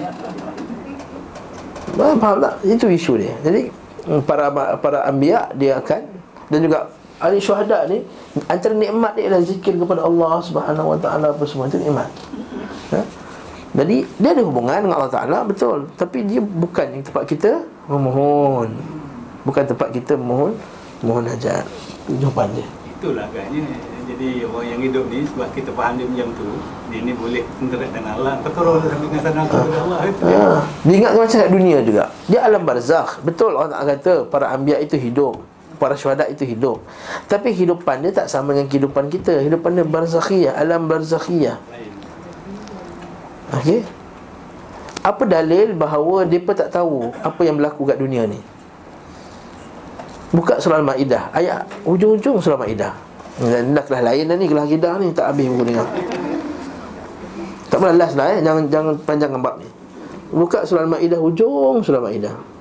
Faham, 1.95 2.17
faham 2.19 2.37
tak? 2.43 2.55
Itu 2.67 2.87
isu 2.93 3.13
dia 3.17 3.33
Jadi 3.41 3.73
mm, 4.11 4.21
Para 4.29 4.53
para 4.77 5.09
ambiya 5.09 5.49
Dia 5.57 5.81
akan 5.81 6.01
Dan 6.53 6.69
juga 6.69 6.93
Ahli 7.17 7.41
syuhada 7.41 7.89
ni 7.89 8.05
Antara 8.51 8.77
nikmat 8.77 9.17
dia 9.17 9.33
adalah 9.33 9.47
zikir 9.47 9.79
kepada 9.79 10.05
Allah 10.05 10.43
Subhanahu 10.43 10.93
wa 10.93 10.99
ta'ala 11.01 11.33
Apa 11.33 11.45
semua 11.49 11.71
Itu 11.71 11.81
nikmat 11.81 12.11
ha? 12.93 13.24
Jadi 13.75 14.07
Dia 14.23 14.31
ada 14.33 14.43
hubungan 14.47 14.79
dengan 14.87 14.97
Allah 15.03 15.13
Ta'ala 15.13 15.39
Betul. 15.43 15.91
Tapi 15.99 16.23
dia 16.23 16.39
bukan 16.41 16.87
yang 16.95 17.03
tempat 17.03 17.27
kita 17.27 17.67
Memohon. 17.91 18.71
Bukan 19.45 19.63
tempat 19.67 19.93
kita 19.93 20.17
memohon 20.17 20.55
Mohon 21.05 21.37
hajat. 21.37 21.69
Itu 22.07 22.17
jawapan 22.17 22.49
dia. 22.57 22.67
Itulah 22.97 23.29
agaknya 23.29 23.61
Jadi 24.09 24.47
orang 24.49 24.67
yang 24.73 24.81
hidup 24.81 25.05
ni 25.13 25.21
Sebab 25.29 25.49
kita 25.53 25.71
faham 25.77 26.01
dia 26.01 26.07
macam 26.09 26.29
tu 26.39 26.49
Dia 26.89 27.01
ni 27.05 27.13
boleh 27.13 27.43
interact 27.61 27.93
dengan 27.93 28.13
Allah 28.17 28.35
orang 28.41 28.81
sampai 28.81 28.99
dengan 29.05 29.21
sana 29.21 29.43
kepada 29.45 29.77
Allah 29.85 29.99
itu 30.09 30.23
ha. 30.25 30.63
Dia 30.87 30.95
ingat 30.95 31.13
macam 31.19 31.39
kat 31.43 31.51
dunia 31.51 31.79
juga. 31.83 32.05
Dia 32.31 32.41
alam 32.47 32.63
barzakh. 32.63 33.11
Betul 33.27 33.59
orang 33.59 33.75
tak 33.75 33.83
kata 33.99 34.13
Para 34.31 34.47
ambiya 34.55 34.79
itu 34.81 34.97
hidup. 34.97 35.43
Para 35.77 35.99
syuhada 35.99 36.25
itu 36.31 36.47
hidup. 36.47 36.81
Tapi 37.27 37.51
kehidupan 37.51 38.07
dia 38.07 38.13
tak 38.15 38.31
sama 38.31 38.55
dengan 38.55 38.71
kehidupan 38.71 39.11
kita. 39.11 39.43
Kehidupan 39.43 39.75
dia 39.75 39.85
barzakhiyah 39.85 40.55
Alam 40.57 40.87
barzakhiyah. 40.87 41.59
Lain. 41.59 41.84
Okey. 43.61 43.81
Apa 45.05 45.29
dalil 45.29 45.77
bahawa 45.77 46.25
Mereka 46.25 46.57
tak 46.57 46.73
tahu 46.73 47.13
Apa 47.21 47.45
yang 47.45 47.61
berlaku 47.61 47.85
kat 47.85 48.01
dunia 48.01 48.25
ni? 48.25 48.41
Buka 50.35 50.59
surah 50.59 50.81
Al-Ma'idah. 50.81 51.31
Ayat 51.31 51.69
Ujung-ujung 51.85 52.41
surah 52.41 52.57
Al-Ma'idah. 52.59 52.93
Dah 53.45 53.85
kelas 53.85 54.03
lain 54.03 54.25
dah 54.27 54.37
ni 54.41 54.47
Kelas 54.49 54.65
akidah 54.67 54.97
ni 54.99 55.13
Tak 55.13 55.31
habis 55.31 55.47
buku 55.47 55.65
dengar. 55.69 55.87
Tak 57.69 57.77
pernah 57.79 57.95
last 58.01 58.17
lah 58.17 58.27
eh. 58.33 58.39
Jangan, 58.43 58.65
jangan 58.73 58.95
panjangkan 59.05 59.41
bab 59.45 59.55
ni. 59.61 59.69
Buka 60.35 60.67
surah 60.67 60.89
Al-Ma'idah 60.89 61.21
Ujung 61.21 61.85
surah 61.85 62.01
Al-Ma'idah. 62.03 62.55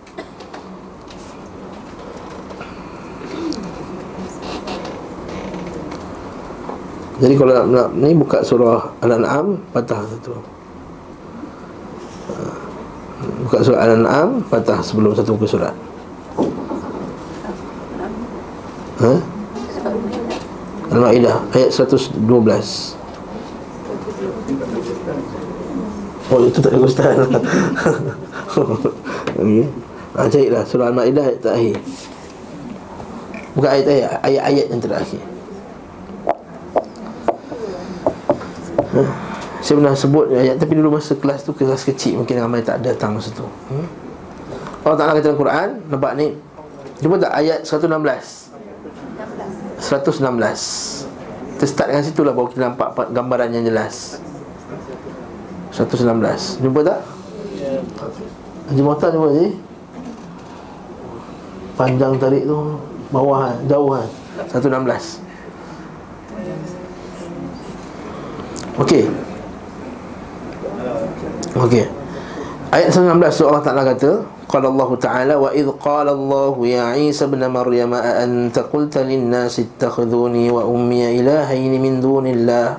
Jadi 7.23 7.39
kalau 7.39 7.55
nak, 7.55 7.65
nak 7.71 7.87
ni 8.03 8.11
buka 8.11 8.43
surah 8.43 8.83
Al-An'am 8.99 9.55
patah 9.71 10.03
satu. 10.11 10.52
Buka 13.23 13.63
surah 13.63 13.87
Al-An'am 13.87 14.43
patah 14.51 14.83
sebelum 14.83 15.15
satu 15.15 15.35
muka 15.35 15.47
surat. 15.47 15.75
Ha? 19.03 19.13
Al-Ma'idah 20.93 21.37
ayat 21.51 21.69
112. 21.71 22.23
Oh 26.33 26.39
itu 26.47 26.59
tak 26.63 26.71
ada 26.71 26.79
ustaz. 26.81 27.13
Okey. 29.41 29.65
Ha, 30.13 30.29
carilah 30.29 30.63
surah 30.63 30.87
Al-Ma'idah 30.93 31.25
ayat 31.25 31.39
terakhir. 31.41 31.77
Bukan 33.53 33.69
ayat 33.69 33.85
ayat 33.85 34.09
ayat-ayat 34.25 34.65
yang 34.71 34.81
terakhir. 34.81 35.21
Ha? 38.93 39.32
Saya 39.63 39.79
pernah 39.79 39.95
sebut 39.95 40.27
ayat 40.35 40.59
Tapi 40.59 40.75
dulu 40.75 40.99
masa 40.99 41.15
kelas 41.15 41.47
tu 41.47 41.55
Kelas 41.55 41.87
kecil 41.87 42.19
Mungkin 42.19 42.35
ramai 42.35 42.59
tak 42.59 42.83
datang 42.83 43.15
masa 43.15 43.31
tu. 43.31 43.47
Hmm? 43.71 43.87
Allah 44.83 44.97
Ta'ala 44.99 45.15
kata 45.15 45.31
dalam 45.31 45.39
Quran 45.39 45.79
Nampak 45.87 46.19
ni? 46.19 46.35
Jumpa 46.99 47.15
tak 47.23 47.31
ayat 47.31 47.63
116 47.63 47.87
116 49.79 50.19
Kita 51.55 51.63
start 51.63 51.87
dengan 51.95 52.03
situ 52.03 52.21
lah 52.27 52.35
Baru 52.35 52.51
kita 52.51 52.67
nampak 52.67 52.91
gambaran 53.15 53.55
yang 53.55 53.63
jelas. 53.63 54.19
116 55.71 56.59
Jumpa 56.59 56.79
tak? 56.83 56.99
Haji 58.67 58.81
Mohtar 58.83 59.15
jumpa 59.15 59.31
ni? 59.31 59.47
Panjang 61.79 62.19
tarik 62.19 62.43
tu 62.43 62.75
Bawah 63.15 63.47
kan 63.47 63.55
Jauh 63.71 63.95
kan? 63.95 64.07
116 64.51 65.23
Okey. 68.73 69.05
Okey. 71.63 71.87
Ayat 72.75 72.91
19 72.91 73.23
surah 73.31 73.55
Allah 73.55 73.63
Taala 73.63 73.83
kata, 73.87 74.11
qala 74.51 74.67
Allah 74.67 74.89
Taala 74.99 75.33
wa 75.39 75.47
id 75.55 75.63
qala 75.79 76.11
Allah 76.11 76.51
ya 76.67 76.91
Isa 76.99 77.23
ibn 77.31 77.39
Maryam 77.47 77.95
a 77.95 78.19
anta 78.27 78.67
qulta 78.67 78.99
lin 78.99 79.31
nas 79.31 79.55
ittakhuduni 79.55 80.51
wa 80.51 80.67
ummi 80.67 81.23
ilahayn 81.23 81.71
min 81.79 82.03
dunillah. 82.03 82.75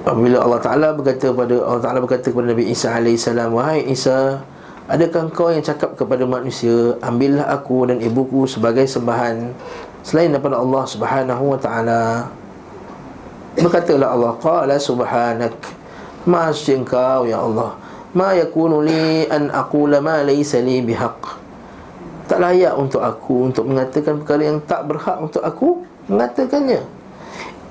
Apabila 0.00 0.40
Allah 0.40 0.60
Taala 0.64 0.86
berkata 0.96 1.28
kepada 1.28 1.60
Allah 1.60 1.82
Taala 1.84 2.00
berkata 2.00 2.32
kepada 2.32 2.56
Nabi 2.56 2.72
Isa 2.72 2.88
alaihi 2.88 3.20
salam, 3.20 3.52
wahai 3.52 3.84
Isa, 3.84 4.40
adakah 4.88 5.28
kau 5.28 5.52
yang 5.52 5.60
cakap 5.60 6.00
kepada 6.00 6.24
manusia, 6.24 6.96
ambillah 7.04 7.52
aku 7.52 7.84
dan 7.84 8.00
ibuku 8.00 8.48
sebagai 8.48 8.88
sembahan 8.88 9.52
selain 10.00 10.32
daripada 10.32 10.56
Allah 10.56 10.88
Subhanahu 10.88 11.52
wa 11.52 11.58
taala? 11.60 12.32
Berkatalah 13.60 14.08
Allah 14.08 14.32
Qala 14.40 14.80
subhanak 14.80 15.79
Maha 16.28 16.52
engkau 16.52 17.24
ya 17.24 17.40
Allah. 17.40 17.80
Ma 18.12 18.36
yakunu 18.36 18.84
li 18.84 19.24
an 19.30 19.48
aqula 19.48 20.02
ma 20.04 20.20
laysa 20.20 20.60
li 20.60 20.84
bihaq. 20.84 21.40
Tak 22.30 22.38
layak 22.38 22.78
untuk 22.78 23.02
aku 23.02 23.50
Untuk 23.50 23.66
mengatakan 23.66 24.22
perkara 24.22 24.54
yang 24.54 24.62
tak 24.62 24.86
berhak 24.86 25.18
untuk 25.18 25.42
aku 25.42 25.82
Mengatakannya. 26.06 26.82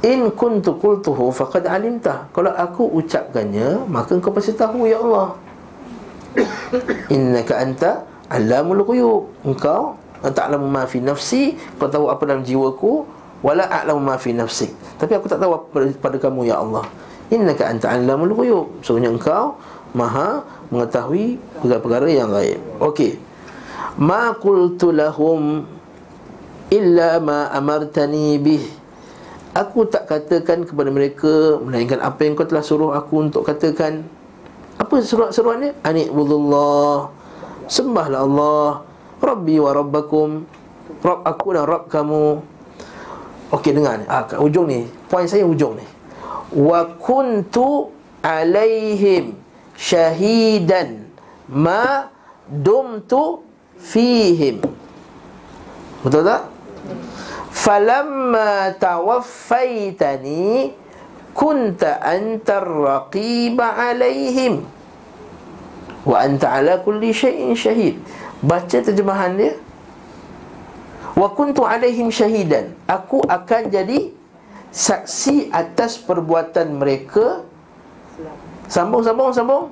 In 0.04 0.32
kuntu 0.32 0.80
qultuhu 0.80 1.32
faqad 1.32 1.68
alimta. 1.68 2.28
Kalau 2.32 2.56
aku 2.56 2.88
ucapkannya 2.88 3.84
Maka 3.88 4.16
engkau 4.16 4.32
pasti 4.32 4.56
tahu 4.56 4.88
ya 4.88 5.04
Allah. 5.04 5.36
Innaka 7.14 7.54
anta 7.60 7.92
Alamul 8.32 8.84
quyub 8.88 9.28
Engkau 9.44 10.00
Ta'lamu 10.20 10.68
ma 10.68 10.84
fi 10.84 11.00
nafsi. 11.00 11.56
Kau 11.80 11.88
tahu 11.88 12.12
apa 12.12 12.28
dalam 12.28 12.44
jiwaku. 12.44 13.08
Wala 13.40 13.64
a'lamu 13.72 14.04
ma 14.04 14.20
fi 14.20 14.36
nafsik. 14.36 14.76
Tapi 15.00 15.16
aku 15.16 15.32
tak 15.32 15.40
tahu 15.40 15.56
apa 15.56 15.96
pada 15.96 16.20
kamu 16.20 16.52
ya 16.52 16.60
Allah 16.60 16.84
innaka 17.30 17.70
anta 17.70 17.94
'allamul 17.94 18.34
ghuyub. 18.34 18.82
Sesungguhnya 18.82 19.14
engkau 19.14 19.58
maha 19.94 20.46
mengetahui 20.70 21.42
perkara-perkara 21.62 22.08
yang 22.10 22.30
gaib. 22.30 22.62
Okey. 22.82 23.18
Ma 23.98 24.34
qultu 24.38 24.94
lahum 24.94 25.66
illa 26.70 27.18
ma 27.18 27.50
amartani 27.54 28.38
bih. 28.38 28.66
Aku 29.58 29.90
tak 29.90 30.06
katakan 30.06 30.62
kepada 30.62 30.94
mereka 30.94 31.58
melainkan 31.58 31.98
apa 32.00 32.22
yang 32.22 32.38
kau 32.38 32.46
telah 32.46 32.62
suruh 32.62 32.94
aku 32.94 33.30
untuk 33.30 33.42
katakan. 33.42 34.06
Apa 34.78 35.02
seruan-seruannya 35.02 35.82
ani'budullah. 35.84 37.10
Sembahlah 37.66 38.22
Allah. 38.24 38.70
Rabbi 39.20 39.58
wa 39.60 39.72
rabbakum. 39.74 40.46
Rabb 41.02 41.22
aku 41.26 41.48
dan 41.58 41.66
rabb 41.66 41.92
kamu. 41.92 42.40
Okey 43.50 43.74
dengar 43.74 44.00
ni. 44.00 44.06
Ah, 44.06 44.24
ujung 44.40 44.70
ni. 44.70 44.86
Poin 45.10 45.26
saya 45.26 45.44
ujung 45.44 45.76
ni. 45.76 45.99
Wa 46.50 46.98
kuntu 46.98 47.94
alaihim 48.26 49.38
syahidan 49.78 51.06
ma 51.46 52.10
dumtu 52.50 53.46
fihim. 53.78 54.60
Betul 56.02 56.26
tak? 56.26 56.50
Falamma 57.54 58.74
tawaffaitani 58.80 60.74
kunta 61.38 62.02
anta 62.02 62.60
raqib 62.64 63.60
alaihim 63.62 64.66
wa 66.08 66.18
anta 66.24 66.60
ala 66.60 66.82
kulli 66.82 67.14
syai'in 67.14 67.54
syahid. 67.54 68.00
Baca 68.40 68.80
terjemahan 68.80 69.36
dia 69.36 69.54
wa 71.20 71.28
kuntu 71.36 71.68
alaihim 71.68 72.08
syahidan 72.08 72.72
aku 72.88 73.20
akan 73.28 73.68
jadi 73.68 74.16
saksi 74.70 75.50
atas 75.50 75.98
perbuatan 75.98 76.78
mereka. 76.78 77.46
Sambung 78.70 79.02
sambung 79.02 79.34
sambung. 79.34 79.64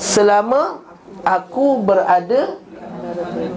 Selama 0.00 0.80
aku 1.22 1.80
berada 1.84 2.56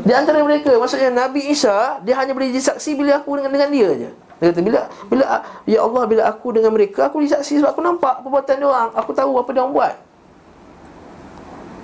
di 0.04 0.14
antara 0.14 0.44
mereka. 0.44 0.76
Maksudnya 0.76 1.10
Nabi 1.12 1.48
Isa 1.52 2.00
dia 2.04 2.16
hanya 2.20 2.36
boleh 2.36 2.52
jadi 2.52 2.76
saksi 2.76 3.00
bila 3.00 3.20
aku 3.24 3.40
dengan 3.40 3.52
dengan 3.52 3.70
dia 3.72 3.90
je. 3.96 4.12
Dia 4.38 4.54
kata 4.54 4.62
bila 4.62 4.80
bila 5.10 5.24
ya 5.66 5.82
Allah 5.82 6.04
bila 6.06 6.24
aku 6.30 6.54
dengan 6.54 6.70
mereka 6.70 7.10
aku 7.10 7.26
jadi 7.26 7.42
saksi 7.42 7.64
sebab 7.64 7.74
aku 7.74 7.82
nampak 7.82 8.22
perbuatan 8.22 8.56
dia 8.60 8.68
orang. 8.68 8.90
Aku 8.94 9.12
tahu 9.16 9.40
apa 9.40 9.50
dia 9.56 9.62
orang 9.64 9.74
buat. 9.74 9.96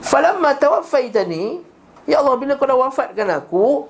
Falamma 0.03 0.51
tawaffaitani 0.59 1.63
ya 2.03 2.19
Allah 2.19 2.35
bila 2.35 2.59
kau 2.59 2.67
dah 2.67 2.75
wafatkan 2.75 3.31
aku 3.31 3.87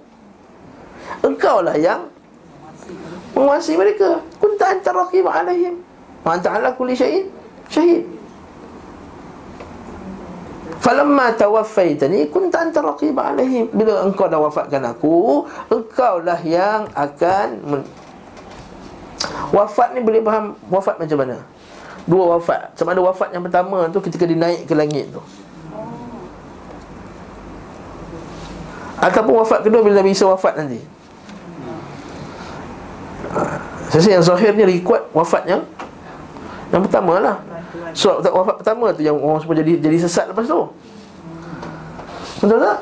Engkau 1.24 1.60
lah 1.66 1.76
yang 1.76 2.13
menguasai 3.34 3.76
mereka. 3.78 4.22
Kunta 4.38 4.74
anta 4.74 4.90
raqib 4.94 5.26
alaihim. 5.26 5.82
Wa 6.22 6.38
anta 6.38 6.54
ala 6.54 6.72
kulli 6.74 6.94
syai'in 6.96 7.28
syahid. 7.68 8.06
Falamma 10.84 11.32
tawaffaitani 11.36 12.28
kunta 12.28 12.64
anta 12.64 12.80
raqib 12.80 13.16
alaihim. 13.18 13.68
Bila 13.74 14.04
engkau 14.06 14.28
dah 14.30 14.40
wafatkan 14.40 14.84
aku, 14.86 15.48
engkau 15.72 16.22
lah 16.24 16.40
yang 16.46 16.88
akan 16.94 17.48
men- 17.66 17.90
Wafat 19.54 19.96
ni 19.96 20.02
boleh 20.04 20.20
faham 20.20 20.58
wafat 20.68 21.00
macam 21.00 21.18
mana? 21.24 21.38
Dua 22.04 22.36
wafat. 22.36 22.76
Sama 22.76 22.92
ada 22.92 23.00
wafat 23.06 23.32
yang 23.32 23.46
pertama 23.46 23.88
tu 23.88 24.04
ketika 24.04 24.28
dia 24.28 24.36
naik 24.36 24.68
ke 24.68 24.74
langit 24.76 25.08
tu. 25.14 25.22
Ataupun 29.00 29.40
wafat 29.40 29.64
kedua 29.64 29.80
bila 29.80 30.04
Nabi 30.04 30.12
Isa 30.12 30.28
wafat 30.28 30.60
nanti. 30.60 30.93
Saya 33.90 34.18
yang 34.18 34.26
zahir 34.26 34.52
ni 34.58 34.64
lagi 34.66 34.82
kuat 34.82 35.06
wafatnya. 35.14 35.62
Yang 36.74 36.90
pertama 36.90 37.22
lah. 37.22 37.38
So 37.94 38.18
wafat 38.22 38.62
pertama 38.62 38.90
tu 38.94 39.06
yang 39.06 39.18
orang 39.18 39.42
semua 39.42 39.58
jadi 39.58 39.78
jadi 39.78 39.98
sesat 40.02 40.30
lepas 40.34 40.46
tu. 40.50 40.62
Betul 42.42 42.58
tak? 42.58 42.78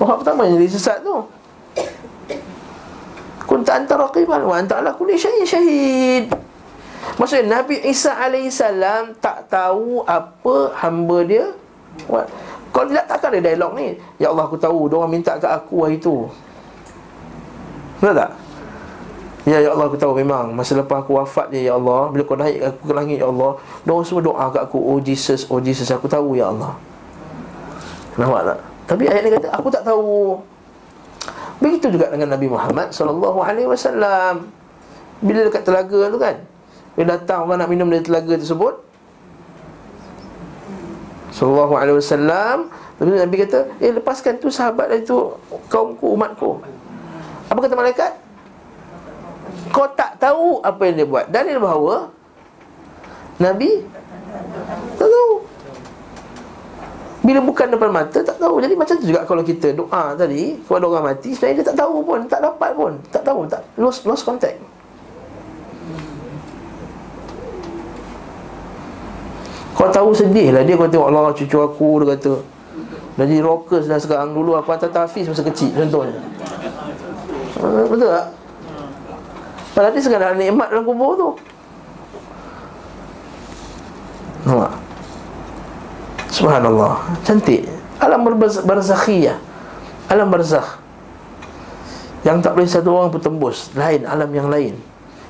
Wafat 0.00 0.16
pertama 0.24 0.40
yang 0.48 0.56
jadi 0.60 0.70
sesat 0.72 0.98
tu. 1.04 1.16
Kunta 3.44 3.76
anta 3.76 4.00
raqiban 4.00 4.40
wa 4.48 4.56
anta 4.56 4.80
ala 4.80 4.96
kulli 4.96 5.20
syai'in 5.20 5.44
syahid. 5.44 6.24
Maksudnya 7.20 7.60
Nabi 7.60 7.84
Isa 7.84 8.16
AS 8.16 8.60
tak 9.20 9.52
tahu 9.52 10.00
apa 10.08 10.72
hamba 10.80 11.18
dia 11.28 11.52
buat. 12.08 12.26
Kalau 12.74 12.90
tidak 12.90 13.06
takkan 13.06 13.30
ada 13.38 13.54
dialog 13.54 13.72
ni? 13.78 13.94
Ya 14.18 14.34
Allah 14.34 14.50
aku 14.50 14.58
tahu. 14.58 14.90
Dia 14.90 14.98
orang 14.98 15.12
minta 15.14 15.38
ke 15.38 15.46
aku 15.46 15.86
hari 15.86 16.00
tu. 16.02 16.26
Betul 18.02 18.18
tak? 18.18 18.43
Ya 19.44 19.60
ya 19.60 19.76
Allah 19.76 19.92
aku 19.92 20.00
tahu 20.00 20.16
memang 20.16 20.56
masa 20.56 20.72
lepas 20.72 21.04
aku 21.04 21.20
wafat 21.20 21.52
dia 21.52 21.68
ya 21.68 21.72
Allah 21.76 22.08
bila 22.08 22.24
kau 22.24 22.32
naik 22.32 22.64
aku 22.64 22.80
ke 22.88 22.92
langit 22.96 23.20
ya 23.20 23.28
Allah 23.28 23.60
doa 23.84 24.00
semua 24.00 24.24
doa 24.24 24.48
kat 24.48 24.64
aku 24.64 24.80
oh 24.80 24.96
Jesus 25.04 25.44
oh 25.52 25.60
Jesus 25.60 25.92
aku 25.92 26.08
tahu 26.08 26.32
ya 26.32 26.48
Allah. 26.48 26.72
Nampak 28.16 28.40
tak? 28.48 28.58
Tapi 28.88 29.04
ayat 29.04 29.22
ni 29.28 29.30
kata 29.36 29.48
aku 29.52 29.68
tak 29.68 29.84
tahu. 29.84 30.40
Begitu 31.60 31.92
juga 31.92 32.08
dengan 32.08 32.32
Nabi 32.32 32.48
Muhammad 32.48 32.88
sallallahu 32.96 33.44
alaihi 33.44 33.68
wasallam. 33.68 34.48
Bila 35.20 35.44
dekat 35.44 35.62
telaga 35.68 36.00
tu 36.08 36.16
kan. 36.16 36.40
Bila 36.96 37.20
datang 37.20 37.44
orang 37.44 37.60
nak 37.60 37.68
minum 37.68 37.88
dari 37.92 38.00
telaga 38.00 38.40
tersebut 38.40 38.80
sallallahu 41.34 41.74
alaihi 41.74 41.98
wasallam 41.98 42.70
Nabi 43.02 43.36
kata, 43.42 43.66
"Eh 43.82 43.90
lepaskan 43.90 44.38
tu 44.38 44.48
sahabat 44.48 44.86
itu 44.94 45.34
kaumku 45.66 46.14
umatku." 46.14 46.62
Apa 47.50 47.58
kata 47.66 47.74
malaikat? 47.74 48.23
Kau 49.74 49.86
tak 49.94 50.18
tahu 50.22 50.62
apa 50.62 50.80
yang 50.86 50.94
dia 51.02 51.06
buat. 51.08 51.26
Dalil 51.30 51.58
bahawa 51.58 52.08
Nabi 53.42 53.82
Tak 54.94 55.08
tahu. 55.10 55.32
Bila 57.24 57.40
bukan 57.40 57.66
depan 57.72 57.90
mata 57.90 58.18
Tak 58.22 58.36
tahu. 58.38 58.62
Jadi 58.62 58.74
macam 58.78 58.94
tu 59.00 59.06
juga 59.10 59.26
Kalau 59.26 59.42
kita 59.42 59.72
doa 59.74 60.14
tadi 60.14 60.60
Kepada 60.60 60.84
orang 60.86 61.04
mati 61.14 61.32
Sebenarnya 61.34 61.56
dia 61.62 61.66
tak 61.72 61.78
tahu 61.82 62.04
pun 62.04 62.20
Tak 62.30 62.40
dapat 62.44 62.70
pun. 62.76 62.92
Tak 63.10 63.22
tahu 63.26 63.48
tak 63.48 63.64
Lost, 63.80 64.06
lost 64.06 64.22
contact. 64.22 64.60
Kau 69.74 69.90
tahu 69.90 70.14
sedih 70.14 70.54
lah. 70.54 70.62
Dia 70.62 70.78
Kau 70.78 70.86
tengok 70.86 71.08
Allah 71.10 71.34
cucu 71.34 71.58
aku 71.58 71.88
Dia 72.04 72.14
kata. 72.14 72.34
Dah 73.14 73.24
jadi 73.26 73.42
rockers 73.42 73.86
dah 73.90 73.98
sekarang. 73.98 74.34
Dulu 74.34 74.54
aku 74.54 74.70
hantar 74.74 74.90
tahfiz 74.90 75.26
masa 75.26 75.42
kecil 75.42 75.74
Contohnya. 75.74 76.18
Ah, 77.58 77.86
Betul 77.88 78.08
tak? 78.10 78.43
Dia 79.74 80.00
sekadar 80.02 80.38
nikmat 80.38 80.70
dalam 80.70 80.86
kubur 80.86 81.18
tu. 81.18 81.28
Nampak? 84.46 84.72
Subhanallah. 86.30 87.02
Cantik. 87.26 87.66
Alam 87.98 88.26
barzakhiyah. 88.62 89.38
Alam 90.10 90.30
barzakh. 90.30 90.78
Yang 92.22 92.38
tak 92.40 92.52
boleh 92.54 92.70
satu 92.70 92.88
orang 92.94 93.10
pun 93.10 93.20
tembus. 93.20 93.74
Lain, 93.74 94.06
alam 94.06 94.30
yang 94.30 94.46
lain. 94.46 94.78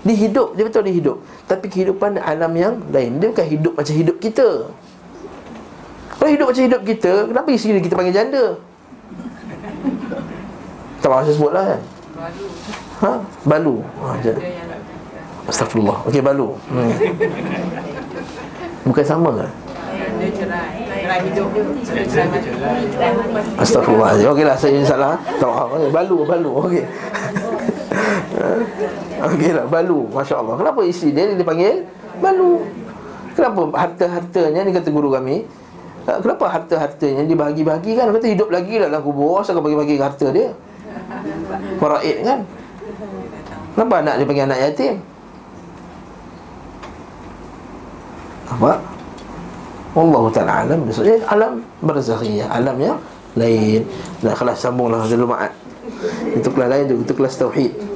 Dia 0.04 0.16
hidup, 0.16 0.52
dia 0.52 0.68
betul 0.68 0.84
dia 0.84 0.94
hidup. 0.94 1.16
Tapi 1.48 1.66
kehidupan 1.72 2.20
alam 2.20 2.52
yang 2.52 2.84
lain. 2.92 3.18
Dia 3.18 3.32
bukan 3.32 3.46
hidup 3.48 3.72
macam 3.80 3.94
hidup 3.96 4.16
kita. 4.20 4.48
Kalau 6.14 6.30
hidup 6.30 6.46
macam 6.48 6.64
hidup 6.64 6.82
kita 6.88 7.12
Kenapa 7.28 7.52
dia 7.52 7.82
kita 7.84 7.94
panggil 8.00 8.16
janda? 8.16 8.44
Tak 11.04 11.08
saya 11.20 11.34
sebut 11.36 11.52
lah 11.52 11.64
kan 11.76 11.80
Ha? 13.04 13.12
Balu. 13.44 13.84
Ha, 14.00 14.16
je. 14.24 14.32
Dia 14.32 14.64
yang 14.64 14.72
Astagfirullah 15.44 16.08
Okey 16.08 16.24
balu. 16.24 16.56
Hmm. 16.72 16.88
Bukan 18.88 19.04
sama 19.04 19.28
ke? 19.36 19.46
Astagfirullah 23.60 24.16
Okey 24.24 24.44
lah 24.48 24.56
saya 24.56 24.80
salah. 24.88 25.20
Tak 25.36 25.44
maaf 25.44 25.68
okay. 25.76 25.90
Balu 25.92 26.16
Balu. 26.24 26.50
Okey. 26.64 26.84
Okey 29.28 29.50
lah 29.52 29.68
Balu. 29.68 30.08
Masya 30.08 30.40
Allah 30.40 30.56
Kenapa 30.56 30.80
isi 30.88 31.12
dia 31.12 31.28
dia 31.28 31.36
dipanggil 31.36 31.84
Balu? 32.24 32.64
Kenapa 33.36 33.68
harta-hartanya 33.84 34.64
Ni 34.64 34.72
kata 34.72 34.88
guru 34.88 35.12
kami? 35.12 35.44
Ha, 36.08 36.24
Kenapa 36.24 36.48
harta-hartanya 36.48 37.28
dibahagi-bahagikan 37.28 38.16
Kata 38.16 38.26
hidup 38.32 38.48
lagi 38.48 38.80
lah 38.80 38.88
dalam 38.88 39.04
kubur. 39.04 39.44
Asal 39.44 39.60
kau 39.60 39.64
bagi-bagi 39.68 40.00
harta 40.00 40.32
dia? 40.32 40.56
Faraid 41.76 42.24
kan 42.24 42.63
Kenapa 43.74 43.94
anak 44.00 44.14
dia 44.22 44.26
panggil 44.26 44.46
anak 44.46 44.60
yatim 44.62 44.94
Nampak? 48.50 48.78
Allah 49.94 50.24
Ta'ala 50.30 50.52
alam 50.66 50.78
Maksudnya 50.86 51.16
alam 51.26 51.52
berzakhiyah 51.82 52.48
Alam 52.50 52.76
yang 52.78 52.98
lain 53.34 53.82
Dah 54.22 54.34
kelas 54.34 54.62
sambunglah 54.62 55.06
dulu 55.10 55.34
ma'at 55.34 55.50
Itu 56.38 56.50
kelas 56.54 56.68
lain 56.70 56.84
tu 56.86 56.96
Itu 57.02 57.12
kelas 57.18 57.34
Tauhid 57.38 57.94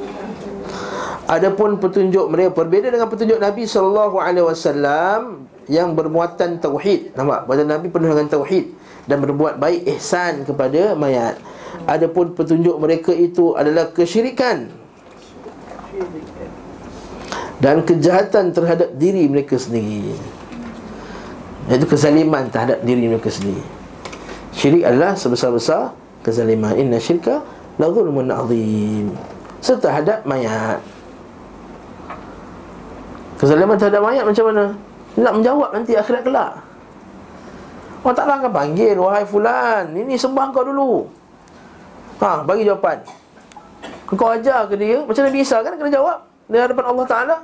Adapun 1.29 1.77
petunjuk 1.77 2.25
mereka 2.33 2.57
berbeza 2.57 2.89
dengan 2.89 3.05
petunjuk 3.13 3.37
Nabi 3.37 3.69
sallallahu 3.69 4.17
alaihi 4.17 4.49
wasallam 4.49 5.45
yang 5.69 5.93
bermuatan 5.93 6.57
tauhid. 6.57 7.13
Nampak? 7.13 7.45
Bahawa 7.45 7.69
Nabi 7.69 7.93
penuh 7.93 8.09
dengan 8.17 8.33
tauhid 8.33 8.73
dan 9.05 9.21
berbuat 9.21 9.61
baik 9.61 9.85
ihsan 9.93 10.49
kepada 10.49 10.97
mayat. 10.97 11.37
Adapun 11.85 12.33
petunjuk 12.33 12.81
mereka 12.81 13.13
itu 13.13 13.53
adalah 13.53 13.93
kesyirikan 13.93 14.73
dan 17.59 17.83
kejahatan 17.83 18.55
terhadap 18.55 18.95
diri 18.95 19.27
mereka 19.27 19.59
sendiri. 19.59 20.15
Iaitu 21.69 21.85
kezaliman 21.85 22.49
terhadap 22.49 22.81
diri 22.87 23.11
mereka 23.11 23.29
sendiri. 23.29 23.61
Syirik 24.55 24.87
adalah 24.87 25.19
sebesar-besar 25.19 25.93
kezaliman. 26.23 26.79
Inna 26.79 27.03
syirka 27.03 27.43
la 27.77 27.91
zulmun 27.91 28.31
azim. 28.31 29.13
Terhadap 29.61 30.25
mayat. 30.25 30.81
Kezaliman 33.43 33.77
terhadap 33.77 34.01
mayat 34.01 34.25
macam 34.25 34.45
mana? 34.49 34.65
Nak 35.19 35.33
menjawab 35.35 35.71
nanti 35.75 35.93
akhirat 35.99 36.23
kelak. 36.25 36.53
Allah 37.99 38.15
Ta'ala 38.15 38.35
akan 38.39 38.53
panggil 38.55 38.95
Wahai 38.95 39.27
fulan 39.27 39.91
Ini 39.91 40.15
sembah 40.15 40.55
kau 40.55 40.63
dulu 40.63 41.03
Ha, 42.23 42.47
bagi 42.47 42.63
jawapan 42.63 43.03
Kau 44.09 44.33
ajar 44.33 44.65
ke 44.73 44.75
dia? 44.81 45.05
Macam 45.05 45.23
Nabi 45.29 45.45
Isa 45.45 45.61
kan 45.61 45.77
kena 45.77 45.93
jawab. 45.93 46.25
Di 46.49 46.57
hadapan 46.57 46.85
Allah 46.89 47.05
Ta'ala. 47.05 47.37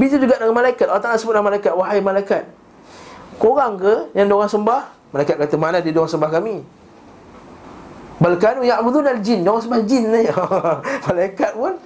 Begitu 0.00 0.24
juga 0.24 0.40
dengan 0.40 0.56
malaikat. 0.56 0.88
Allah 0.88 1.04
Ta'ala 1.04 1.16
sebut 1.20 1.36
dengan 1.36 1.46
malaikat 1.52 1.72
Wahai 1.76 2.00
malaikat 2.00 2.42
Korang 3.36 3.76
ke 3.76 4.08
yang 4.16 4.26
diorang 4.26 4.48
sembah? 4.48 4.82
Malaikat 5.12 5.36
kata 5.36 5.54
mana 5.60 5.78
dia 5.84 5.92
diorang 5.92 6.08
sembah 6.08 6.30
kami? 6.32 6.64
Balkanu 8.16 8.64
ya'budun 8.64 9.04
al-jin 9.12 9.44
Diorang 9.44 9.60
sembah 9.60 9.80
jin 9.84 10.04
ni. 10.08 10.24
Malaikat 11.12 11.52
pun 11.52 11.76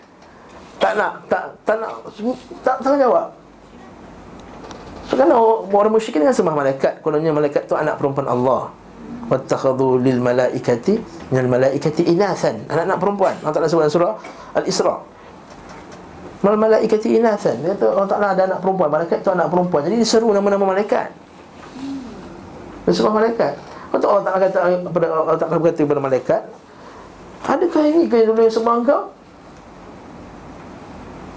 Tak 0.78 0.92
nak 0.94 1.12
Tak, 1.26 1.42
tak 1.66 1.76
nak 1.82 1.90
Tak, 2.62 2.76
tak 2.86 2.94
jawab. 2.96 3.34
So 5.10 5.20
kan 5.20 5.28
orang, 5.28 5.68
orang 5.68 5.92
musyrikin 5.92 6.24
kan 6.24 6.32
sembah 6.32 6.54
malaikat. 6.56 7.04
Kononnya 7.04 7.34
malaikat 7.34 7.68
tu 7.68 7.76
anak 7.76 8.00
perempuan 8.00 8.30
Allah 8.30 8.72
Wattakhadhu 9.28 10.00
lil 10.04 10.20
malaikati 10.20 11.00
Minal 11.32 11.48
malaikati 11.48 12.02
inathan. 12.04 12.68
Anak-anak 12.68 12.98
perempuan 13.00 13.34
Allah 13.40 13.54
Ta'ala 13.56 13.68
sebut 13.70 13.88
surah 13.88 14.14
Al-Isra' 14.56 15.00
Mal 16.44 16.60
malaikati 16.60 17.16
inathan. 17.16 17.56
Dia 17.64 17.72
kata 17.72 17.96
Allah 17.96 18.08
Ta'ala 18.08 18.26
ada 18.36 18.42
anak 18.44 18.60
perempuan. 18.60 18.92
Malaikat 18.92 19.24
tu 19.24 19.32
anak 19.32 19.48
perempuan. 19.48 19.80
Jadi 19.88 19.96
diseru 19.96 20.28
nama-nama 20.28 20.76
malaikat. 20.76 21.08
Sembah 22.84 23.16
malaikat. 23.16 23.56
Lepas 23.88 24.04
Allah 24.04 24.24
Ta'ala 24.28 24.38
kata 24.44 24.58
kepada 24.84 25.06
Allah 25.08 25.36
Ta'ala 25.40 25.56
berkata 25.56 25.80
kepada 25.80 26.02
malaikat 26.04 26.42
Adakah 27.44 27.82
ini 27.88 28.08
kaya 28.12 28.28
dulu 28.28 28.40
yang 28.44 28.52
sembah 28.52 28.74
engkau? 28.84 29.02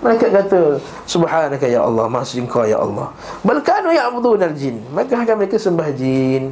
Malaikat 0.04 0.30
kata 0.44 0.60
Subhanaka 1.08 1.66
ya 1.72 1.88
Allah 1.88 2.08
suci 2.28 2.44
engkau 2.44 2.68
ya 2.68 2.80
Allah. 2.84 3.08
Balkanu 3.48 3.96
ya'budun 3.96 4.44
al-jin 4.44 4.84
Maka 4.92 5.24
akan 5.24 5.36
mereka 5.40 5.56
sembah 5.56 5.88
jin 5.96 6.52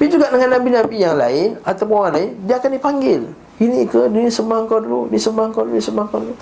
Tapi 0.00 0.08
juga 0.08 0.32
dengan 0.32 0.56
Nabi-Nabi 0.56 0.96
yang 0.96 1.20
lain 1.20 1.60
Ataupun 1.60 1.92
orang 2.00 2.14
lain 2.16 2.30
Dia 2.48 2.56
akan 2.56 2.72
dipanggil. 2.72 3.20
Ini 3.60 3.84
ke 3.84 4.08
Dia 4.08 4.32
sembah 4.32 4.64
engkau 4.64 4.80
dulu 4.80 5.12
Dia 5.12 5.20
sembah 5.20 5.44
engkau 5.52 5.68
dulu 5.68 5.76
Dia 5.76 5.84
sembah 5.84 6.04
engkau 6.08 6.20
dulu. 6.24 6.34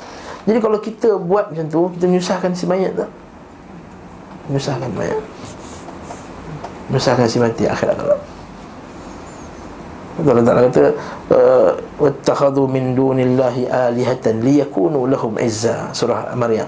Jadi 0.47 0.59
kalau 0.63 0.79
kita 0.79 1.19
buat 1.19 1.51
macam 1.51 1.67
tu 1.67 1.91
Kita 1.99 2.05
menyusahkan 2.07 2.55
si 2.55 2.71
mayat 2.71 2.95
tak? 2.95 3.11
Menyusahkan 4.47 4.91
mayat. 4.95 5.19
Menyusahkan 6.87 7.27
si 7.27 7.43
mati 7.43 7.67
akhirat 7.67 7.99
kalau 7.99 8.19
Allah 10.19 10.43
Ta'ala 10.43 10.61
kata 10.67 10.85
uh, 11.31 11.71
Wattakhadu 12.03 12.67
min 12.67 12.99
dunillahi 12.99 13.71
alihatan 13.71 14.43
Liyakunu 14.43 15.07
lahum 15.07 15.39
izza 15.39 15.95
Surah 15.95 16.35
Maryam. 16.35 16.67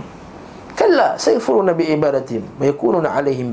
Kalla 0.78 1.18
sayfuruna 1.18 1.74
bi 1.74 1.91
ibadatim 1.91 2.47
Wa 2.62 2.70
yakununa 2.70 3.11
alaihim 3.11 3.51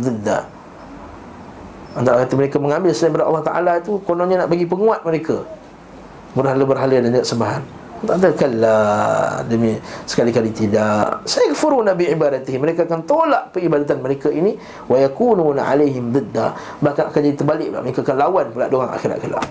Allah 1.97 2.21
kata 2.21 2.33
mereka 2.37 2.61
mengambil 2.61 2.93
selain 2.93 3.17
daripada 3.17 3.25
Allah 3.25 3.43
Ta'ala 3.43 3.73
tu 3.81 3.97
Kononnya 4.05 4.45
nak 4.45 4.53
bagi 4.53 4.69
penguat 4.69 5.01
mereka. 5.01 5.41
Berhala-berhala 6.37 7.01
dan 7.01 7.25
sembahan. 7.25 7.63
Tak 7.97 8.13
ada 8.21 8.29
kalla 8.37 8.77
Demi 9.49 9.73
sekali-kali 10.05 10.53
tidak. 10.53 11.25
Sayfuruna 11.25 11.97
bi 11.97 12.05
ibadatihim 12.13 12.61
Mereka 12.61 12.85
akan 12.85 13.01
tolak 13.09 13.49
peribadatan 13.49 14.05
mereka 14.05 14.29
ini. 14.29 14.53
Wa 14.85 15.01
yakununa 15.01 15.65
alaihim 15.65 16.13
zidda 16.13 16.53
Bahkan 16.77 17.09
akan 17.09 17.19
jadi 17.25 17.33
terbalik 17.33 17.67
pula. 17.73 17.81
Mereka 17.81 17.99
akan 18.05 18.15
lawan 18.21 18.45
pula 18.53 18.65
diorang 18.69 18.93
akhirat 18.93 19.17
kelak. 19.17 19.45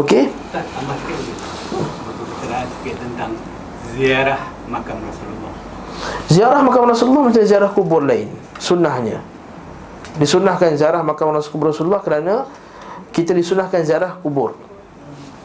Okey? 0.00 0.32
Tambah 0.56 0.96
sikit 2.80 2.96
tentang 3.04 3.36
ziarah 3.92 4.40
makam 4.64 4.96
Rasulullah. 5.04 5.52
Ziarah 6.32 6.60
makam 6.64 6.88
Rasulullah 6.88 7.28
macam 7.28 7.44
ziarah 7.44 7.68
kubur 7.68 8.00
lain. 8.00 8.32
Sunnahnya 8.56 9.20
Disunnahkan 10.18 10.74
ziarah 10.74 11.00
makam 11.06 11.30
Rasulullah 11.30 12.02
kerana 12.02 12.50
Kita 13.14 13.32
disunnahkan 13.32 13.86
ziarah 13.86 14.18
kubur. 14.20 14.52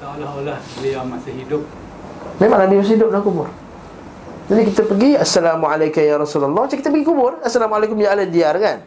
Seolah-olah 0.02 0.60
beliau 0.78 1.06
masih 1.08 1.34
hidup. 1.42 1.64
Memang 2.42 2.60
Nabi 2.66 2.82
masih 2.82 3.00
hidup 3.00 3.08
dalam 3.14 3.24
kubur. 3.24 3.48
Jadi 4.52 4.62
kita 4.74 4.82
pergi 4.84 5.16
Assalamualaikum 5.16 6.04
ya 6.04 6.16
Rasulullah. 6.20 6.68
Macam 6.68 6.76
kita 6.76 6.90
pergi 6.92 7.06
kubur 7.08 7.40
Assalamualaikum 7.40 7.96
ya 8.02 8.10
ala 8.12 8.26
diyar 8.28 8.58
kan? 8.60 8.78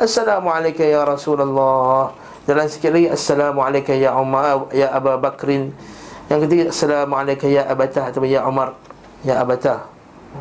Assalamualaikum 0.00 0.86
ya 0.86 1.02
Rasulullah. 1.04 2.14
Jalan 2.46 2.66
sikit 2.70 2.94
lagi 2.94 3.10
Assalamualaikum 3.10 3.94
ya 3.98 4.14
Umar 4.16 4.70
Ya 4.72 4.88
Aba 4.94 5.20
Bakrin. 5.20 5.74
Yang 6.30 6.38
ketiga 6.48 6.64
Assalamualaikum 6.72 7.48
ya 7.50 7.62
Abatah 7.66 8.04
Atau 8.08 8.24
ya 8.24 8.46
Umar 8.46 8.78
Ya 9.26 9.42
Abatah. 9.42 9.90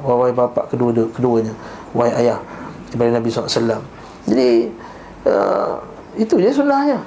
Wahai 0.06 0.32
bapa 0.32 0.70
kedua 0.70 0.94
keduanya. 1.12 1.52
Wahai 1.92 2.24
ayah 2.24 2.40
Kepada 2.94 3.20
Nabi 3.20 3.28
SAW 3.34 3.95
Jadi 4.26 4.74
uh, 5.30 5.78
Itu 6.18 6.42
je 6.42 6.50
sunnahnya 6.50 7.00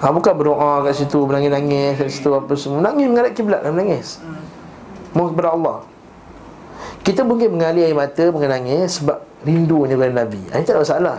ha, 0.00 0.12
Bukan 0.12 0.32
berdoa 0.36 0.84
kat 0.84 0.94
situ 0.96 1.24
Menangis-nangis 1.24 1.96
kat 1.96 2.08
situ 2.12 2.30
apa 2.32 2.52
semua. 2.54 2.84
Menangis 2.84 3.06
menghadap 3.08 3.32
kiblat 3.32 3.60
dan 3.64 3.72
menangis. 3.72 4.20
Mohon 5.16 5.28
kepada 5.32 5.50
Allah. 5.56 5.76
Kita 7.04 7.20
mungkin 7.24 7.48
mengalir 7.56 7.88
air 7.88 7.96
mata 7.96 8.24
Menangis 8.28 9.00
sebab 9.00 9.24
rindunya 9.44 9.96
kepada 9.96 10.12
Nabi. 10.24 10.42
Ha, 10.52 10.60
Ini 10.60 10.64
tak 10.64 10.76
ada 10.76 10.82
masalah. 10.84 11.18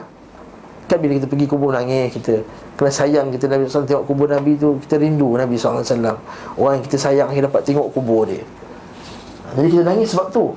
Kan 0.85 1.01
bila 1.01 1.17
kita 1.17 1.25
pergi 1.25 1.45
kubur 1.49 1.73
nangis 1.73 2.13
kita 2.13 2.45
Kena 2.77 2.93
sayang 2.93 3.33
kita 3.33 3.49
Nabi 3.49 3.65
SAW 3.65 3.89
tengok 3.89 4.05
kubur 4.05 4.29
Nabi 4.29 4.53
tu 4.53 4.77
Kita 4.85 5.01
rindu 5.01 5.33
Nabi 5.33 5.57
SAW 5.57 5.81
Orang 6.61 6.77
yang 6.77 6.85
kita 6.85 6.97
sayang 7.01 7.33
yang 7.33 7.49
dapat 7.49 7.65
tengok 7.65 7.89
kubur 7.89 8.29
dia. 8.29 8.45
Jadi 9.57 9.67
kita 9.73 9.83
nangis 9.87 10.13
sebab 10.13 10.29
tu 10.29 10.53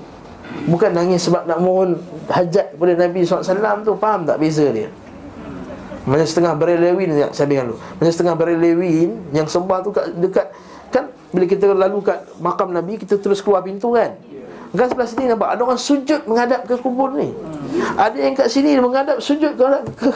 Bukan 0.68 0.90
nangis 0.92 1.24
sebab 1.24 1.48
nak 1.48 1.58
mohon 1.60 1.96
hajat 2.28 2.76
kepada 2.76 2.92
Nabi 2.96 3.24
SAW 3.24 3.84
tu 3.84 3.92
Faham 3.96 4.28
tak 4.28 4.36
beza 4.40 4.68
dia? 4.68 4.88
Macam 6.08 6.24
setengah 6.24 6.52
berelewin 6.56 7.08
Saya 7.32 7.46
bilang 7.48 7.72
dulu. 7.72 7.78
Macam 8.00 8.12
setengah 8.12 8.34
berelewin 8.36 9.08
Yang 9.32 9.48
sembah 9.56 9.78
tu 9.84 9.90
kat, 9.92 10.06
dekat 10.16 10.46
Kan 10.88 11.12
bila 11.28 11.44
kita 11.44 11.68
lalu 11.72 11.98
kat 12.00 12.18
makam 12.40 12.72
Nabi 12.72 13.00
Kita 13.00 13.16
terus 13.20 13.40
keluar 13.44 13.64
pintu 13.64 13.92
kan? 13.96 14.16
Kan 14.68 14.86
sebelah 14.92 15.08
sini 15.08 15.24
nampak 15.32 15.48
Ada 15.56 15.60
orang 15.64 15.80
sujud 15.80 16.20
menghadap 16.28 16.68
ke 16.68 16.76
kubur 16.76 17.16
ni. 17.16 17.32
Ada 17.96 18.16
yang 18.20 18.36
kat 18.36 18.52
sini 18.52 18.76
menghadap 18.76 19.16
sujud 19.16 19.56
ke, 19.56 19.64
ke 19.96 20.10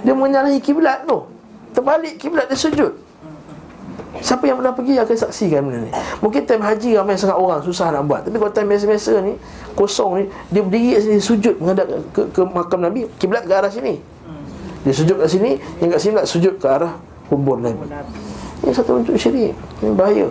Dia 0.00 0.16
menyalahi 0.16 0.56
kiblat 0.56 1.04
tu. 1.04 1.28
Terbalik 1.76 2.16
kiblat 2.16 2.48
dia 2.48 2.56
sujud 2.56 3.09
Siapa 4.20 4.44
yang 4.44 4.60
pernah 4.60 4.76
pergi 4.76 5.00
akan 5.00 5.16
saksikan 5.16 5.60
benda 5.64 5.88
ni. 5.88 5.90
Mungkin 6.20 6.44
time 6.44 6.60
haji 6.60 6.92
ramai 6.96 7.16
sangat 7.16 7.40
orang 7.40 7.64
Susah 7.64 7.88
nak 7.88 8.04
buat. 8.04 8.20
Tapi 8.28 8.36
kalau 8.36 8.52
time 8.52 8.68
biasa-biasa 8.68 9.12
ni 9.24 9.34
Kosong 9.72 10.10
ni 10.20 10.24
Dia 10.52 10.60
berdiri 10.60 10.88
kat 10.96 11.00
sini 11.08 11.18
Sujud 11.24 11.54
menghadap 11.56 11.86
ke, 12.12 12.22
ke 12.28 12.40
makam 12.44 12.84
Nabi 12.84 13.08
Kiblat 13.16 13.48
ke 13.48 13.52
arah 13.56 13.72
sini. 13.72 13.96
Dia 14.84 14.92
sujud 14.92 15.16
kat 15.16 15.28
sini 15.32 15.56
Yang 15.80 15.88
kat 15.96 16.00
sini 16.04 16.12
nak 16.20 16.26
sujud 16.28 16.54
ke 16.60 16.66
arah 16.68 16.92
Kubur 17.32 17.56
Nabi. 17.56 17.80
Ini 18.60 18.70
satu 18.76 19.00
bentuk 19.00 19.16
syirik. 19.16 19.56
Ini 19.80 19.94
bahaya. 19.96 20.28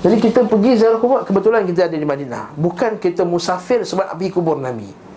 Jadi 0.00 0.16
kita 0.22 0.46
pergi 0.46 0.80
ziarah 0.80 1.00
kubur 1.02 1.24
Kebetulan 1.26 1.66
kita 1.66 1.90
ada 1.90 1.96
di 1.96 2.06
Madinah. 2.06 2.54
Bukan 2.54 3.02
kita 3.02 3.26
musafir 3.26 3.82
sebab 3.82 4.06
nak 4.06 4.14
pergi 4.20 4.30
kubur 4.30 4.56
Nabi 4.60 5.09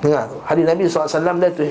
Dengar 0.00 0.32
tu. 0.32 0.36
Hadis 0.48 0.64
Nabi 0.64 0.88
SAW 0.88 1.36
La, 1.36 1.48
tu, 1.52 1.62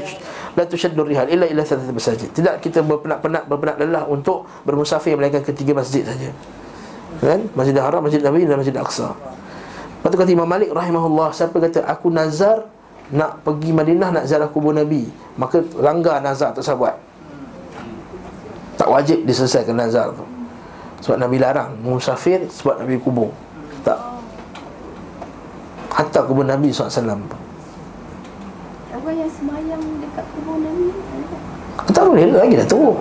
la 0.53 0.63
tushaddur 0.69 1.05
rihal 1.09 1.25
Illa 1.33 1.49
illa 1.49 1.65
satu 1.65 1.89
masjid 1.89 2.29
Tidak 2.29 2.61
kita 2.61 2.85
berpenat-penat 2.85 3.49
Berpenat 3.49 3.81
lelah 3.81 4.05
untuk 4.05 4.45
bermusafir 4.69 5.17
Melainkan 5.17 5.41
ketiga 5.41 5.73
masjid 5.73 6.05
saja. 6.05 6.29
Kan? 7.19 7.49
Masjid 7.57 7.73
Haram, 7.81 8.05
Masjid 8.05 8.21
Nabi 8.21 8.45
dan 8.45 8.61
Masjid 8.61 8.77
Aqsa. 8.77 9.11
Lepas 9.11 10.09
tu 10.13 10.17
kata 10.21 10.31
Imam 10.31 10.45
Malik 10.45 10.69
rahimahullah 10.69 11.33
Siapa 11.33 11.57
kata 11.57 11.89
aku 11.89 12.13
nazar 12.13 12.69
Nak 13.09 13.41
pergi 13.41 13.73
Madinah 13.73 14.09
nak 14.13 14.23
ziarah 14.29 14.47
kubur 14.47 14.77
Nabi. 14.77 15.09
Maka 15.33 15.65
langgar 15.81 16.21
nazar 16.21 16.53
tak 16.53 16.61
sahabat 16.61 17.01
Tak 18.77 18.87
wajib 18.93 19.25
diselesaikan 19.25 19.73
nazar 19.73 20.13
tu. 20.13 20.23
Sebab 21.01 21.17
Nabi 21.17 21.41
larang 21.41 21.73
Musafir 21.81 22.45
sebab 22.45 22.85
Nabi 22.85 23.01
kubur. 23.01 23.33
Tak. 23.81 23.97
Hatta 25.89 26.21
kubur 26.29 26.45
Nabi 26.45 26.69
SAW 26.69 27.48
Orang 29.09 29.25
yang 29.25 29.33
semayang 29.33 29.81
dekat 30.05 30.25
kubur 30.37 30.61
Nabi 30.61 30.93
Tak? 31.97 32.03
Boleh 32.13 32.29
lagi 32.29 32.61
dah 32.61 32.67
tu 32.69 32.93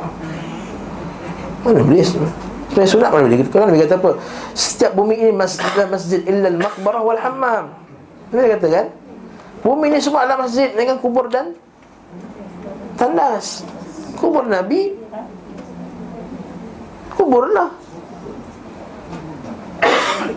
Mana 1.60 1.84
boleh? 1.84 2.00
Sebenarnya 2.00 2.88
sunat 2.88 3.08
mana 3.12 3.28
boleh? 3.28 3.44
Kalau 3.52 3.68
Nabi 3.68 3.84
kata 3.84 4.00
apa? 4.00 4.10
Setiap 4.56 4.96
bumi 4.96 5.20
ini 5.20 5.36
masjid 5.36 5.68
masjid 5.84 6.24
illa 6.24 6.48
al-maqbarah 6.48 7.04
wal 7.04 7.20
hammam. 7.20 7.76
Nabi 8.32 8.56
kata 8.56 8.66
kan? 8.72 8.86
Bumi 9.60 9.92
ini 9.92 10.00
semua 10.00 10.24
adalah 10.24 10.48
masjid 10.48 10.72
dengan 10.72 10.96
kubur 10.96 11.28
dan 11.28 11.52
Tandas. 12.96 13.68
Kubur 14.16 14.48
Nabi. 14.48 14.96
Kuburlah 17.20 17.68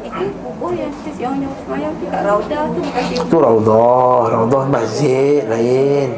Itu 0.01 0.25
kubur 0.41 0.71
yang 0.73 0.91
kita 1.01 1.11
yang 1.21 1.35
yang 1.41 1.53
semayang 1.61 1.93
dekat 2.01 2.21
Raudah 2.25 2.61
tu 2.73 2.79
bukan 2.81 3.03
dia 3.05 3.19
Tu 3.21 3.37
Raudah 3.37 4.19
Raudah 4.33 4.63
masjid 4.69 5.41
lain 5.45 6.09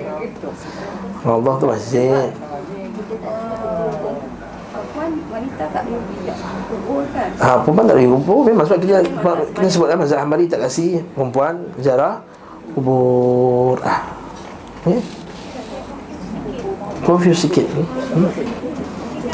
Raudah 1.24 1.54
tu 1.60 1.66
masjid 1.68 2.28
Puan 4.94 5.10
wanita 5.32 5.64
tak 5.74 5.82
boleh 5.90 6.02
kubur 6.70 7.02
kan 7.12 7.30
Ha, 7.42 7.58
perempuan 7.66 7.86
tak 7.90 7.96
boleh 7.98 8.10
kubur 8.14 8.40
Memang 8.46 8.66
sebab 8.70 8.80
kita 8.84 8.98
Kita 9.58 9.68
sebut 9.68 9.88
kan 9.90 9.98
Mazhab 9.98 10.20
Hambali 10.22 10.46
tak 10.46 10.62
kasih 10.70 11.02
Perempuan 11.18 11.66
Jarah 11.82 12.22
Kubur 12.78 13.82
ah. 13.82 14.06
Ya? 14.84 15.00
Confuse 17.04 17.48
sikit 17.48 17.68
hmm? 17.68 17.84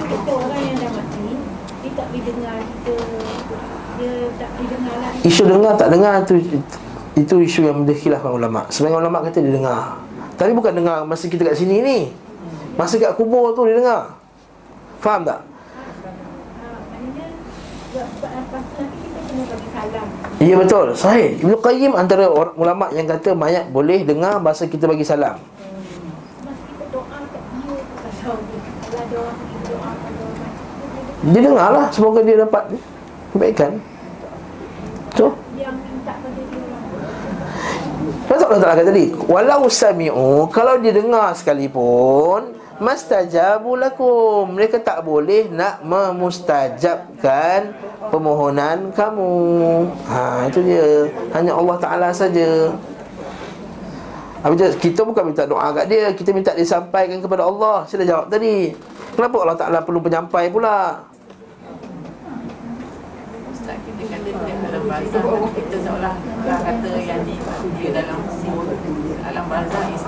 Kita 0.09 0.31
orang 0.33 0.61
yang 0.61 0.77
dah 0.81 0.89
mati 0.89 1.27
Dia 1.85 1.91
tak 1.93 2.05
boleh 2.09 2.23
dengar 2.25 2.55
kita 2.65 2.95
Dia 3.99 4.13
tak 4.41 4.49
boleh 4.57 4.67
dengar 4.73 4.97
lah 4.97 5.08
Isu 5.19 5.43
dengar 5.43 5.75
tak 5.75 5.91
dengar 5.91 6.23
tu 6.23 6.39
itu 7.19 7.35
isu 7.43 7.67
yang 7.67 7.83
dikhilafkan 7.83 8.31
ulama. 8.31 8.63
Sebagian 8.71 9.03
ulama 9.03 9.19
kata 9.27 9.43
dia 9.43 9.51
dengar. 9.51 9.99
Tapi 10.39 10.55
bukan 10.55 10.71
dengar 10.71 11.03
masa 11.03 11.27
kita 11.27 11.43
kat 11.43 11.59
sini 11.59 11.83
ni. 11.83 11.97
Masa 12.79 12.95
kat 12.95 13.11
kubur 13.19 13.51
tu 13.51 13.67
dia 13.67 13.83
dengar. 13.83 14.15
Faham 15.03 15.27
tak? 15.27 15.43
Ya 20.39 20.55
betul. 20.55 20.95
Sahih. 20.95 21.35
Ibnu 21.43 21.59
Qayyim 21.59 21.91
antara 21.99 22.31
orang 22.31 22.55
ulama 22.55 22.87
yang 22.95 23.03
kata 23.03 23.35
mayat 23.35 23.67
boleh 23.67 24.07
dengar 24.07 24.39
bahasa 24.39 24.63
kita 24.71 24.87
bagi 24.87 25.03
salam. 25.03 25.35
Dia 31.19 31.41
dengar 31.43 31.67
lah 31.75 31.85
semoga 31.91 32.23
dia 32.23 32.39
dapat 32.39 32.79
kebaikan. 33.35 33.83
Dia 35.27 35.69
Betul 38.29 38.45
Allah 38.45 38.61
Ta'ala 38.61 38.75
kata 38.79 38.89
tadi 38.93 39.05
Walau 39.27 39.67
sami'u 39.67 40.47
Kalau 40.53 40.77
dia 40.79 40.93
dengar 40.93 41.33
sekalipun 41.35 42.59
Mastajabu 42.79 43.75
lakum. 43.75 44.55
Mereka 44.55 44.79
tak 44.79 45.03
boleh 45.03 45.51
nak 45.51 45.83
memustajabkan 45.83 47.75
Permohonan 48.07 48.95
kamu. 48.95 49.35
Ha 50.07 50.47
itu 50.47 50.63
dia. 50.63 51.11
Hanya 51.35 51.59
Allah 51.59 51.75
Ta'ala 51.77 52.09
saja. 52.15 52.71
Apabila 54.39 54.71
kita 54.79 55.03
bukan 55.03 55.35
minta 55.35 55.43
doa 55.43 55.75
kat 55.75 55.91
dia 55.91 56.15
Kita 56.15 56.31
minta 56.31 56.55
dia 56.55 56.63
sampaikan 56.63 57.19
kepada 57.19 57.43
Allah. 57.43 57.83
Saya 57.85 58.07
dah 58.07 58.15
jawab 58.15 58.25
tadi. 58.31 58.71
Kenapa 59.13 59.35
Allah 59.43 59.59
Ta'ala 59.59 59.79
perlu 59.83 59.99
penyampai 59.99 60.47
pula 60.47 61.03
Ustaz 63.51 63.75
kita 63.83 64.03
kata 64.07 64.29
dia 64.31 64.55
dalam 64.63 64.78
bazar 64.89 65.23
kita 65.53 65.77
seolah 65.85 66.13
kata 66.41 66.89
yang 66.97 67.21
di 67.21 67.37
dia 67.77 67.89
dalam 67.93 68.19
alam 69.21 69.45
is. 69.93 70.03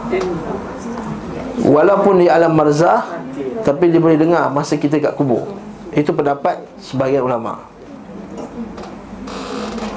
Walaupun 1.61 2.25
di 2.25 2.27
alam 2.27 2.57
marzah 2.57 3.21
Tapi 3.61 3.93
dia 3.93 4.01
boleh 4.01 4.17
dengar 4.17 4.49
masa 4.49 4.73
kita 4.81 4.97
kat 4.97 5.13
kubur. 5.13 5.45
Itu 5.93 6.17
pendapat 6.17 6.65
sebahagian 6.81 7.21
ulama' 7.21 7.61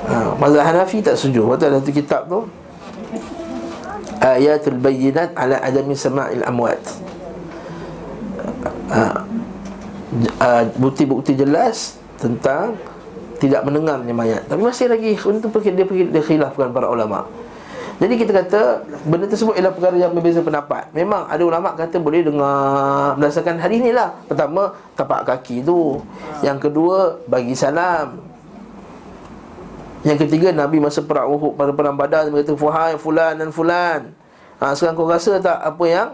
ha, 0.05 0.37
Mazhab 0.37 0.69
Hanafi 0.69 1.01
tak 1.01 1.17
setuju. 1.17 1.49
Waktu 1.49 1.73
ada 1.73 1.81
tu 1.81 1.95
kitab 1.95 2.29
tu. 2.29 2.45
Ayatul 4.21 4.77
Bayyinat 4.81 5.33
ala 5.33 5.61
adami 5.65 5.97
sama'il 5.97 6.45
amwat. 6.45 6.81
Ha, 8.93 9.25
ha, 10.45 10.49
Bukti-bukti 10.77 11.35
jelas 11.35 11.97
Tentang 12.21 12.77
Tidak 13.45 13.61
mendengarnya 13.61 14.15
mayat 14.17 14.49
Tapi 14.49 14.61
masih 14.65 14.89
lagi 14.89 15.13
pergi, 15.21 15.71
dia 15.77 15.85
pergi 15.85 16.03
dia 16.09 16.23
khilafkan 16.25 16.73
para 16.73 16.89
ulama' 16.89 17.29
Jadi 17.95 18.15
kita 18.19 18.33
kata 18.35 18.83
benda 19.07 19.31
tersebut 19.31 19.55
ialah 19.55 19.71
perkara 19.71 19.95
yang 19.95 20.11
berbeza 20.11 20.43
pendapat. 20.43 20.91
Memang 20.91 21.31
ada 21.31 21.43
ulama 21.47 21.79
kata 21.79 22.03
boleh 22.03 22.27
dengar 22.27 23.15
berdasarkan 23.15 23.63
hadis 23.63 23.79
ni 23.79 23.95
lah. 23.95 24.11
Pertama, 24.27 24.75
tapak 24.99 25.23
kaki 25.23 25.63
tu. 25.63 26.03
Yang 26.43 26.59
kedua, 26.71 27.23
bagi 27.31 27.55
salam. 27.55 28.19
Yang 30.03 30.27
ketiga, 30.27 30.51
Nabi 30.51 30.83
masa 30.83 31.07
perang 31.07 31.33
Uhud 31.39 31.55
pada 31.55 31.71
perang 31.71 31.95
Badar 31.95 32.27
dia 32.27 32.35
kata 32.35 32.59
fuhai 32.59 32.99
fulan 32.99 33.39
dan 33.39 33.55
fulan. 33.55 34.11
Ha, 34.59 34.75
sekarang 34.75 34.99
kau 34.99 35.07
rasa 35.07 35.39
tak 35.39 35.63
apa 35.63 35.85
yang 35.87 36.09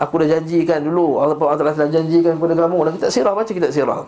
aku 0.00 0.24
dah 0.24 0.28
janjikan 0.38 0.80
dulu. 0.80 1.20
Allah 1.20 1.36
Allah 1.36 1.76
telah 1.76 1.92
janjikan 1.92 2.40
kepada 2.40 2.56
kamu. 2.56 2.76
Dalam 2.88 2.94
kitab 2.96 3.10
sirah 3.12 3.32
baca 3.36 3.50
kitab 3.52 3.70
sirah. 3.70 4.02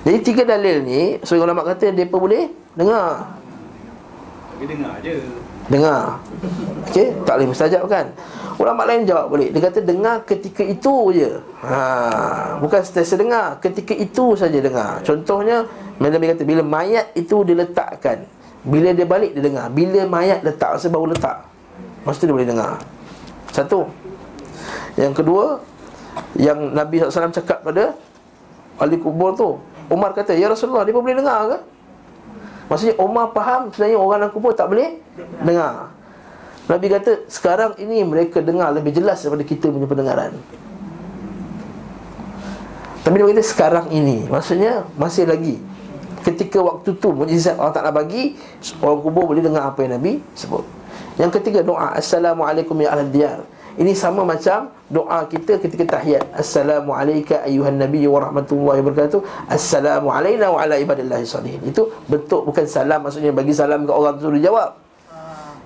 Jadi 0.00 0.18
tiga 0.24 0.42
dalil 0.48 0.80
ni, 0.80 1.20
sebagai 1.20 1.44
ulama 1.44 1.60
kata 1.60 1.92
depa 1.92 2.16
boleh 2.16 2.48
dengar. 2.72 3.36
Dia 4.56 4.66
dengar 4.68 4.92
je. 5.04 5.14
Dengar. 5.68 6.02
Okey, 6.88 7.08
tak 7.22 7.34
boleh 7.38 7.48
mustajab 7.48 7.84
kan? 7.86 8.06
Ulama 8.60 8.84
lain 8.84 9.08
jawab 9.08 9.32
boleh. 9.32 9.48
Dia 9.52 9.72
kata 9.72 9.80
dengar 9.80 10.20
ketika 10.28 10.60
itu 10.60 11.16
je. 11.16 11.30
Ha, 11.64 12.60
Bukan 12.60 12.80
setiap 12.84 13.16
dengar 13.16 13.56
Ketika 13.56 13.96
itu 13.96 14.36
saja 14.36 14.60
dengar. 14.60 15.00
Contohnya 15.00 15.64
Nabi 15.96 16.28
kata 16.28 16.44
bila 16.44 16.60
mayat 16.60 17.08
itu 17.16 17.40
diletakkan 17.40 18.28
Bila 18.60 18.92
dia 18.92 19.08
balik 19.08 19.32
dia 19.32 19.48
dengar. 19.48 19.72
Bila 19.72 20.04
mayat 20.04 20.44
letak 20.44 20.76
Masa 20.76 20.92
baru 20.92 21.08
letak. 21.08 21.40
Masa 22.04 22.20
dia 22.28 22.36
boleh 22.36 22.48
dengar. 22.48 22.76
Satu. 23.48 23.88
Yang 25.00 25.24
kedua 25.24 25.44
Yang 26.36 26.58
Nabi 26.76 26.94
SAW 27.00 27.32
cakap 27.32 27.64
pada 27.64 27.96
ahli 28.80 28.96
kubur 28.96 29.36
tu 29.36 29.60
Umar 29.90 30.14
kata, 30.14 30.38
Ya 30.38 30.46
Rasulullah, 30.46 30.86
dia 30.86 30.94
pun 30.94 31.02
boleh 31.02 31.18
dengar 31.18 31.40
ke? 31.50 31.58
Maksudnya 32.70 32.94
Umar 33.02 33.34
faham 33.34 33.74
sebenarnya 33.74 33.98
orang 33.98 34.18
dalam 34.22 34.32
kubur 34.32 34.54
tak 34.54 34.70
boleh 34.70 35.02
dengar. 35.42 35.90
Nabi 36.70 36.86
kata, 36.86 37.26
sekarang 37.26 37.74
ini 37.82 38.06
mereka 38.06 38.38
dengar 38.38 38.70
lebih 38.70 38.94
jelas 38.94 39.18
daripada 39.26 39.42
kita 39.42 39.66
punya 39.66 39.90
pendengaran. 39.90 40.38
Tapi 43.02 43.14
dia 43.18 43.26
kata, 43.26 43.42
sekarang 43.42 43.86
ini. 43.90 44.30
Maksudnya, 44.30 44.86
masih 44.94 45.26
lagi. 45.26 45.58
Ketika 46.22 46.62
waktu 46.62 46.94
tu, 46.94 47.10
mujizat 47.10 47.58
Allah 47.58 47.74
tak 47.74 47.82
nak 47.88 47.96
bagi 47.96 48.36
Orang 48.78 49.02
kubur 49.02 49.26
boleh 49.34 49.42
dengar 49.42 49.66
apa 49.66 49.82
yang 49.82 49.98
Nabi 49.98 50.22
sebut. 50.38 50.62
Yang 51.18 51.42
ketiga, 51.42 51.66
doa. 51.66 51.98
Assalamualaikum 51.98 52.78
ya 52.78 52.94
ahli 52.94 53.10
diyar 53.10 53.42
ini 53.78 53.94
sama 53.94 54.26
macam 54.26 54.72
doa 54.90 55.22
kita 55.30 55.62
ketika 55.62 55.98
tahiyat. 55.98 56.26
Assalamualaikum 56.34 57.38
ayuhan 57.46 57.78
nabi 57.78 58.02
wa 58.10 58.18
rahmatullahi 58.18 58.82
wabarakatuh. 58.82 59.20
Assalamualaikum 59.46 60.50
wa 60.50 60.58
ala 60.58 60.74
ibadillahi 60.80 61.22
salihin. 61.22 61.62
Itu 61.62 61.94
bentuk 62.10 62.48
bukan 62.50 62.66
salam 62.66 63.06
maksudnya 63.06 63.30
bagi 63.30 63.54
salam 63.54 63.86
ke 63.86 63.92
orang 63.94 64.18
tu 64.18 64.34
dia 64.34 64.50
jawab. 64.50 64.74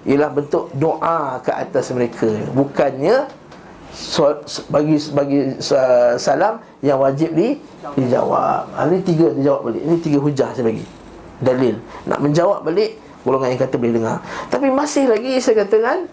Ialah 0.04 0.30
bentuk 0.36 0.68
doa 0.76 1.40
ke 1.40 1.48
atas 1.48 1.88
mereka. 1.96 2.28
Bukannya 2.52 3.24
bagi 4.68 4.96
bagi 5.16 5.40
salam 6.20 6.60
yang 6.84 7.00
wajib 7.00 7.32
di 7.32 7.56
dijawab. 7.96 8.68
Ha, 8.74 8.84
ini 8.92 9.00
tiga 9.00 9.32
dijawab 9.32 9.60
balik. 9.72 9.82
Ini 9.86 9.96
tiga 10.04 10.18
hujah 10.20 10.50
saya 10.52 10.64
bagi. 10.68 10.84
Dalil. 11.40 11.80
Nak 12.04 12.20
menjawab 12.20 12.68
balik 12.68 13.00
golongan 13.24 13.56
yang 13.56 13.60
kata 13.64 13.74
boleh 13.80 13.94
dengar. 13.96 14.18
Tapi 14.52 14.68
masih 14.68 15.08
lagi 15.08 15.40
saya 15.40 15.64
katakan 15.64 16.04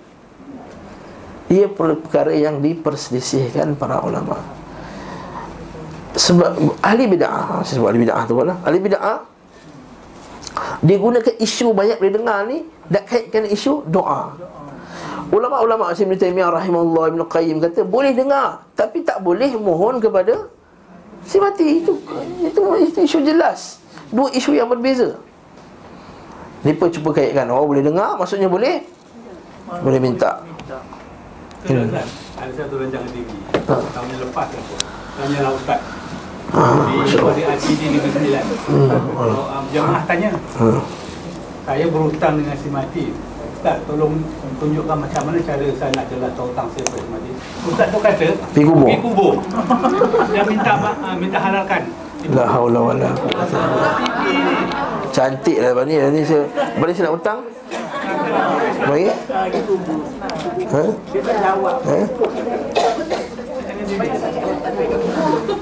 ia 1.51 1.67
perkara 1.67 2.31
yang 2.31 2.63
diperselisihkan 2.63 3.75
para 3.75 3.99
ulama. 4.07 4.39
Sebab 6.15 6.79
ahli 6.79 7.07
bid'ah 7.11 7.59
sebut 7.67 7.91
ahli 7.91 8.07
bid'ah 8.07 8.23
tu 8.23 8.39
lah. 8.39 8.55
Ahli 8.63 8.79
bid'ah 8.79 9.19
dia 10.81 10.97
gunakan 10.97 11.35
isu 11.37 11.75
banyak 11.75 11.99
boleh 11.99 12.13
dengar 12.15 12.39
ni 12.47 12.63
nak 12.87 13.03
kaitkan 13.07 13.47
isu 13.51 13.83
doa. 13.87 14.31
Ulama-ulama 15.31 15.95
Ibn 15.95 16.15
Taimiyah 16.15 16.51
rahimahullah 16.51 17.15
Ibn 17.15 17.21
Qayyim 17.27 17.63
kata 17.63 17.87
boleh 17.87 18.11
dengar 18.15 18.67
tapi 18.75 19.03
tak 19.03 19.23
boleh 19.23 19.51
mohon 19.55 19.99
kepada 19.99 20.47
si 21.23 21.39
mati. 21.39 21.83
Itu 21.83 21.99
itu, 22.43 22.59
itu 22.79 22.99
isu 23.07 23.19
jelas. 23.27 23.79
Dua 24.11 24.27
isu 24.35 24.55
yang 24.55 24.67
berbeza. 24.67 25.19
Mereka 26.61 26.93
cuba 26.99 27.09
kaitkan 27.15 27.49
Oh 27.49 27.65
boleh 27.65 27.81
dengar 27.81 28.21
Maksudnya 28.21 28.45
boleh? 28.45 28.85
Boleh 29.81 29.97
minta 29.97 30.45
Hmm. 31.61 31.93
Ada 32.41 32.51
satu 32.57 32.81
rancangan 32.81 33.09
TV. 33.13 33.29
Tahun 33.69 34.07
yang 34.09 34.21
lepas 34.25 34.47
Tanya 35.13 35.39
lah 35.45 35.51
Ustaz. 35.53 35.79
Ah, 36.51 36.73
Di 37.37 37.43
RCD 37.45 37.81
Negeri 37.93 38.11
Sembilan. 38.11 38.43
Kalau, 38.65 39.43
um, 39.45 39.63
Jemaah 39.69 40.01
tanya. 40.09 40.31
Hmm. 40.57 40.81
Saya 41.61 41.85
berhutang 41.85 42.41
dengan 42.41 42.57
si 42.57 42.67
mati 42.73 43.05
Ustaz 43.61 43.77
tolong 43.85 44.17
tunjukkan 44.57 44.97
macam 45.05 45.21
mana 45.29 45.37
cara 45.45 45.65
saya 45.77 45.93
nak 45.93 46.05
jelas 46.09 46.33
hutang 46.33 46.67
saya 46.73 46.83
pada 46.89 46.97
si 46.97 47.09
mati 47.13 47.31
Ustaz 47.69 47.87
tu 47.93 47.99
kata 48.01 48.27
Pergi 48.57 48.65
kubur. 48.65 48.89
Pergi 48.89 49.01
kubur. 49.05 49.33
Dia 50.33 50.43
minta 50.49 50.73
ah, 50.81 51.13
minta 51.13 51.37
halalkan. 51.37 51.81
La 52.33 52.45
haula 52.49 52.79
wala 52.89 53.09
Cantik 55.13 55.61
lah 55.61 55.77
Bani. 55.77 55.93
Nanti 56.01 56.21
saya 56.25 56.41
Bani 56.81 56.91
saya 56.97 57.05
nak 57.05 57.13
hutang 57.21 57.39
Bagi 58.81 59.07
Ha? 60.71 60.83
Ha? 61.83 61.99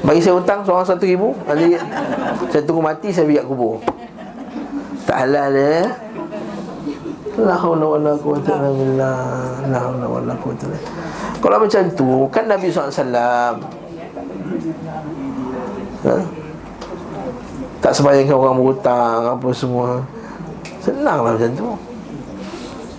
Bagi 0.06 0.22
saya 0.22 0.34
hutang 0.38 0.62
seorang 0.66 0.86
satu 0.86 1.06
ribu 1.06 1.34
Nanti 1.46 1.78
saya 2.50 2.62
tunggu 2.66 2.82
mati 2.82 3.10
saya 3.10 3.26
kat 3.30 3.46
kubur. 3.46 3.82
Tak 5.06 5.26
halal 5.26 5.54
ya? 5.54 5.82
La 7.40 7.56
haula 7.56 7.86
wala 7.98 8.12
quwwata 8.20 8.54
illa 8.54 8.70
billah. 8.76 9.20
La 9.72 9.80
illa 9.90 10.36
Kalau 11.40 11.58
macam 11.58 11.82
tu 11.96 12.10
Kan 12.30 12.46
Nabi 12.50 12.68
SAW 12.70 13.18
ha? 16.06 16.16
Tak 17.80 17.92
sebayangkan 17.96 18.36
orang 18.36 18.56
berhutang 18.60 19.22
Apa 19.38 19.48
semua. 19.56 20.04
Senanglah 20.84 21.34
macam 21.36 21.52
tu 21.56 21.89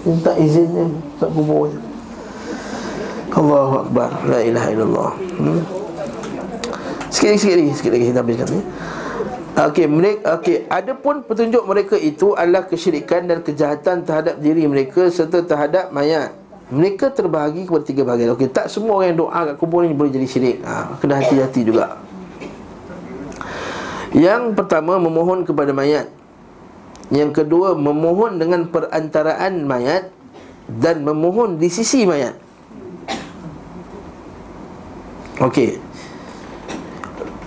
Minta 0.07 0.33
izinnya 0.41 0.89
Tak 1.21 1.31
kubur 1.33 1.69
je 1.69 1.79
Allahu 3.37 3.75
Akbar 3.87 4.11
La 4.27 4.41
ilaha 4.41 4.69
illallah 4.73 5.11
hmm? 5.17 5.61
Sikit 7.13 7.29
lagi, 7.35 7.41
sikit 7.41 7.57
lagi 7.57 7.73
Sikit 7.77 7.93
lagi 7.93 8.07
kita 8.09 8.21
habiskan 8.25 8.49
ni 8.51 8.61
Okey, 9.61 9.85
mereka 9.91 10.41
okey, 10.41 10.65
adapun 10.73 11.21
petunjuk 11.21 11.67
mereka 11.69 11.99
itu 11.99 12.33
adalah 12.33 12.65
kesyirikan 12.65 13.29
dan 13.29 13.45
kejahatan 13.45 14.07
terhadap 14.09 14.41
diri 14.41 14.65
mereka 14.65 15.11
serta 15.13 15.45
terhadap 15.45 15.93
mayat. 15.93 16.33
Mereka 16.71 17.13
terbahagi 17.13 17.69
kepada 17.69 17.85
tiga 17.85 18.03
bahagian. 18.07 18.33
Okey, 18.39 18.49
tak 18.49 18.71
semua 18.73 19.03
orang 19.03 19.13
yang 19.13 19.27
doa 19.27 19.41
kat 19.53 19.57
kubur 19.61 19.83
ni 19.85 19.93
boleh 19.93 20.15
jadi 20.15 20.25
syirik. 20.25 20.57
Ha, 20.65 20.97
kena 21.03 21.21
hati-hati 21.21 21.61
juga. 21.67 21.99
Yang 24.17 24.55
pertama 24.55 24.97
memohon 24.97 25.43
kepada 25.43 25.75
mayat. 25.75 26.09
Yang 27.11 27.43
kedua 27.43 27.75
memohon 27.75 28.39
dengan 28.39 28.71
perantaraan 28.71 29.67
mayat 29.67 30.15
dan 30.71 31.03
memohon 31.03 31.59
di 31.59 31.67
sisi 31.67 32.07
mayat. 32.07 32.39
Okey. 35.43 35.83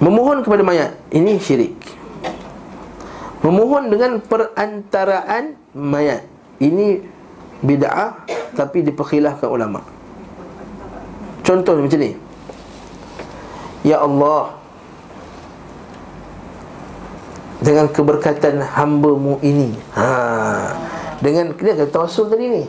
Memohon 0.03 0.43
kepada 0.43 0.67
mayat 0.67 0.91
ini 1.15 1.39
syirik. 1.39 1.79
Memohon 3.39 3.87
dengan 3.87 4.19
perantaraan 4.19 5.55
mayat 5.71 6.27
ini 6.59 6.99
bid'ah 7.63 8.19
tapi 8.55 8.83
diperkhilafkan 8.83 9.47
ulama. 9.47 9.79
Contoh 11.43 11.79
macam 11.79 11.99
ni. 11.99 12.15
Ya 13.83 13.99
Allah 13.99 14.62
dengan 17.63 17.87
keberkatan 17.87 18.59
hamba-Mu 18.59 19.39
ini. 19.39 19.71
Ha. 19.95 20.07
Dengan 21.23 21.55
dia 21.55 21.73
kata 21.79 21.89
tawassul 21.89 22.27
tadi 22.27 22.45
ni. 22.51 22.63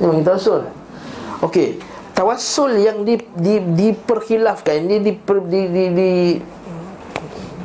Ini 0.00 0.04
bagi 0.08 0.24
tawassul. 0.24 0.64
Okey, 1.44 1.76
tawassul 2.16 2.80
yang 2.80 3.04
di 3.04 3.20
di 3.36 3.60
diperkhilafkan 3.60 4.80
ini 4.80 4.96
di 5.04 5.12
di 5.20 5.60
di, 5.68 5.84
di 5.92 6.10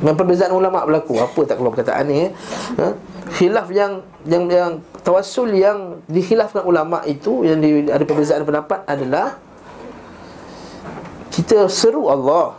perbezaan 0.04 0.52
ulama 0.52 0.84
berlaku. 0.84 1.16
Apa 1.16 1.48
tak 1.48 1.56
keluar 1.56 1.72
perkataan 1.72 2.04
ni? 2.04 2.28
eh? 2.28 2.30
Ha? 2.76 2.86
Khilaf 3.26 3.72
yang 3.72 4.04
yang 4.28 4.44
yang 4.52 4.70
tawassul 5.00 5.50
yang 5.56 6.04
dikhilafkan 6.06 6.62
ulama 6.62 7.02
itu 7.08 7.42
yang 7.42 7.58
di, 7.58 7.88
ada 7.88 8.04
perbezaan 8.04 8.44
pendapat 8.44 8.84
adalah 8.86 9.40
kita 11.32 11.68
seru 11.68 12.06
Allah 12.08 12.56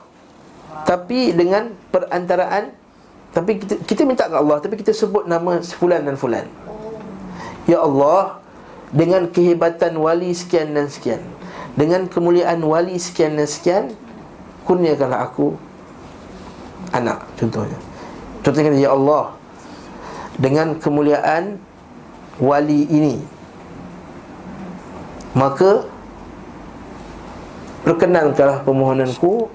tapi 0.86 1.34
dengan 1.34 1.74
perantaraan 1.90 2.87
tapi 3.36 3.60
kita, 3.60 3.76
kita 3.84 4.02
minta 4.08 4.26
ke 4.26 4.36
Allah 4.36 4.58
Tapi 4.64 4.76
kita 4.80 4.96
sebut 4.96 5.28
nama 5.28 5.60
fulan 5.62 6.02
dan 6.02 6.16
fulan. 6.16 6.48
Ya 7.68 7.84
Allah 7.84 8.40
Dengan 8.90 9.28
kehebatan 9.28 10.00
wali 10.00 10.32
sekian 10.32 10.72
dan 10.72 10.88
sekian 10.88 11.20
Dengan 11.76 12.08
kemuliaan 12.08 12.64
wali 12.64 12.96
sekian 12.96 13.36
dan 13.36 13.46
sekian 13.46 13.84
Kurniakanlah 14.64 15.28
aku 15.28 15.56
Anak 16.96 17.28
contohnya. 17.36 17.78
Contohnya 18.42 18.72
Ya 18.80 18.96
Allah 18.96 19.36
Dengan 20.40 20.80
kemuliaan 20.80 21.60
Wali 22.40 22.88
ini 22.88 23.20
Maka 25.36 25.84
Perkenankanlah 27.84 28.64
permohonanku 28.64 29.52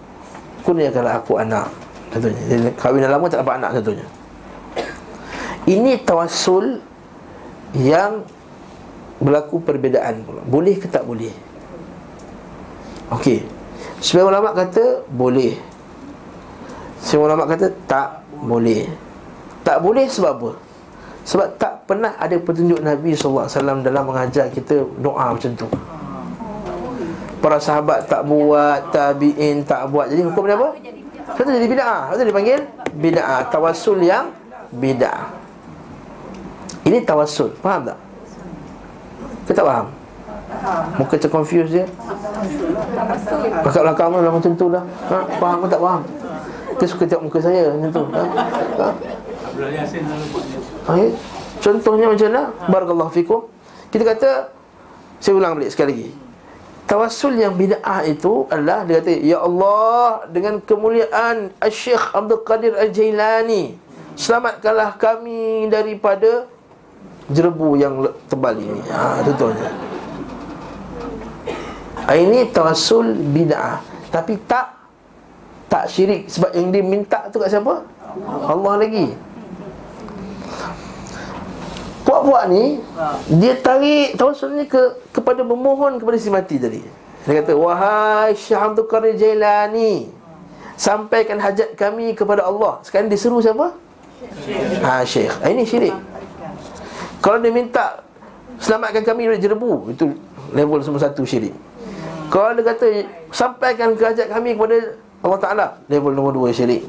Kurniakanlah 0.63 1.25
aku 1.25 1.41
anak 1.41 1.82
Contohnya 2.13 2.43
Dia 2.45 2.71
kahwin 2.77 3.09
lama 3.09 3.25
tak 3.33 3.41
dapat 3.41 3.57
anak 3.59 3.81
contohnya. 3.81 4.07
Ini 5.65 6.05
tawassul 6.05 6.79
Yang 7.73 8.29
Berlaku 9.23 9.63
perbezaan 9.63 10.27
pula. 10.27 10.43
Boleh 10.43 10.75
ke 10.77 10.91
tak 10.91 11.07
boleh? 11.07 11.31
Okey. 13.15 13.47
Sebagai 14.03 14.29
ulama 14.35 14.53
kata 14.53 15.07
Boleh. 15.09 15.57
Sebagai 17.01 17.27
ulama 17.33 17.45
kata 17.49 17.71
Tak 17.89 18.09
boleh. 18.45 18.91
Tak 19.63 19.79
boleh 19.79 20.07
sebab 20.11 20.33
apa? 20.37 20.51
Sebab 21.23 21.47
tak 21.55 21.87
pernah 21.87 22.19
ada 22.19 22.35
petunjuk 22.35 22.83
Nabi 22.83 23.15
SAW 23.15 23.47
Dalam 23.81 24.05
mengajar 24.11 24.51
kita 24.51 24.83
doa 24.99 25.33
macam 25.33 25.55
tu. 25.55 25.71
Para 27.39 27.59
sahabat 27.59 28.07
tak 28.07 28.23
buat 28.27 28.95
Tabi'in 28.95 29.67
tak 29.67 29.91
buat. 29.91 30.07
Jadi 30.11 30.23
hukum 30.23 30.47
dia 30.47 30.55
apa? 30.55 30.79
Itu 31.39 31.51
jadi 31.51 31.67
bid'ah. 31.69 32.01
Itu 32.15 32.23
dipanggil 32.27 32.61
bid'ah. 32.97 33.49
Tawassul 33.51 34.03
yang 34.03 34.31
bid'ah. 34.75 35.31
Ini 36.83 37.03
tawassul. 37.07 37.55
Faham 37.63 37.87
tak? 37.91 37.99
Kita 39.47 39.63
tak 39.63 39.67
faham? 39.67 39.87
Muka 41.01 41.17
macam 41.17 41.31
confused 41.43 41.73
dia 41.73 41.89
Kakak 43.65 43.83
belakang 43.83 44.09
tu 44.13 44.21
lah 44.21 44.33
macam 44.33 44.53
tu 44.53 44.67
lah 44.69 44.85
ha? 45.09 45.19
Faham 45.41 45.57
ke 45.65 45.67
tak 45.67 45.81
faham? 45.81 46.03
Dia 46.77 46.87
suka 46.87 47.05
tengok 47.09 47.25
muka 47.27 47.39
saya 47.41 47.73
macam 47.73 47.91
tu 47.91 48.05
ha? 48.13 48.23
Ha? 48.79 48.87
Ni. 48.93 49.09
Okay. 50.83 51.09
Contohnya 51.63 52.07
macam 52.11 52.27
mana? 52.27 52.43
Barakallahu 52.67 53.11
fikum. 53.15 53.47
Kita 53.95 54.03
kata 54.03 54.31
saya 55.23 55.35
ulang 55.39 55.55
balik 55.55 55.71
sekali 55.71 55.95
lagi. 55.95 56.09
Tawassul 56.83 57.39
yang 57.39 57.55
bid'ah 57.55 58.05
itu 58.05 58.45
adalah 58.51 58.85
dia 58.85 59.01
kata 59.01 59.13
ya 59.23 59.39
Allah 59.41 60.27
dengan 60.29 60.59
kemuliaan 60.61 61.55
Syekh 61.71 62.11
Abdul 62.13 62.43
Qadir 62.43 62.75
Al-Jailani 62.75 63.79
selamatkanlah 64.19 65.01
kami 65.01 65.71
daripada 65.73 66.45
jerebu 67.33 67.79
yang 67.81 68.13
tebal 68.29 68.59
ini. 68.59 68.83
Ha 68.93 69.25
contohnya. 69.25 69.71
Ha, 72.03 72.13
Ini 72.19 72.51
tawassul 72.51 73.15
bid'ah 73.31 73.81
tapi 74.13 74.37
tak 74.45 74.75
tak 75.73 75.89
syirik 75.89 76.29
sebab 76.29 76.53
yang 76.53 76.69
dia 76.69 76.85
minta 76.85 77.31
tu 77.33 77.41
kat 77.41 77.49
siapa? 77.49 77.81
Allah 78.45 78.75
lagi. 78.77 79.17
Puak-puak 82.13 82.45
ni 82.53 82.77
Dia 83.41 83.57
tarik 83.57 84.21
ni 84.53 84.65
ke 84.69 85.01
Kepada 85.17 85.41
memohon 85.41 85.97
kepada 85.97 86.21
si 86.21 86.29
mati 86.29 86.61
tadi. 86.61 86.85
Dia 87.25 87.41
kata 87.41 87.57
Wahai 87.57 88.37
Syekh 88.37 88.61
Abdul 88.61 88.85
Qadir 88.85 89.17
Jailani 89.17 90.13
Sampaikan 90.77 91.41
hajat 91.41 91.73
kami 91.73 92.13
kepada 92.13 92.45
Allah. 92.45 92.85
Sekarang 92.85 93.09
dia 93.09 93.17
seru 93.17 93.41
siapa? 93.41 93.73
Ha 94.85 95.01
Syekh. 95.09 95.33
Ha, 95.41 95.49
Ini 95.49 95.65
syirik. 95.65 95.97
Kalau 97.25 97.41
dia 97.41 97.49
minta 97.49 98.05
Selamatkan 98.61 99.09
kami 99.09 99.33
dari 99.33 99.41
jerebu 99.41 99.97
Itu 99.97 100.13
level 100.53 100.85
nombor 100.85 101.01
satu 101.01 101.25
syirik. 101.25 101.57
Kalau 102.29 102.53
dia 102.61 102.77
kata 102.77 103.09
Sampaikan 103.33 103.97
hajat 103.97 104.29
kami 104.29 104.53
kepada 104.53 105.01
Allah 105.25 105.41
Ta'ala 105.41 105.67
Level 105.89 106.13
nombor 106.13 106.37
dua 106.37 106.53
syirik. 106.53 106.85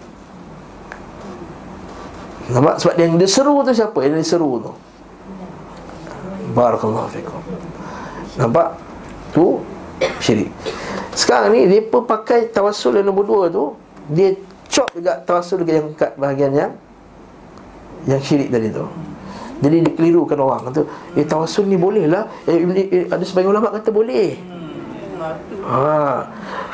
Nampak? 2.51 2.75
Sebab 2.83 2.95
yang 2.99 3.15
dia 3.15 3.29
seru 3.31 3.63
tu 3.63 3.71
siapa? 3.71 4.03
Yang 4.03 4.19
dia 4.19 4.27
seru 4.35 4.59
tu 4.59 4.73
Barakallahu 6.53 7.09
fikum. 7.09 7.41
Nampak? 8.37 8.77
Tu 9.33 9.45
syirik. 10.21 10.49
Sekarang 11.13 11.53
ni 11.53 11.65
Mereka 11.69 12.05
pakai 12.05 12.49
tawassul 12.49 12.97
yang 12.97 13.13
nombor 13.13 13.25
dua 13.29 13.43
tu 13.53 13.77
Dia 14.09 14.33
chop 14.65 14.89
juga 14.93 15.21
tawassul 15.21 15.61
yang 15.65 15.93
kat 15.93 16.17
bahagian 16.17 16.53
yang 16.53 16.71
Yang 18.05 18.21
syirik 18.29 18.49
tadi 18.53 18.69
tu. 18.69 18.85
Jadi 19.63 19.75
dikelirukan 19.89 20.37
orang. 20.37 20.61
Kata 20.69 20.81
Eh 21.17 21.25
tawassul 21.25 21.65
ni 21.69 21.77
boleh 21.77 22.05
lah. 22.05 22.29
Eh, 22.45 22.57
eh, 22.61 23.05
Ada 23.09 23.23
sebagian 23.25 23.53
ulama 23.53 23.73
kata 23.73 23.89
boleh. 23.89 24.37
Ha. 25.63 26.27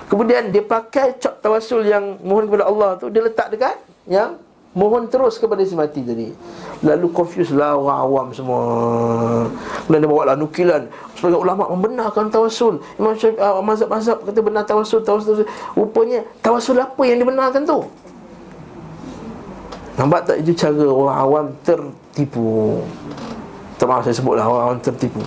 Kemudian 0.09 0.49
dia 0.49 0.65
pakai 0.65 1.21
cop 1.21 1.37
tawassul 1.37 1.85
yang 1.85 2.17
Mohon 2.25 2.49
kepada 2.49 2.65
Allah 2.65 2.89
tu 2.97 3.05
Dia 3.13 3.21
letak 3.21 3.53
dekat 3.53 3.77
Yang 4.09 4.41
Mohon 4.73 5.05
terus 5.05 5.37
kepada 5.37 5.61
si 5.61 5.77
mati 5.77 6.01
tadi 6.01 6.33
Lalu 6.79 7.11
confuse 7.11 7.51
lah 7.51 7.75
orang 7.75 7.99
awam 8.07 8.27
semua. 8.31 8.61
Kemudian 9.83 9.99
dia 9.99 10.09
bawa 10.09 10.23
lah 10.31 10.35
nukilan. 10.39 10.87
Sebagai 11.11 11.43
ulama 11.43 11.67
membenarkan 11.75 12.31
tawassul. 12.31 12.79
Imam 12.95 13.11
Syafi'i 13.19 13.35
uh, 13.35 13.59
mazhab-mazhab 13.59 14.23
kata 14.23 14.39
benar 14.39 14.63
tawassul, 14.63 15.03
tawassul 15.03 15.43
Rupanya 15.75 16.23
tawassul 16.39 16.79
apa 16.79 17.03
yang 17.03 17.19
dibenarkan 17.19 17.67
tu? 17.67 17.83
Nampak 19.99 20.31
tak 20.31 20.39
itu 20.39 20.55
cara 20.55 20.87
orang 20.87 21.17
awam 21.19 21.45
tertipu? 21.67 22.79
Tak 23.75 23.83
maaf 23.83 24.07
saya 24.07 24.15
sebutlah 24.15 24.47
orang 24.47 24.63
awam 24.71 24.79
tertipu. 24.79 25.19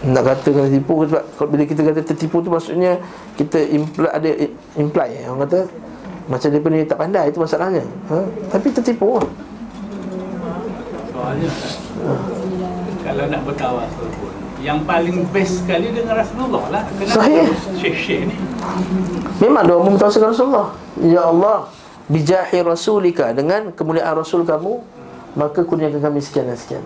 Nak 0.00 0.22
kata 0.24 0.48
kena 0.56 0.68
tipu 0.72 1.04
sebab 1.04 1.20
kalau 1.36 1.48
bila 1.52 1.68
kita 1.68 1.84
kata 1.84 2.00
tertipu 2.00 2.40
tu 2.40 2.48
maksudnya 2.48 2.96
Kita 3.36 3.60
imply, 3.60 4.08
ada 4.08 4.30
imply 4.80 5.28
Orang 5.28 5.44
kata. 5.44 5.68
Macam 6.24 6.48
dia 6.48 6.60
ni 6.72 6.88
tak 6.88 6.96
pandai 6.96 7.28
itu 7.28 7.36
masalahnya. 7.36 7.84
Ha? 8.08 8.16
Tapi 8.48 8.72
tertipu 8.72 9.20
lah 9.20 9.28
Soalnya 11.30 11.50
Kalau 13.06 13.24
nak 13.30 13.42
bertawasul 13.46 14.08
pun 14.18 14.34
Yang 14.58 14.78
paling 14.82 15.18
best 15.30 15.62
sekali 15.62 15.94
dengan 15.94 16.18
Rasulullah 16.18 16.64
lah. 16.68 16.82
Kenapa 16.98 17.22
Sahih. 17.22 17.46
Syekh-syekh 17.78 18.22
ni? 18.26 18.36
Memang 19.38 19.62
doa 19.62 19.80
memutawasalkan 19.80 20.34
Rasulullah. 20.34 20.74
Ya 20.98 21.22
Allah 21.22 21.70
Bijahi 22.10 22.66
Rasulika. 22.66 23.30
Dengan 23.30 23.70
kemuliaan 23.70 24.18
Rasul 24.18 24.42
kamu 24.42 24.82
Maka 25.38 25.62
kurniakan 25.62 26.02
kami 26.02 26.18
sekian 26.18 26.50
dan 26.50 26.58
sekian. 26.58 26.82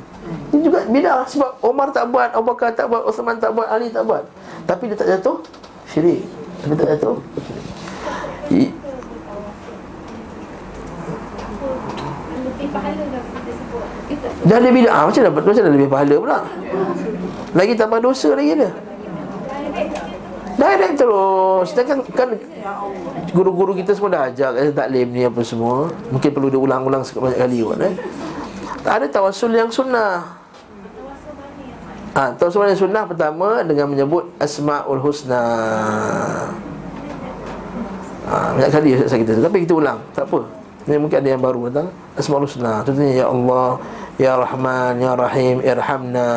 Ini 0.53 0.61
juga 0.61 0.85
beda 0.85 1.25
Sebab 1.25 1.65
Omar 1.65 1.89
tak 1.89 2.13
buat 2.13 2.29
Abu 2.31 2.53
Bakar 2.53 2.77
tak 2.77 2.93
buat 2.93 3.01
Uthman 3.03 3.41
tak 3.41 3.57
buat 3.57 3.65
Ali 3.67 3.89
tak 3.89 4.05
buat. 4.05 4.29
Tapi 4.69 4.93
dia 4.93 4.97
tak 5.01 5.09
jatuh 5.09 5.41
Syirik. 5.89 6.21
Dia 6.63 6.77
tak 6.77 6.89
jatuh. 6.93 7.17
I- 8.53 8.77
Lebih 12.45 12.69
pahala 12.71 13.05
lah 13.09 13.23
kita 13.25 13.51
sebut 13.53 13.85
Kita 14.05 14.14
Dah 14.45 14.57
ada 14.61 14.69
bid'ah 14.69 15.03
Macam 15.09 15.21
mana 15.25 15.31
Macam 15.41 15.63
mana 15.65 15.73
lebih 15.73 15.89
pahala 15.89 16.15
pula. 16.21 16.39
Lagi 17.55 17.73
tambah 17.77 17.99
dosa 18.03 18.29
lagi 18.35 18.51
ada 18.57 18.71
Direct 20.55 20.95
terus. 21.03 21.67
Sedangkan 21.75 21.99
kan 22.15 22.29
Guru-guru 23.35 23.75
kita 23.75 23.91
semua 23.91 24.11
dah 24.15 24.23
ajar 24.31 24.55
eh, 24.55 24.71
Taklim 24.71 25.11
ni 25.11 25.27
apa 25.27 25.43
semua. 25.43 25.91
Mungkin 26.15 26.31
perlu 26.31 26.47
diulang-ulang 26.47 27.03
banyak 27.03 27.39
kali 27.43 27.59
kot 27.67 27.83
eh. 27.83 27.95
Ada 28.85 29.11
tawasul 29.11 29.51
yang 29.57 29.73
sunnah. 29.73 30.23
Ah, 32.15 32.31
ha, 32.31 32.33
tawasul 32.39 32.71
yang 32.71 32.79
sunnah 32.79 33.03
pertama 33.09 33.67
dengan 33.67 33.91
menyebut 33.91 34.31
Asmaul 34.39 35.03
Husna. 35.03 35.43
Ah, 38.23 38.55
ha, 38.55 38.55
banyak 38.55 38.71
kali 38.71 38.89
saya 39.11 39.19
kita 39.19 39.43
tapi 39.43 39.67
kita 39.67 39.75
ulang, 39.75 39.99
tak 40.15 40.31
apa. 40.31 40.64
Ni 40.85 41.01
mungkin 41.01 41.19
ada 41.21 41.29
yang 41.29 41.41
baru 41.41 41.73
datang. 41.73 41.89
Asmaul 42.15 42.45
Husna. 42.45 42.85
Contohnya 42.85 43.25
ya 43.25 43.27
Allah, 43.33 43.69
ya 44.21 44.33
Rahman, 44.37 45.01
ya 45.01 45.13
Rahim, 45.17 45.57
irhamna. 45.65 46.31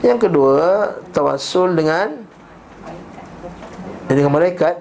Yang 0.00 0.18
kedua, 0.28 0.58
tawasul 1.12 1.76
dengan 1.76 2.24
dengan 4.08 4.32
malaikat 4.32 4.80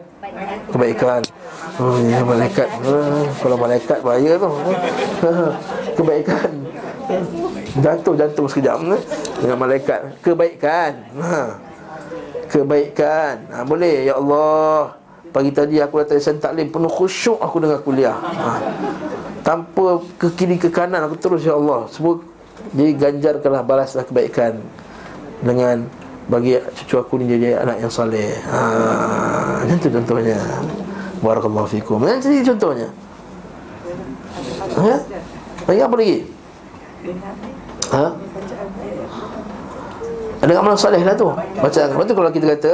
kebaikan. 0.72 1.22
Oh, 1.80 1.96
ya 2.08 2.24
malaikat. 2.24 2.68
Ah, 2.84 3.24
kalau 3.40 3.58
malaikat 3.60 4.00
bahaya 4.04 4.32
tu. 4.40 4.52
kebaikan. 6.00 6.52
Jatuh 7.80 8.14
jantung 8.14 8.46
sekejap? 8.46 8.78
Dengan 9.42 9.58
malaikat 9.58 10.22
Kebaikan 10.22 10.94
ha. 11.18 11.58
Kebaikan 12.46 13.50
ha, 13.50 13.66
Boleh 13.66 14.06
Ya 14.06 14.14
Allah 14.18 14.99
Pagi 15.30 15.52
tadi 15.54 15.78
aku 15.78 16.02
datang 16.02 16.18
Sen 16.18 16.38
taklim 16.42 16.70
Penuh 16.74 16.90
khusyuk 16.90 17.38
aku 17.38 17.62
dengar 17.62 17.80
kuliah 17.86 18.18
ha. 18.18 18.58
Tanpa 19.46 20.02
ke 20.18 20.28
kiri 20.34 20.58
ke 20.58 20.74
kanan 20.74 21.06
Aku 21.06 21.16
terus 21.16 21.46
Ya 21.46 21.54
Allah 21.54 21.86
Semua 21.90 22.18
Jadi 22.74 22.92
ganjarkanlah 22.98 23.64
balaslah 23.64 24.06
kebaikan 24.06 24.58
Dengan 25.46 25.86
Bagi 26.30 26.58
cucu 26.58 26.96
aku 27.02 27.22
ni 27.22 27.26
jadi 27.30 27.62
anak 27.62 27.78
yang 27.82 27.92
soleh 27.94 28.34
ha. 28.50 29.64
Itu 29.66 29.90
contohnya 29.90 30.38
Barakallahu 31.22 31.68
fikum 31.70 32.02
Yang 32.06 32.30
jadi 32.30 32.38
contohnya 32.54 32.90
Ha? 34.70 34.96
Lagi 35.66 35.82
apa 35.82 35.96
lagi? 35.98 36.18
Ha? 37.90 38.06
Ada 40.40 40.52
amalan 40.56 40.78
soleh 40.78 41.02
lah 41.02 41.16
tu 41.18 41.28
Baca 41.34 41.82
Lepas 41.90 42.06
tu 42.06 42.14
kalau 42.14 42.32
kita 42.32 42.46
kata 42.54 42.74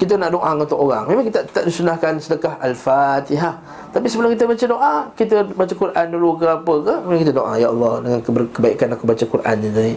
Kita 0.00 0.18
nak 0.18 0.32
doa 0.32 0.50
untuk 0.56 0.78
orang. 0.80 1.04
Memang 1.06 1.24
kita 1.28 1.44
tak 1.46 1.68
disunahkan 1.68 2.16
sedekah 2.18 2.58
Al-Fatihah. 2.58 3.54
Tapi 3.92 4.06
sebelum 4.08 4.32
kita 4.32 4.48
baca 4.48 4.64
doa 4.64 4.94
Kita 5.12 5.44
baca 5.52 5.74
Quran 5.76 6.06
dulu 6.08 6.40
ke 6.40 6.48
apa 6.48 6.74
ke 6.80 6.94
Kemudian 7.04 7.20
kita 7.28 7.34
doa 7.36 7.52
Ya 7.60 7.68
Allah 7.68 8.00
dengan 8.00 8.20
kebaikan 8.24 8.88
aku 8.96 9.04
baca 9.04 9.24
Quran 9.28 9.56
ni 9.60 9.68
tadi. 9.68 9.94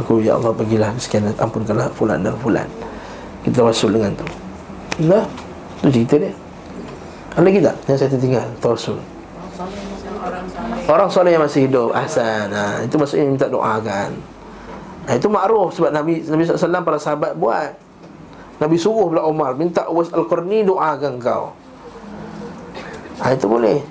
Aku 0.00 0.12
Ya 0.24 0.40
Allah 0.40 0.50
bagilah 0.56 0.90
sekian 0.96 1.28
Ampunkanlah 1.36 1.92
fulan 1.92 2.24
dan 2.24 2.34
fulan. 2.40 2.66
Kita 3.44 3.60
wasul 3.60 3.92
dengan 3.92 4.16
tu. 4.16 4.26
Dah 5.04 5.24
Tu 5.84 5.92
cerita 5.92 6.16
dia. 6.16 6.32
Ada 7.34 7.44
lagi 7.44 7.60
tak 7.60 7.76
yang 7.90 7.98
saya 7.98 8.10
tertinggal? 8.10 8.46
Tawasul 8.62 8.98
Orang 10.88 11.08
soleh 11.12 11.36
yang 11.36 11.44
masih 11.44 11.68
hidup. 11.68 11.92
Ahsan 11.92 12.48
ha, 12.50 12.80
Itu 12.80 12.96
maksudnya 12.96 13.28
minta 13.28 13.46
doa 13.52 13.76
kan. 13.84 14.10
Ha, 15.06 15.20
Itu 15.20 15.28
makruf 15.28 15.76
Sebab 15.76 15.92
Nabi 15.92 16.24
Nabi 16.24 16.42
SAW 16.48 16.80
para 16.80 16.96
sahabat 16.96 17.36
buat 17.36 17.83
Nabi 18.64 18.80
suruh 18.80 19.12
pula 19.12 19.28
Umar 19.28 19.52
Minta 19.60 19.84
Uwais 19.92 20.08
Al-Qarni 20.08 20.64
doakan 20.64 21.20
kau. 21.20 21.52
Ha, 23.20 23.36
Itu 23.36 23.44
boleh. 23.44 23.84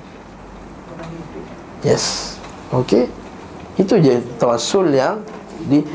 Yes. 1.86 2.36
Okey. 2.74 3.06
Itu 3.78 4.02
je 4.02 4.18
tawasul 4.42 4.90
yang 4.98 5.22
di, 5.70 5.86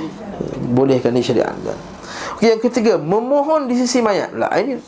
Bolehkan 0.70 1.10
disyariatkan. 1.10 1.74
Okey 2.38 2.54
yang 2.54 2.62
ketiga 2.62 2.94
Memohon 2.94 3.66
di 3.66 3.74
sisi 3.74 3.98
mayat. 3.98 4.30
Lah 4.38 4.54
Ini 4.54 4.78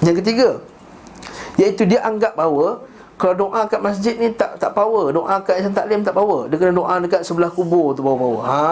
Yang 0.00 0.16
ketiga 0.24 0.48
Iaitu 1.60 1.84
dia 1.84 2.00
anggap 2.08 2.32
bahawa 2.40 2.88
kalau 3.18 3.50
doa 3.50 3.66
kat 3.66 3.82
masjid 3.82 4.14
ni 4.14 4.30
tak 4.30 4.62
tak 4.62 4.70
power, 4.78 5.10
doa 5.10 5.42
kat 5.42 5.58
Yayasan 5.58 5.74
Taklim 5.74 6.06
tak 6.06 6.14
power. 6.14 6.46
Dia 6.46 6.54
kena 6.54 6.70
doa 6.70 7.02
dekat 7.02 7.26
sebelah 7.26 7.50
kubur 7.50 7.90
tu 7.90 8.06
power-power. 8.06 8.46
Ha. 8.46 8.62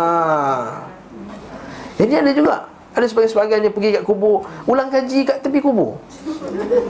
Jadi 1.98 2.12
ada 2.14 2.30
juga 2.30 2.56
Ada 2.96 3.12
sebagian-sebagian 3.12 3.60
dia 3.60 3.72
pergi 3.72 3.90
kat 4.00 4.04
kubur 4.08 4.48
Ulang 4.64 4.88
kaji 4.88 5.28
kat 5.28 5.44
tepi 5.44 5.60
kubur. 5.60 6.00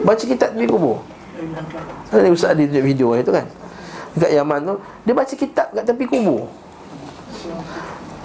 Baca 0.07 0.23
kitab 0.23 0.55
tepi 0.55 0.71
kubur. 0.71 1.03
Ada 2.15 2.31
ustaz 2.31 2.55
dia 2.55 2.71
tunjuk 2.71 2.85
video 2.87 3.11
itu 3.19 3.35
kan? 3.35 3.43
Dekat 4.15 4.31
Yaman 4.39 4.61
tu 4.63 4.75
Dia 5.03 5.13
baca 5.19 5.35
kitab 5.35 5.67
kat 5.75 5.83
tepi 5.83 6.07
kubur. 6.07 6.47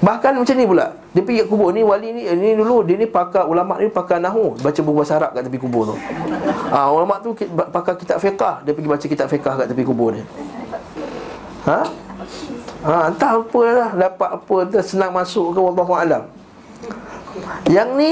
Bahkan 0.01 0.33
macam 0.33 0.55
ni 0.57 0.65
pula 0.65 0.97
Dia 1.13 1.21
pergi 1.21 1.45
kat 1.45 1.47
kubur 1.49 1.69
ni 1.73 1.81
Wali 1.85 2.09
ni 2.09 2.25
Ni 2.25 2.57
dulu 2.57 2.81
Dia 2.81 2.97
ni 2.97 3.05
pakar 3.05 3.45
Ulama' 3.45 3.77
ni 3.77 3.89
pakar 3.89 4.17
nahu 4.17 4.57
Baca 4.57 4.79
buku 4.81 4.97
bahasa 4.97 5.21
Arab 5.21 5.37
kat 5.37 5.45
tepi 5.45 5.57
kubur 5.61 5.93
tu. 5.93 5.95
Ha, 6.73 6.89
Ulama' 6.89 7.17
tu 7.21 7.33
pakar 7.69 7.97
kitab 7.97 8.17
fiqah. 8.21 8.61
Dia 8.61 8.73
pergi 8.77 8.89
baca 8.89 9.05
kitab 9.05 9.27
fiqah 9.29 9.53
kat 9.57 9.65
tepi 9.69 9.81
kubur 9.81 10.13
ni 10.13 10.21
Ha? 11.61 11.85
Ha, 12.81 13.13
entah 13.13 13.37
apa 13.37 13.61
lah 13.69 13.89
Dapat 13.93 14.29
apa 14.41 14.55
senang 14.81 15.13
masuk 15.13 15.53
ke 15.53 15.59
Wallahualam 15.61 16.25
Yang 17.69 17.89
ni 17.97 18.11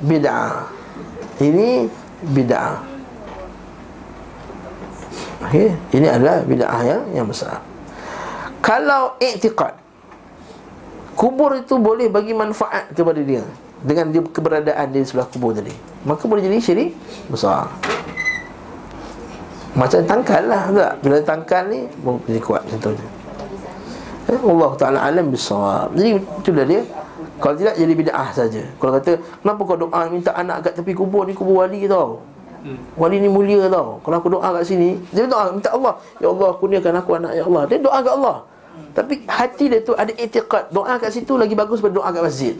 Bid'ah. 0.00 0.66
Ini 1.40 1.86
Bid'ah. 2.32 2.90
Okay. 5.40 5.72
Ini 5.96 6.06
adalah 6.06 6.44
bid'ah 6.44 6.82
yang, 6.84 7.02
yang 7.16 7.26
besar. 7.26 7.64
Kalau 8.60 9.16
iktiqad 9.16 9.72
Kubur 11.16 11.52
itu 11.56 11.80
boleh 11.80 12.12
bagi 12.12 12.36
manfaat 12.36 12.92
kepada 12.92 13.18
dia 13.24 13.40
Dengan 13.80 14.12
dia 14.12 14.20
keberadaan 14.20 14.86
dia 14.92 15.00
di 15.00 15.08
sebelah 15.08 15.26
kubur 15.32 15.56
tadi. 15.56 15.72
Maka 16.04 16.28
boleh 16.28 16.44
jadi 16.44 16.60
syirik 16.60 16.92
besar. 17.32 17.72
Macam 19.72 20.00
tangkal 20.04 20.44
lah 20.44 20.68
tak? 20.70 20.92
Bila 21.00 21.16
tangkal 21.24 21.62
ni 21.72 21.88
Boleh 22.04 22.42
kuat 22.44 22.68
contohnya 22.68 23.20
eh, 24.30 24.38
Allah 24.38 24.70
Ta'ala 24.78 24.98
alam 25.02 25.26
bisawab. 25.28 25.90
Jadi 25.98 26.08
itulah 26.22 26.64
dia 26.66 26.80
Kalau 27.40 27.54
tidak 27.56 27.74
jadi 27.80 27.92
bid'ah 27.96 28.28
saja. 28.36 28.62
Kalau 28.76 28.92
kata 29.00 29.16
Kenapa 29.40 29.60
kau 29.64 29.78
doa 29.80 30.00
minta 30.12 30.30
anak 30.36 30.68
kat 30.68 30.72
tepi 30.76 30.92
kubur 30.92 31.24
ni 31.24 31.32
Kubur 31.32 31.64
wali 31.64 31.88
tau? 31.88 32.20
Wali 33.00 33.16
ni 33.16 33.32
mulia 33.32 33.64
tau. 33.72 33.96
Kalau 34.04 34.16
aku 34.20 34.28
doa 34.28 34.48
kat 34.60 34.68
sini 34.68 35.00
Dia 35.08 35.24
doa 35.24 35.48
minta 35.48 35.72
Allah 35.72 35.96
Ya 36.20 36.28
Allah 36.28 36.50
kurniakan 36.60 37.00
aku 37.00 37.10
anak 37.16 37.32
Ya 37.32 37.42
Allah. 37.48 37.62
Dia 37.64 37.80
doa 37.80 37.98
kat 38.04 38.12
Allah. 38.12 38.36
Tapi 38.92 39.24
hati 39.24 39.64
dia 39.72 39.80
tu 39.80 39.96
ada 39.96 40.12
etiqat 40.12 40.68
Doa 40.68 41.00
kat 41.00 41.10
situ 41.16 41.40
lagi 41.40 41.56
bagus 41.56 41.80
daripada 41.80 41.96
doa 41.96 42.08
kat 42.12 42.22
masjid. 42.28 42.54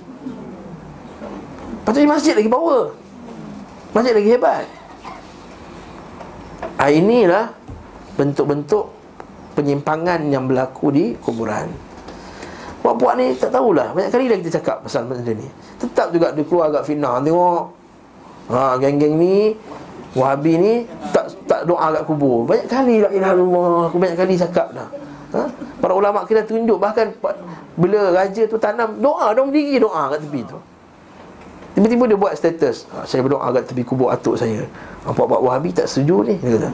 Patutnya 1.85 2.09
masjid 2.16 2.32
lagi 2.32 2.48
power. 2.48 2.97
Masjid 3.93 4.12
lagi 4.16 4.28
hebat. 4.32 4.65
Ha, 6.81 6.89
Inilah 6.89 7.52
Bentuk-bentuk 8.16 8.89
Penyimpangan 9.52 10.24
yang 10.32 10.48
berlaku 10.48 10.89
di 10.89 11.05
kuburan 11.20 11.89
Puak-puak 12.81 13.15
ni 13.20 13.36
tak 13.36 13.52
tahulah 13.52 13.93
Banyak 13.93 14.11
kali 14.11 14.24
dah 14.31 14.36
kita 14.40 14.51
cakap 14.61 14.77
pasal 14.85 15.05
benda 15.05 15.32
ni 15.32 15.48
Tetap 15.77 16.12
juga 16.16 16.32
dia 16.32 16.44
keluar 16.48 16.73
agak 16.73 16.89
fitnah 16.89 17.20
Tengok 17.20 17.65
Ha, 18.51 18.74
geng-geng 18.82 19.15
ni 19.15 19.55
Wahabi 20.11 20.59
ni 20.59 20.74
tak 21.15 21.31
tak 21.47 21.70
doa 21.70 21.94
kat 21.94 22.02
kubur. 22.02 22.43
Banyak 22.43 22.66
kali 22.66 22.98
la 22.98 23.11
ilaha 23.15 23.32
illallah, 23.39 23.78
aku 23.86 23.97
banyak 24.02 24.19
kali 24.19 24.35
cakap 24.35 24.74
dah. 24.74 24.89
Ha? 25.39 25.43
Para 25.78 25.94
ulama 25.94 26.27
kita 26.27 26.43
tunjuk 26.43 26.82
bahkan 26.82 27.15
bila 27.78 28.11
raja 28.11 28.43
tu 28.51 28.59
tanam 28.59 28.98
doa, 28.98 29.31
dia 29.31 29.43
berdiri 29.47 29.78
doa 29.78 30.11
kat 30.11 30.19
tepi 30.27 30.40
tu. 30.43 30.59
Tiba-tiba 31.78 32.11
dia 32.11 32.19
buat 32.19 32.35
status, 32.35 32.90
ha, 32.90 33.07
saya 33.07 33.23
berdoa 33.23 33.55
kat 33.55 33.70
tepi 33.70 33.86
kubur 33.86 34.11
atuk 34.11 34.35
saya. 34.35 34.66
Apa-apa 35.07 35.39
Wahabi 35.39 35.70
tak 35.70 35.86
setuju 35.86 36.27
ni 36.27 36.35
dia 36.43 36.59
kata. 36.59 36.70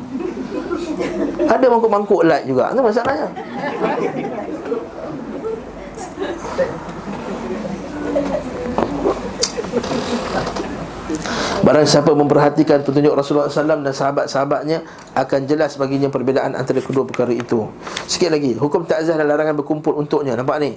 Ada 1.44 1.66
mangkuk-mangkuk 1.68 2.24
light 2.24 2.48
juga. 2.48 2.72
Itu 2.72 2.80
masalahnya. 2.80 3.28
Barang 11.62 11.86
siapa 11.86 12.10
memperhatikan 12.12 12.82
petunjuk 12.82 13.14
Rasulullah 13.14 13.46
SAW 13.46 13.82
dan 13.86 13.94
sahabat-sahabatnya 13.94 14.82
Akan 15.14 15.46
jelas 15.46 15.78
baginya 15.78 16.10
perbezaan 16.10 16.52
antara 16.58 16.82
kedua 16.82 17.06
perkara 17.06 17.32
itu. 17.32 17.70
Sikit 18.10 18.34
lagi, 18.34 18.58
hukum 18.58 18.84
takziah 18.84 19.16
dan 19.16 19.26
larangan 19.30 19.56
berkumpul 19.56 19.96
untuknya. 19.96 20.36
Nampak 20.36 20.60
ni? 20.60 20.76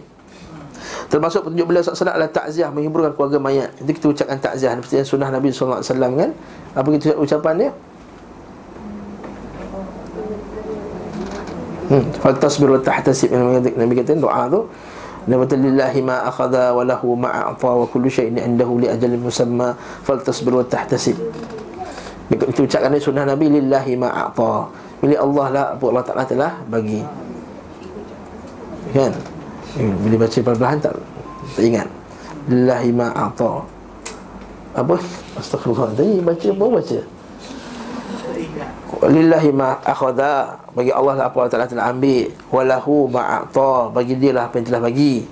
Termasuk 1.10 1.50
petunjuk 1.50 1.66
beliau 1.66 1.82
SAW 1.82 2.14
adalah 2.14 2.30
takziah 2.30 2.70
menghiburkan 2.70 3.18
keluarga 3.18 3.42
mayat. 3.42 3.74
Itu 3.82 3.92
kita 3.98 4.08
ucapkan 4.14 4.38
takziah 4.38 4.78
Seperti 4.78 5.04
sunnah 5.04 5.30
Nabi 5.34 5.50
SAW 5.50 5.82
kan? 5.98 6.32
Apa 6.78 6.88
kita 6.94 7.18
ucapan 7.18 7.54
dia? 7.58 7.72
Hmm, 11.90 12.06
faltasbir 12.22 12.70
wa 12.70 12.78
tahtasib. 12.78 13.34
Nabi 13.34 13.94
kata 13.98 14.14
doa 14.14 14.46
tu 14.46 14.70
Nabi 15.30 15.46
kata 15.46 15.62
lillahi 15.62 16.00
ma 16.02 16.26
akhadha 16.26 16.74
wa 16.74 16.82
lahu 16.82 17.14
ma 17.14 17.30
a'ta 17.30 17.70
wa 17.70 17.86
kullu 17.86 18.10
syai'in 18.10 18.42
indahu 18.42 18.82
li 18.82 18.90
ajalin 18.90 19.22
musamma 19.22 19.78
faltasbir 20.02 20.58
wa 20.58 20.66
tahtasib. 20.66 21.14
Itu 22.34 22.66
ucapkan 22.66 22.90
ni 22.90 22.98
sunnah 22.98 23.30
Nabi 23.30 23.46
lillahi 23.54 23.94
ma 23.94 24.10
a'ta. 24.10 24.66
Milik 25.06 25.22
Allah 25.22 25.46
lah 25.54 25.66
apa 25.78 25.86
Allah 25.86 26.04
Taala 26.04 26.24
telah 26.26 26.52
bagi. 26.66 27.06
Kan? 28.90 29.14
Hmm, 29.78 29.94
bila 30.02 30.26
baca 30.26 30.38
perlahan 30.42 30.78
tak 30.82 30.94
tak 31.54 31.64
ingat. 31.64 31.88
Lillahi 32.50 32.90
ma 32.90 33.14
a'ta. 33.14 33.54
Apa? 34.82 34.98
Astagfirullah. 35.38 35.94
Tadi 35.94 36.26
baca 36.26 36.48
apa 36.50 36.66
baca? 36.74 37.00
Lillahi 39.00 39.50
ma 39.56 39.80
akhadha. 39.80 40.60
Bagi 40.76 40.92
Allah 40.92 41.14
lah 41.16 41.26
apa 41.32 41.36
Allah 41.40 41.52
Ta'ala 41.52 41.68
telah 41.72 41.88
ambil. 41.88 42.28
Walahu 42.52 43.08
ma'ata 43.08 43.88
Bagi 43.96 44.20
dia 44.20 44.36
lah 44.36 44.52
apa 44.52 44.60
yang 44.60 44.68
telah 44.68 44.82
bagi. 44.84 45.24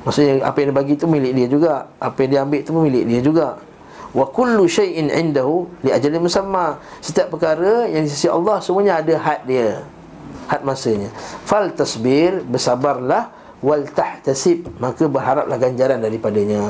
Maksudnya 0.00 0.40
apa 0.40 0.56
yang 0.64 0.72
dia 0.72 0.76
bagi 0.80 0.94
tu 0.96 1.04
milik 1.04 1.32
dia 1.36 1.46
juga. 1.50 1.92
Apa 2.00 2.24
yang 2.24 2.30
dia 2.32 2.40
ambil 2.40 2.60
tu 2.64 2.72
milik 2.72 3.04
dia 3.04 3.20
juga. 3.20 3.48
Wa 4.16 4.26
kullu 4.32 4.64
syai'in 4.64 5.12
indahu 5.12 5.68
Li 5.84 5.92
ajali 5.92 6.16
musamma. 6.16 6.80
Setiap 7.04 7.36
perkara 7.36 7.84
yang 7.84 8.02
di 8.02 8.10
sisi 8.10 8.26
Allah 8.26 8.64
Semuanya 8.64 9.04
ada 9.04 9.12
had 9.20 9.44
dia. 9.44 9.84
Had 10.48 10.64
masanya. 10.64 11.12
Fal 11.44 11.68
tasbir 11.76 12.40
Bersabarlah. 12.48 13.28
Wal 13.60 13.92
tahtasib 13.92 14.72
Maka 14.80 15.04
berharaplah 15.04 15.60
ganjaran 15.60 16.00
daripadanya. 16.00 16.64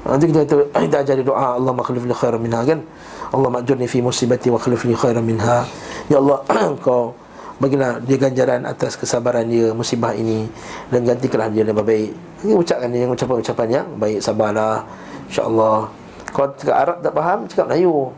Nanti 0.00 0.26
kita, 0.26 0.42
kita, 0.42 0.74
kita 0.74 0.96
ajar 1.06 1.14
doa 1.22 1.54
Allah 1.54 1.70
makhlif 1.70 2.02
li 2.02 2.14
khair 2.16 2.34
minha. 2.40 2.66
Kan 2.66 2.82
Allah 3.30 3.50
majurni 3.50 3.86
fi 3.86 4.02
musibati 4.02 4.50
wa 4.50 4.58
khlif 4.58 4.82
li 4.82 4.94
khairan 4.94 5.22
minha. 5.22 5.62
Ya 6.10 6.18
Allah, 6.18 6.42
kau 6.84 7.14
bagilah 7.62 8.00
dia 8.02 8.16
ganjaran 8.18 8.66
atas 8.66 8.96
kesabaran 8.96 9.46
dia 9.46 9.70
musibah 9.70 10.16
ini 10.16 10.48
dan 10.90 11.06
gantikanlah 11.06 11.52
dia 11.52 11.62
lebih 11.62 11.84
baik. 11.86 12.10
Ini 12.42 12.52
ucapkan 12.56 12.88
dia 12.90 13.06
ucapan-ucapan 13.06 13.68
yang 13.70 13.86
baik 14.00 14.18
sabarlah. 14.18 14.82
Insya-Allah. 15.30 15.86
Kau 16.34 16.46
cakap 16.58 16.74
Arab 16.74 16.96
tak 17.04 17.12
faham, 17.14 17.38
cakap 17.46 17.64
Melayu. 17.70 18.10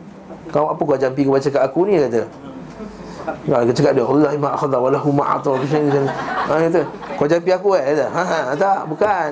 Kau 0.49 0.65
apa 0.73 0.81
kau 0.81 0.97
jampi 0.97 1.21
kau 1.27 1.37
baca 1.37 1.49
kat 1.49 1.61
aku 1.61 1.79
ni 1.85 2.01
kata. 2.01 2.23
Ya, 3.47 3.57
dia 3.63 3.73
cakap 3.75 3.93
dia 3.95 4.03
Allah 4.03 4.31
ma 4.35 4.49
akhadha 4.57 4.77
wa 4.81 4.89
lahu 4.89 5.09
ma 5.13 5.37
ata. 5.37 5.53
Ha 5.53 6.53
kata. 6.57 6.81
Kau 7.21 7.27
jampi 7.29 7.49
aku 7.53 7.77
eh 7.77 7.83
kata. 7.93 8.05
Ha, 8.09 8.21
ha 8.25 8.39
tak, 8.57 8.79
bukan. 8.89 9.29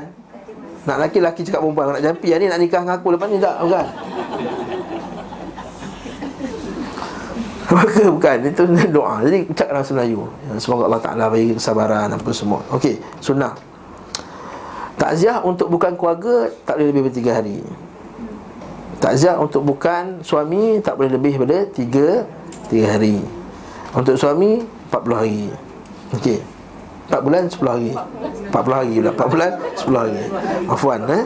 Nak 0.85 0.97
laki-laki 0.97 1.41
cakap 1.41 1.61
perempuan 1.65 1.93
nak 1.93 2.03
jampi 2.05 2.29
ni 2.37 2.45
nak 2.45 2.59
nikah 2.61 2.81
dengan 2.85 3.01
aku 3.01 3.17
lepas 3.17 3.27
ni 3.29 3.41
tak, 3.41 3.57
bukan. 3.65 3.85
Maka 7.71 8.03
bukan 8.11 8.37
Itu 8.51 8.63
doa. 8.91 9.23
Jadi 9.23 9.47
ucapkan 9.47 9.79
dalam 9.79 9.93
Melayu. 9.95 10.19
Semoga 10.59 10.91
Allah 10.91 11.01
Ta'ala 11.01 11.25
bagi 11.31 11.55
kesabaran 11.55 12.11
Apa 12.11 12.31
semua. 12.35 12.59
Okey 12.75 12.99
Sunnah. 13.23 13.55
Takziah 14.99 15.39
untuk 15.41 15.71
bukan 15.71 15.95
keluarga 15.95 16.51
Tak 16.67 16.75
boleh 16.77 16.87
lebih 16.91 17.07
daripada 17.07 17.15
tiga 17.15 17.31
hari. 17.39 17.57
Takziah 18.99 19.35
untuk 19.39 19.63
bukan 19.63 20.19
suami 20.21 20.83
Tak 20.83 20.99
boleh 20.99 21.11
lebih 21.15 21.39
daripada 21.39 21.57
tiga 21.71 22.27
Tiga 22.67 22.85
hari. 22.91 23.23
Untuk 23.95 24.19
suami 24.19 24.59
Empat 24.61 25.01
puluh 25.07 25.17
hari. 25.23 25.47
Okey. 26.19 26.43
Empat 27.07 27.21
bulan 27.23 27.43
sepuluh 27.47 27.71
hari. 27.71 27.91
Empat 28.51 28.61
puluh 28.67 28.77
hari 28.83 28.93
pula. 28.99 29.11
Empat 29.15 29.27
bulan 29.31 29.51
sepuluh 29.79 29.99
hari. 30.03 30.21
Afwan 30.67 30.99
eh? 31.07 31.23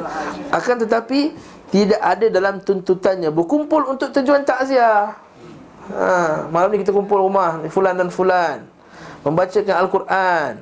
Akan 0.54 0.78
tetapi 0.78 1.34
Tidak 1.74 1.98
ada 1.98 2.30
dalam 2.30 2.62
tuntutannya 2.62 3.34
Berkumpul 3.34 3.90
untuk 3.90 4.14
tujuan 4.14 4.46
takziah 4.46 5.25
ha, 5.94 6.48
Malam 6.50 6.74
ni 6.74 6.82
kita 6.82 6.96
kumpul 6.96 7.22
rumah 7.22 7.62
Fulan 7.70 7.94
dan 7.94 8.10
Fulan. 8.10 8.66
Membacakan 9.26 9.76
Al-Quran. 9.86 10.54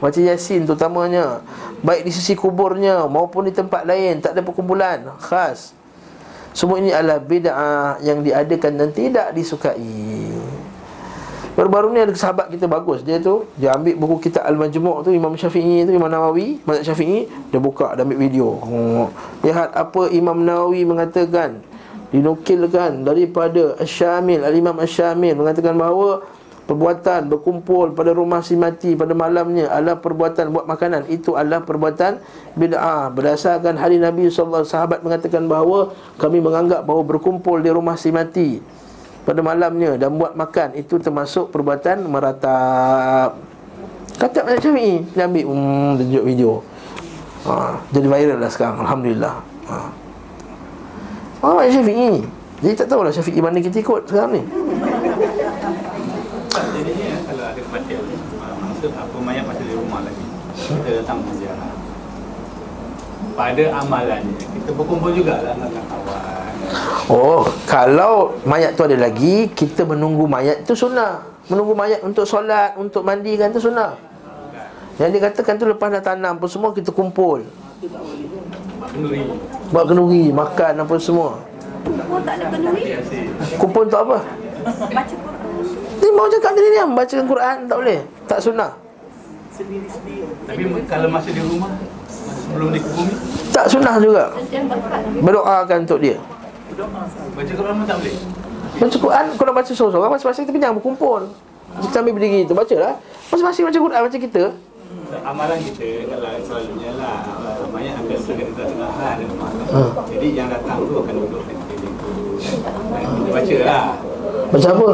Baca 0.00 0.20
Yasin 0.20 0.68
terutamanya. 0.68 1.40
Baik 1.80 2.04
di 2.04 2.12
sisi 2.12 2.36
kuburnya 2.36 3.08
Maupun 3.08 3.48
di 3.48 3.52
tempat 3.56 3.88
lain 3.88 4.20
Tak 4.20 4.36
ada 4.36 4.42
perkumpulan. 4.44 5.00
Khas. 5.20 5.72
Semua 6.54 6.78
ini 6.78 6.92
adalah 6.92 7.18
bid'ah 7.18 7.98
Yang 8.04 8.30
diadakan 8.30 8.72
dan 8.76 8.88
tidak 8.92 9.28
disukai. 9.32 9.80
Baru-baru 11.54 11.94
ni 11.94 12.02
ada 12.02 12.10
sahabat 12.18 12.50
kita 12.50 12.66
bagus. 12.66 13.06
Dia 13.06 13.22
tu 13.22 13.46
Dia 13.54 13.78
ambil 13.78 13.94
buku 13.94 14.26
kitab 14.28 14.42
Al-Majmuk 14.44 15.06
tu 15.06 15.10
Imam 15.14 15.32
Syafi'i 15.38 15.86
tu 15.86 15.94
Imam 15.94 16.10
Nawawi 16.10 16.60
Imam 16.60 16.82
Syafi'i. 16.82 17.30
Dia 17.48 17.62
buka 17.62 17.94
Dia 17.94 18.02
ambil 18.02 18.18
video. 18.20 18.58
Lihat 19.46 19.70
apa 19.72 20.10
Imam 20.10 20.36
Nawawi 20.42 20.82
mengatakan 20.84 21.62
dinukilkan 22.14 23.02
daripada 23.02 23.74
Asy-Syamil 23.82 24.46
Al-Imam 24.46 24.78
Asy-Syamil 24.78 25.34
mengatakan 25.34 25.74
bahawa 25.74 26.22
Perbuatan 26.64 27.28
berkumpul 27.28 27.92
pada 27.92 28.16
rumah 28.16 28.40
si 28.40 28.56
mati 28.56 28.96
pada 28.96 29.12
malamnya 29.12 29.68
adalah 29.68 30.00
perbuatan 30.00 30.48
buat 30.48 30.64
makanan. 30.64 31.12
Itu 31.12 31.36
adalah 31.36 31.60
perbuatan 31.60 32.24
bid'ah. 32.56 33.12
Berdasarkan 33.12 33.76
hari 33.76 34.00
Nabi 34.00 34.32
SAW, 34.32 34.64
sahabat 34.64 35.04
mengatakan 35.04 35.44
bahawa 35.44 35.92
kami 36.16 36.40
menganggap 36.40 36.88
bahawa 36.88 37.04
berkumpul 37.04 37.60
di 37.60 37.68
rumah 37.68 38.00
si 38.00 38.08
mati 38.08 38.64
pada 39.28 39.44
malamnya 39.44 40.00
dan 40.00 40.16
buat 40.16 40.32
makan 40.32 40.72
itu 40.80 40.96
termasuk 40.96 41.52
perbuatan 41.52 42.00
meratap. 42.08 43.36
Kata 44.16 44.48
Mazhab 44.48 44.64
Syafi'i, 44.64 45.04
dia 45.12 45.28
ambil 45.28 45.44
hmm, 45.44 45.90
tunjuk 46.00 46.24
video. 46.24 46.52
Ha, 47.44 47.76
jadi 47.92 48.06
viral 48.08 48.38
lah 48.40 48.48
sekarang, 48.48 48.80
Alhamdulillah. 48.80 49.34
Ha. 49.68 50.03
Oh, 51.44 51.60
Syafi'i. 51.60 52.24
Jadi 52.64 52.72
tak 52.72 52.88
tahulah 52.88 53.12
Syafi'i 53.12 53.44
mana 53.44 53.60
kita 53.60 53.84
ikut 53.84 54.08
sekarang 54.08 54.40
ni. 54.40 54.42
Jadinya 56.54 57.10
kalau 57.28 57.44
ada 57.50 57.60
kematian 57.60 58.00
uh, 58.00 58.54
Maksud 58.62 58.90
apa 58.94 59.16
mayat 59.18 59.42
masih 59.42 59.64
di 59.66 59.74
rumah 59.74 60.06
lagi 60.06 60.26
Kita 60.54 60.90
datang 61.02 61.18
berziarah 61.26 61.74
Pada 63.34 63.64
amalannya 63.82 64.38
Kita 64.38 64.70
berkumpul 64.70 65.10
jugalah 65.18 65.58
dengan 65.58 65.84
kawan 65.90 66.44
Oh, 67.12 67.44
kalau 67.68 68.40
mayat 68.48 68.72
tu 68.72 68.88
ada 68.88 68.96
lagi, 68.96 69.52
kita 69.52 69.84
menunggu 69.84 70.24
mayat 70.24 70.64
tu 70.64 70.72
sunnah. 70.72 71.20
Menunggu 71.52 71.76
mayat 71.76 72.00
untuk 72.00 72.24
solat, 72.24 72.72
untuk 72.80 73.04
mandikan 73.04 73.52
tu 73.52 73.60
sunnah. 73.60 73.92
Yang 74.96 75.20
dikatakan 75.20 75.60
tu 75.60 75.68
lepas 75.68 75.92
dah 75.92 76.00
tanam 76.00 76.40
pun 76.40 76.48
semua 76.48 76.72
kita 76.72 76.88
kumpul. 76.88 77.44
Kenduri 78.92 79.20
Buat 79.72 79.84
kenduri, 79.88 80.24
makan 80.30 80.72
apa 80.84 80.94
semua. 81.00 81.40
Oh 82.10 82.20
tak 82.22 82.34
ada 82.40 82.46
kenduri. 82.52 82.96
Kumpul 83.60 83.82
untuk 83.88 84.00
apa? 84.08 84.18
Baca 84.64 85.14
Quran. 85.14 85.40
Ni 86.00 86.08
mau 86.12 86.28
cakap 86.28 86.52
diri 86.56 86.68
ni 86.72 86.80
bacakan 86.92 87.26
Quran 87.28 87.56
tak 87.68 87.76
boleh. 87.80 87.98
Tak 88.28 88.38
sunnah. 88.40 88.70
Tapi 89.54 90.62
kalau 90.90 91.08
masih 91.14 91.30
di 91.30 91.42
rumah 91.46 91.70
Sebelum 92.10 92.74
di 92.74 92.82
bumi 92.82 93.14
Tak 93.54 93.70
sunnah 93.70 94.02
juga. 94.02 94.34
Berdoakan 95.22 95.86
untuk 95.86 96.02
dia. 96.02 96.18
Baca 96.74 97.52
Quran 97.54 97.74
pun 97.78 97.86
tak 97.86 97.98
boleh 98.02 98.14
Baca 98.74 98.96
Quran, 98.98 99.24
kau 99.38 99.44
nak 99.46 99.54
baca 99.54 99.70
seorang-seorang 99.70 100.10
Masing-masing 100.10 100.44
tapi 100.50 100.58
jangan 100.58 100.74
berkumpul 100.82 101.22
Kita 101.86 102.02
ambil 102.02 102.12
berdiri 102.18 102.40
tu, 102.50 102.54
baca 102.58 102.74
lah 102.74 102.94
Masing-masing 103.30 103.62
baca 103.70 103.78
Quran 103.78 104.00
macam 104.02 104.20
kita 104.26 104.42
Amalan 105.12 105.58
kita 105.60 106.08
kalau 106.08 106.30
selalunya 106.40 106.90
lah 106.96 107.16
uh, 107.28 107.64
Mayat 107.68 108.00
ambil 108.00 108.18
sebagai 108.18 108.48
tengah 108.56 108.92
tu 109.20 109.26
Hmm. 109.74 109.90
Jadi 110.06 110.28
yang 110.38 110.48
datang 110.52 110.86
tu 110.86 110.94
akan 111.02 111.14
duduk 111.18 111.42
di 111.50 111.54
tu 111.58 111.98
kita 112.94 113.30
baca 113.32 113.56
lah 113.66 113.86
Baca 114.54 114.68
apa? 114.70 114.88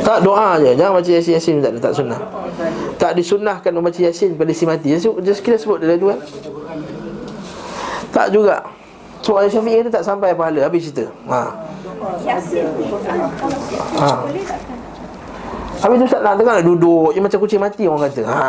Tak 0.00 0.18
doa 0.24 0.48
je 0.62 0.70
Jangan 0.78 0.92
baca 0.96 1.10
Yasin-Yasin 1.10 1.56
tak, 1.60 1.72
tak 1.82 1.92
sunnah 1.92 2.20
Tak 2.96 3.12
disunnahkan 3.18 3.72
membaca 3.74 4.00
Yasin 4.00 4.38
pada 4.38 4.52
si 4.56 4.64
mati 4.64 4.96
Just, 4.96 5.40
kita 5.44 5.60
sebut 5.60 5.82
dia 5.82 6.00
dua 6.00 6.16
Tak 8.14 8.32
juga 8.32 8.64
So 9.20 9.36
Ayah 9.40 9.48
Syafiq 9.52 9.84
kata 9.84 9.90
tak 10.00 10.04
sampai 10.04 10.36
pahala 10.36 10.68
Habis 10.68 10.88
cerita 10.88 11.08
ha. 11.28 11.52
Yasin. 12.24 12.64
ha. 14.00 14.08
Habis 15.84 15.96
tu 16.00 16.06
Ustaz 16.08 16.20
nak 16.24 16.40
nak 16.40 16.64
duduk 16.64 17.12
Dia 17.12 17.20
macam 17.20 17.38
kucing 17.40 17.60
mati 17.60 17.84
orang 17.84 18.08
kata 18.08 18.22
ha. 18.24 18.40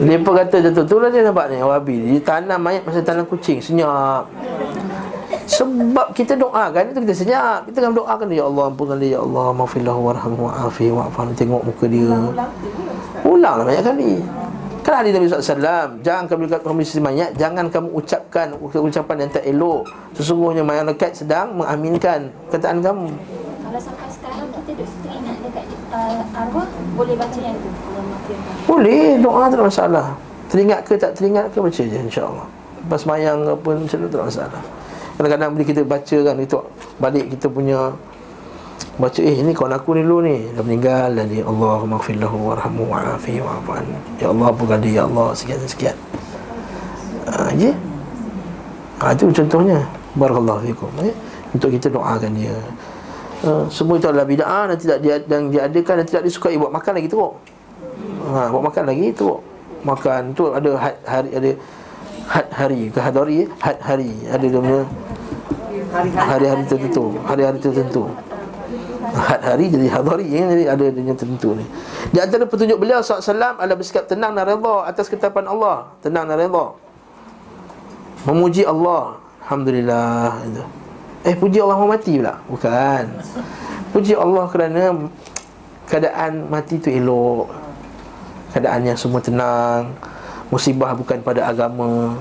Mereka 0.00 0.30
kata 0.32 0.56
jatuh 0.64 0.84
tu. 0.88 0.96
Lah 0.96 1.12
dia 1.12 1.20
nampak 1.20 1.52
ni 1.52 1.60
Wahabi 1.60 1.96
Dia 2.16 2.20
tanam 2.24 2.60
mayat 2.64 2.82
masa 2.88 3.04
tanam 3.04 3.28
kucing. 3.28 3.60
Senyap. 3.60 4.24
Sebab 5.44 6.16
kita 6.16 6.38
doakan 6.38 6.94
itu 6.94 7.00
kita 7.04 7.14
senyap. 7.16 7.60
Kita 7.68 7.84
kan 7.84 7.92
doakan 7.92 8.26
dia 8.32 8.40
Ya 8.40 8.44
Allah 8.48 8.64
ampunkan 8.72 8.96
dia 8.96 9.18
Ya 9.18 9.20
Allah. 9.20 9.46
Maafillahu 9.52 10.00
warhamhu 10.00 10.48
wa'afi 10.48 10.88
wa'afan 10.88 11.36
Tengok 11.36 11.62
muka 11.68 11.84
dia. 11.90 12.08
Ulanglah 13.22 13.64
banyak 13.68 13.84
kali 13.84 14.12
Kan 14.82 14.98
hadis 14.98 15.14
Nabi 15.14 15.30
SAW 15.30 16.02
Jangan 16.02 16.24
kamu 16.26 16.40
dekat 16.48 16.60
kamu 16.64 16.80
sisi 16.82 17.00
mayat. 17.04 17.30
Jangan 17.36 17.68
kamu 17.68 17.88
ucapkan 17.92 18.56
ucapan 18.58 19.16
yang 19.26 19.30
tak 19.30 19.44
elok. 19.44 19.86
Sesungguhnya 20.16 20.64
malaikat 20.64 21.14
sedang 21.14 21.54
mengaminkan 21.54 22.32
Kataan 22.48 22.80
kamu. 22.80 23.12
Kalau 23.62 23.80
sampai 23.80 24.08
sekarang 24.10 24.52
kita 24.52 24.84
duk 24.84 24.88
teringat 25.00 25.36
dekat 25.48 25.64
uh, 25.96 26.20
arwah, 26.36 26.68
boleh 26.92 27.16
baca 27.16 27.40
yang 27.40 27.56
tu. 27.56 27.91
Boleh, 28.66 29.18
doa 29.18 29.50
tak 29.50 29.62
masalah. 29.62 30.06
Teringat 30.52 30.84
ke 30.84 30.94
tak 31.00 31.16
teringat 31.16 31.48
ke 31.50 31.58
baca 31.58 31.82
je 31.82 31.96
insyaAllah. 31.96 32.46
Lepas 32.84 33.02
mayang 33.08 33.40
ke 33.46 33.52
pun 33.62 33.74
macam 33.80 33.98
tu 33.98 34.08
tak 34.10 34.26
masalah. 34.28 34.62
Kadang-kadang 35.16 35.50
bila 35.54 35.64
kita 35.68 35.82
baca 35.84 36.16
kan 36.24 36.34
Kita 36.40 36.56
balik 36.96 37.26
kita 37.36 37.46
punya 37.52 37.92
Baca 38.98 39.20
eh 39.24 39.38
ni 39.40 39.52
kawan 39.54 39.72
aku 39.76 39.96
ni 39.96 40.02
dulu 40.04 40.24
ni. 40.24 40.36
Dah 40.52 40.64
meninggal 40.64 41.16
dan 41.16 41.28
dia 41.28 41.44
Allahumma 41.44 41.96
gfirlahu 42.00 42.52
warhamu 42.52 42.88
wa'afi 42.90 43.40
wa'afan 43.40 43.84
Ya 44.20 44.28
Allah 44.32 44.46
apa 44.52 44.76
dia 44.80 44.92
Ya 44.92 45.02
Allah 45.06 45.28
sekian-sekian 45.32 45.96
ha, 47.28 47.48
Je 47.56 47.70
ha, 49.00 49.12
Itu 49.14 49.30
contohnya. 49.32 49.84
Barakallahu 50.12 50.60
fikum 50.68 50.92
eh? 51.00 51.14
Untuk 51.56 51.72
kita 51.72 51.88
doakan 51.88 52.32
dia. 52.36 52.56
Ha, 53.46 53.64
Semua 53.72 53.96
itu 53.96 54.08
adalah 54.08 54.28
bida'ah 54.28 54.74
Dan 54.74 54.76
tidak 54.76 54.98
dia, 55.00 55.16
dan 55.24 55.48
diadakan 55.48 56.02
dan 56.02 56.06
tidak 56.08 56.22
disukai. 56.28 56.56
Buat 56.60 56.72
makan 56.72 56.92
lagi 57.00 57.08
teruk 57.08 57.36
ha, 58.30 58.48
Buat 58.50 58.62
makan 58.70 58.84
lagi 58.86 59.10
teruk 59.10 59.40
Makan 59.82 60.30
tu 60.38 60.54
ada 60.54 60.70
had, 60.78 60.96
hari 61.02 61.30
ada 61.34 61.50
had 62.28 62.46
hari. 62.54 62.88
Ke 62.88 62.98
hadari 63.02 63.50
had 63.58 63.78
hari. 63.82 64.12
Ada 64.30 64.44
dia 64.46 64.60
punya 64.62 64.82
hari-hari 66.16 66.62
tertentu. 66.70 67.04
Hari-hari 67.26 67.58
tertentu. 67.58 68.02
Had 69.12 69.42
hari 69.44 69.68
jadi 69.68 69.86
hadari 69.92 70.26
ya, 70.30 70.46
jadi 70.54 70.64
ada 70.70 70.84
punya 70.88 71.14
tertentu 71.18 71.48
ni. 71.58 71.64
Di 72.14 72.18
antara 72.22 72.46
petunjuk 72.46 72.78
beliau 72.78 73.02
SAW 73.02 73.58
adalah 73.58 73.76
bersikap 73.76 74.06
tenang 74.08 74.32
dan 74.32 74.46
redha 74.46 74.76
atas 74.86 75.10
ketetapan 75.10 75.50
Allah. 75.50 75.90
Tenang 76.00 76.30
dan 76.30 76.38
redha. 76.38 76.66
Memuji 78.24 78.62
Allah. 78.62 79.18
Alhamdulillah. 79.42 80.46
Itu 80.46 80.64
eh 81.22 81.38
puji 81.38 81.62
Allah 81.62 81.76
mau 81.78 81.90
mati 81.90 82.18
pula? 82.18 82.34
Bukan. 82.50 83.04
Puji 83.94 84.14
Allah 84.18 84.44
kerana 84.50 84.82
keadaan 85.86 86.50
mati 86.50 86.82
tu 86.82 86.90
elok 86.90 87.61
keadaan 88.52 88.84
yang 88.84 88.98
semua 89.00 89.18
tenang 89.18 89.90
musibah 90.52 90.92
bukan 90.92 91.18
pada 91.24 91.48
agama. 91.48 92.20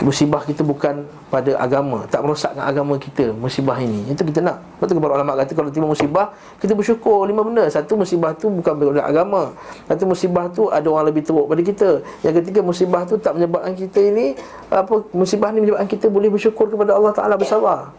Musibah 0.00 0.40
kita 0.40 0.64
bukan 0.64 1.04
pada 1.28 1.60
agama 1.60 2.08
tak 2.08 2.24
merosakkan 2.24 2.64
agama 2.64 2.96
kita 2.96 3.36
musibah 3.36 3.76
ini. 3.76 4.08
Itu 4.08 4.24
kita 4.24 4.40
nak. 4.40 4.56
Betul 4.80 4.96
ke 4.96 5.04
para 5.04 5.20
ulama 5.20 5.36
kata 5.36 5.52
kalau 5.52 5.68
timbul 5.68 5.92
musibah 5.92 6.32
kita 6.56 6.72
bersyukur. 6.72 7.28
Lima 7.28 7.44
benda. 7.44 7.68
Satu 7.68 8.00
musibah 8.00 8.32
tu 8.32 8.48
bukan 8.48 8.72
pada 8.80 9.04
agama. 9.04 9.52
Satu 9.84 10.08
musibah 10.08 10.48
tu 10.48 10.72
ada 10.72 10.88
orang 10.88 11.12
lebih 11.12 11.28
teruk 11.28 11.44
pada 11.44 11.60
kita. 11.60 12.00
Yang 12.24 12.40
ketiga 12.40 12.64
musibah 12.64 13.04
tu 13.04 13.20
tak 13.20 13.36
menyebabkan 13.36 13.76
kita 13.76 14.00
ini 14.00 14.32
apa 14.72 15.04
musibah 15.12 15.52
ni 15.52 15.68
menyebabkan 15.68 15.88
kita 15.92 16.08
boleh 16.08 16.32
bersyukur 16.32 16.72
kepada 16.72 16.96
Allah 16.96 17.12
Taala 17.12 17.36
bersabar. 17.36 17.92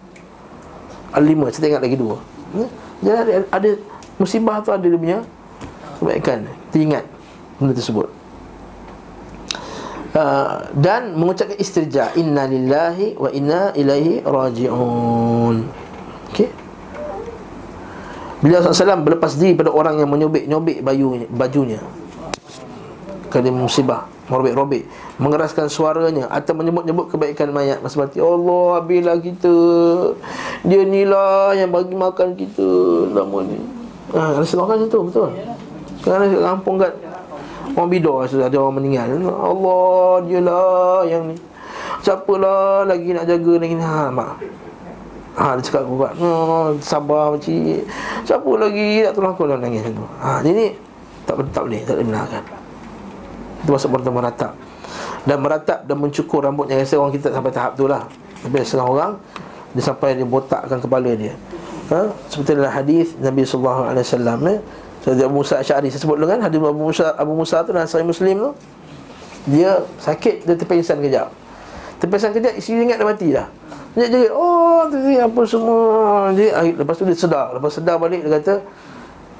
Al-lima, 1.13 1.53
saya 1.53 1.77
ingat 1.77 1.85
lagi 1.85 2.01
dua. 2.01 2.17
Hmm? 2.57 2.69
Jadi 3.05 3.13
ada, 3.13 3.31
ada 3.53 3.69
musibah 4.17 4.57
tu 4.65 4.73
ada 4.73 4.81
dia 4.81 4.97
punya 4.97 5.19
kebaikan. 6.01 6.49
Kita 6.49 6.77
ingat 6.81 7.05
benda 7.61 7.77
tersebut. 7.77 8.09
Uh, 10.11 10.67
Dan 10.75 11.15
mengucapkan 11.15 11.55
istirja 11.55 12.11
Inna 12.19 12.43
lillahi 12.43 13.15
wa 13.15 13.29
inna 13.31 13.71
ilaihi 13.77 14.19
raji'un. 14.25 15.69
Okey. 16.33 16.49
Beliau 18.41 18.59
SAW 18.65 19.05
berlepas 19.05 19.37
diri 19.37 19.53
pada 19.53 19.69
orang 19.69 20.01
yang 20.01 20.09
menyobek-nyobek 20.09 20.81
bajunya, 20.81 21.29
bajunya. 21.29 21.79
Kerana 23.31 23.53
musibah 23.55 24.11
Merobek-robek. 24.31 24.87
Mengeraskan 25.19 25.67
suaranya 25.67 26.31
Atau 26.31 26.55
menyebut-nyebut 26.55 27.11
kebaikan 27.11 27.51
mayat. 27.51 27.83
Masa 27.83 27.99
mati 27.99 28.23
Allah 28.23 28.79
Habislah 28.79 29.19
kita. 29.19 29.55
Dia 30.63 30.87
ni 30.87 31.03
lah 31.03 31.51
Yang 31.51 31.69
bagi 31.75 31.95
makan 31.99 32.39
kita. 32.39 32.69
Lama 33.11 33.43
ni. 33.43 33.59
Ha, 34.15 34.39
Ada 34.39 34.45
setengah 34.47 34.67
macam 34.71 34.87
tu 34.87 34.99
Betul? 35.11 35.29
Kat 36.01 36.17
kampung 36.31 36.75
kat 36.81 36.91
Orang 37.75 37.89
bidor 37.91 38.27
Sudah 38.27 38.47
ada 38.51 38.57
orang 38.59 38.83
meninggal. 38.83 39.07
Allah 39.27 40.23
Dia 40.27 40.39
lah 40.43 40.99
Yang 41.07 41.23
ni. 41.31 41.35
Siapa 42.01 42.33
lah 42.35 42.83
Lagi 42.87 43.09
nak 43.15 43.25
jaga 43.29 43.53
lagi 43.59 43.73
ni? 43.77 43.83
Ha 43.83 44.09
mak. 44.11 44.31
Ha, 45.31 45.55
dia 45.55 45.63
cakap 45.63 45.87
kuat 45.87 46.11
oh, 46.19 46.75
Sabar 46.83 47.31
makcik. 47.31 47.87
Siapa 48.27 48.51
lagi 48.59 48.99
nak 49.07 49.11
tolong 49.15 49.31
aku? 49.31 49.47
Nangis 49.47 49.79
macam 49.79 50.03
tu. 50.03 50.05
Ha, 50.19 50.29
Jadi 50.43 50.65
tak, 51.23 51.35
tak 51.55 51.61
boleh 51.63 51.81
Tak 51.87 51.93
boleh 51.95 52.07
benarkan. 52.11 52.43
Itu 53.63 53.69
masuk 53.71 53.89
pertama 53.95 54.15
meratap 54.19 54.51
Dan 55.23 55.37
meratap 55.39 55.79
dan 55.87 55.95
mencukur 55.95 56.43
rambutnya. 56.43 56.83
Rasa 56.83 56.99
orang 56.99 57.15
kita 57.15 57.31
tak 57.31 57.39
sampai 57.39 57.53
tahap 57.55 57.71
tu 57.79 57.87
lah. 57.87 58.03
Tapi 58.43 58.55
setengah 58.59 58.87
orang 58.91 59.11
Dia 59.71 59.83
sampai 59.87 60.19
dia 60.19 60.27
botakkan 60.27 60.77
kepala 60.83 61.11
dia. 61.15 61.31
Ha? 61.95 62.11
Seperti 62.27 62.51
dalam 62.59 62.71
hadis 62.71 63.15
Nabi 63.19 63.47
SAW 63.47 63.87
eh? 64.51 64.59
So, 65.01 65.17
Abu 65.17 65.41
Musa 65.41 65.57
Asyari 65.57 65.89
Saya 65.89 66.05
sebut 66.05 66.17
kan 66.21 66.37
Hadis 66.37 66.61
Abu 66.61 66.77
Musa, 66.77 67.17
Abu 67.17 67.33
Musa 67.33 67.65
tu 67.65 67.73
Dalam 67.73 67.89
Sahih 67.89 68.05
Muslim 68.05 68.37
tu 68.37 68.49
Dia 69.49 69.81
sakit 69.97 70.45
Dia 70.45 70.53
terpingsan 70.53 71.01
kejap. 71.01 71.33
Terpingsan 71.97 72.31
kejap 72.37 72.53
Isteri 72.53 72.81
dia 72.81 72.85
ingat 72.85 72.97
dah 73.01 73.07
mati 73.09 73.27
dah. 73.33 73.47
Jerit-jerit 73.97 74.31
Oh 74.31 74.85
tadi 74.87 75.17
apa 75.17 75.41
semua? 75.49 76.29
Ah, 76.31 76.63
Lepas 76.63 76.95
tu 77.01 77.03
dia 77.09 77.17
sedar. 77.17 77.57
Lepas 77.57 77.81
sedar 77.81 77.97
balik 77.97 78.21
dia 78.21 78.31
kata 78.37 78.53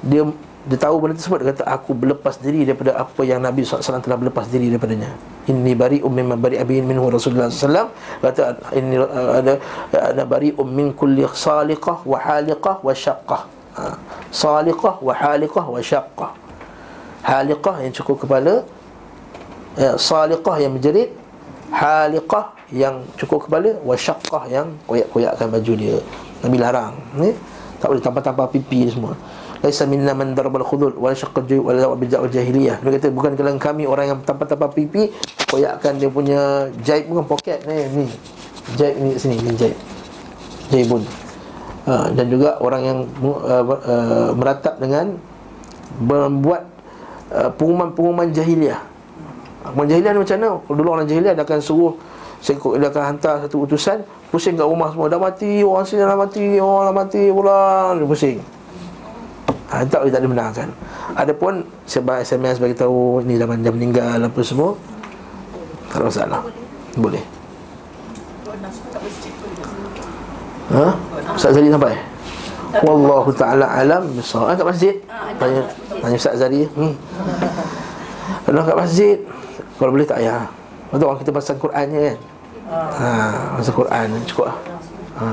Dia 0.02 0.22
dia 0.62 0.78
tahu 0.78 1.02
benda 1.02 1.18
tersebut. 1.18 1.42
Dia 1.42 1.48
kata 1.58 1.64
aku 1.66 1.90
berlepas 1.90 2.38
diri 2.38 2.62
daripada 2.62 2.94
apa 2.94 3.22
yang 3.26 3.42
Nabi 3.42 3.66
SAW 3.66 3.98
telah 3.98 4.14
berlepas 4.14 4.46
diri 4.46 4.70
daripadanya. 4.70 5.10
Inni 5.50 5.74
bari 5.74 5.98
ummin 6.06 6.38
bari 6.38 6.54
abin 6.54 6.86
minhu 6.86 7.10
Rasulullah 7.10 7.50
SAW 7.50 7.90
Kata 8.22 8.62
ini 8.78 8.94
ada 9.02 9.58
ada 9.90 10.22
bari 10.22 10.54
ummin 10.54 10.94
kulli 10.94 11.26
saliqah 11.26 12.06
wa 12.06 12.14
haliqah 12.14 12.78
wa 12.78 12.94
syaqqah 12.94 13.61
ha. 13.76 13.96
Saliqah 14.32 15.00
wa 15.00 15.12
haliqah 15.12 15.64
wa 15.64 15.80
syaqqah 15.80 16.30
Haliqah 17.22 17.74
yang 17.86 17.92
cukup 17.94 18.26
kepala 18.26 18.66
ya, 19.78 19.94
Saliqah 19.94 20.56
yang 20.58 20.74
menjerit 20.74 21.12
Haliqah 21.70 22.56
yang 22.74 23.04
cukup 23.16 23.46
kepala 23.48 23.76
Wa 23.84 23.94
syaqqah 23.94 24.48
yang 24.50 24.74
koyak-koyakkan 24.88 25.46
baju 25.48 25.72
dia 25.78 25.96
Nabi 26.42 26.56
larang 26.58 26.94
ni? 27.16 27.30
Tak 27.78 27.90
boleh 27.90 28.02
tanpa-tanpa 28.02 28.50
pipi 28.50 28.90
semua 28.90 29.14
Laisa 29.62 29.86
minna 29.86 30.10
man 30.10 30.34
darbal 30.34 30.66
khudul 30.66 30.98
wala 30.98 31.14
syaqqa 31.14 31.38
juy 31.46 31.62
wala 31.62 31.94
bijal 31.94 32.26
jahiliyah. 32.26 32.82
Dia 32.82 32.98
kata 32.98 33.14
bukan 33.14 33.38
kalangan 33.38 33.62
kami 33.62 33.86
orang 33.86 34.10
yang 34.10 34.18
tanpa-tanpa 34.26 34.66
pipi 34.74 35.14
koyakkan 35.46 36.02
dia 36.02 36.10
punya 36.10 36.66
jaib 36.82 37.06
bukan 37.06 37.22
poket 37.30 37.62
ni 37.70 37.86
ni. 37.94 38.06
Jaib 38.74 38.98
ni 38.98 39.14
sini 39.14 39.38
ni 39.38 39.54
jaib. 39.54 39.78
Jaibun. 40.74 41.06
Ha, 41.82 42.14
dan 42.14 42.30
juga 42.30 42.62
orang 42.62 42.82
yang 42.86 42.98
uh, 43.26 43.64
uh, 43.66 44.30
meratap 44.38 44.78
dengan 44.78 45.18
membuat 45.98 46.62
uh, 47.34 47.50
pengumuman-pengumuman 47.58 48.30
jahiliah. 48.30 48.78
Pengumuman 49.66 49.88
jahiliah 49.90 50.12
ni 50.14 50.20
macam 50.22 50.36
mana? 50.38 50.50
Dulu 50.62 50.88
orang 50.94 51.06
jahiliah 51.10 51.34
dia 51.34 51.42
akan 51.42 51.58
suruh 51.58 51.94
dia 52.42 52.90
akan 52.90 53.02
hantar 53.14 53.46
satu 53.46 53.66
utusan 53.66 54.02
pusing 54.34 54.58
kat 54.58 54.66
rumah 54.66 54.90
semua. 54.94 55.06
Dah 55.10 55.18
mati 55.18 55.62
orang 55.62 55.86
sini 55.86 56.02
dah 56.02 56.18
mati 56.18 56.58
orang 56.58 56.84
dah 56.90 56.94
mati 56.94 57.22
pula. 57.30 57.60
Dia 57.98 58.06
pusing. 58.06 58.38
Ha, 59.72 59.88
tak 59.88 60.04
boleh 60.04 60.12
tak 60.12 60.20
dibenarkan 60.20 60.68
Adapun 61.16 61.64
sebab 61.88 62.20
SMS 62.20 62.60
bagi 62.60 62.76
tahu 62.76 63.24
ni 63.24 63.40
zaman 63.40 63.64
dia 63.64 63.72
meninggal 63.72 64.20
apa 64.20 64.40
semua 64.44 64.76
tak 65.90 65.98
ada 65.98 66.04
masalah. 66.08 66.42
Boleh 66.94 67.41
ha? 70.72 70.86
Ustaz 71.36 71.52
Zari 71.54 71.68
sampai? 71.68 71.94
Wallahu 72.80 73.30
ta'ala 73.36 73.68
alam. 73.68 74.08
Besar. 74.16 74.48
Ah, 74.48 74.54
kat 74.56 74.66
masjid? 74.66 74.94
Tanya 75.36 75.60
tanya 76.00 76.16
Ustaz 76.16 76.40
Zari. 76.40 76.64
Hmm. 76.72 76.94
kalau 78.48 78.64
kat 78.64 78.76
masjid? 78.76 79.16
Kalau 79.76 79.90
boleh 79.90 80.06
tak 80.06 80.22
ya 80.22 80.46
Betul 80.94 81.10
orang 81.10 81.20
kita 81.24 81.32
pasang 81.34 81.58
Quran 81.58 81.86
je 81.90 82.00
kan? 82.06 82.18
Ha, 82.70 83.10
pasang 83.58 83.76
Quran 83.76 84.06
cukup 84.28 84.44
lah. 84.52 84.56
Ha. 85.18 85.26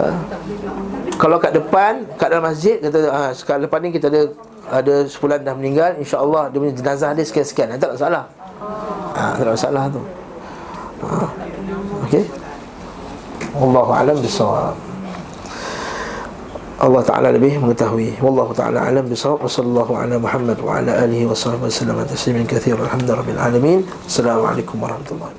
ha. 0.00 0.06
Kalau 1.20 1.36
kat 1.36 1.52
depan 1.52 2.04
Kat 2.16 2.28
dalam 2.32 2.44
masjid 2.44 2.80
kata, 2.80 2.98
ha, 3.12 3.30
Sekarang 3.36 3.64
depan 3.68 3.78
ni 3.84 3.88
kita 3.92 4.08
ada 4.08 4.22
Ada 4.70 4.94
sebulan 5.08 5.44
dah 5.44 5.54
meninggal. 5.56 5.90
InsyaAllah 6.00 6.52
dia 6.52 6.58
punya 6.60 6.74
jenazah 6.74 7.10
dia 7.12 7.24
sekian-sekian. 7.24 7.76
Tak 7.76 7.88
ada 7.90 7.94
masalah. 7.96 8.24
Ha, 9.16 9.22
Tak 9.36 9.42
ada 9.44 9.52
masalah 9.52 9.82
tu. 9.92 10.02
Ha. 11.00 11.26
Okay 12.08 12.39
والله 13.60 13.92
أعلم 13.92 14.14
بالصواب. 14.14 14.74
الله 16.80 17.00
تعالى 17.02 17.28
لبيه 17.32 17.58
مقتهوي 17.58 18.12
والله 18.22 18.52
تعالى 18.56 18.78
أعلم 18.78 19.02
بالصواب. 19.12 19.44
وصلى 19.44 19.66
الله 19.66 19.98
على 19.98 20.18
محمد 20.18 20.60
وعلى 20.64 21.04
آله 21.04 21.26
وصحبه 21.26 21.68
وسلم 21.68 22.02
تسليما 22.08 22.44
كثيرا. 22.48 22.80
الحمد 22.80 23.02
لله 23.02 23.14
رب 23.14 23.28
العالمين. 23.28 23.84
السلام 24.08 24.46
عليكم 24.46 24.82
ورحمة 24.82 25.08
الله. 25.12 25.28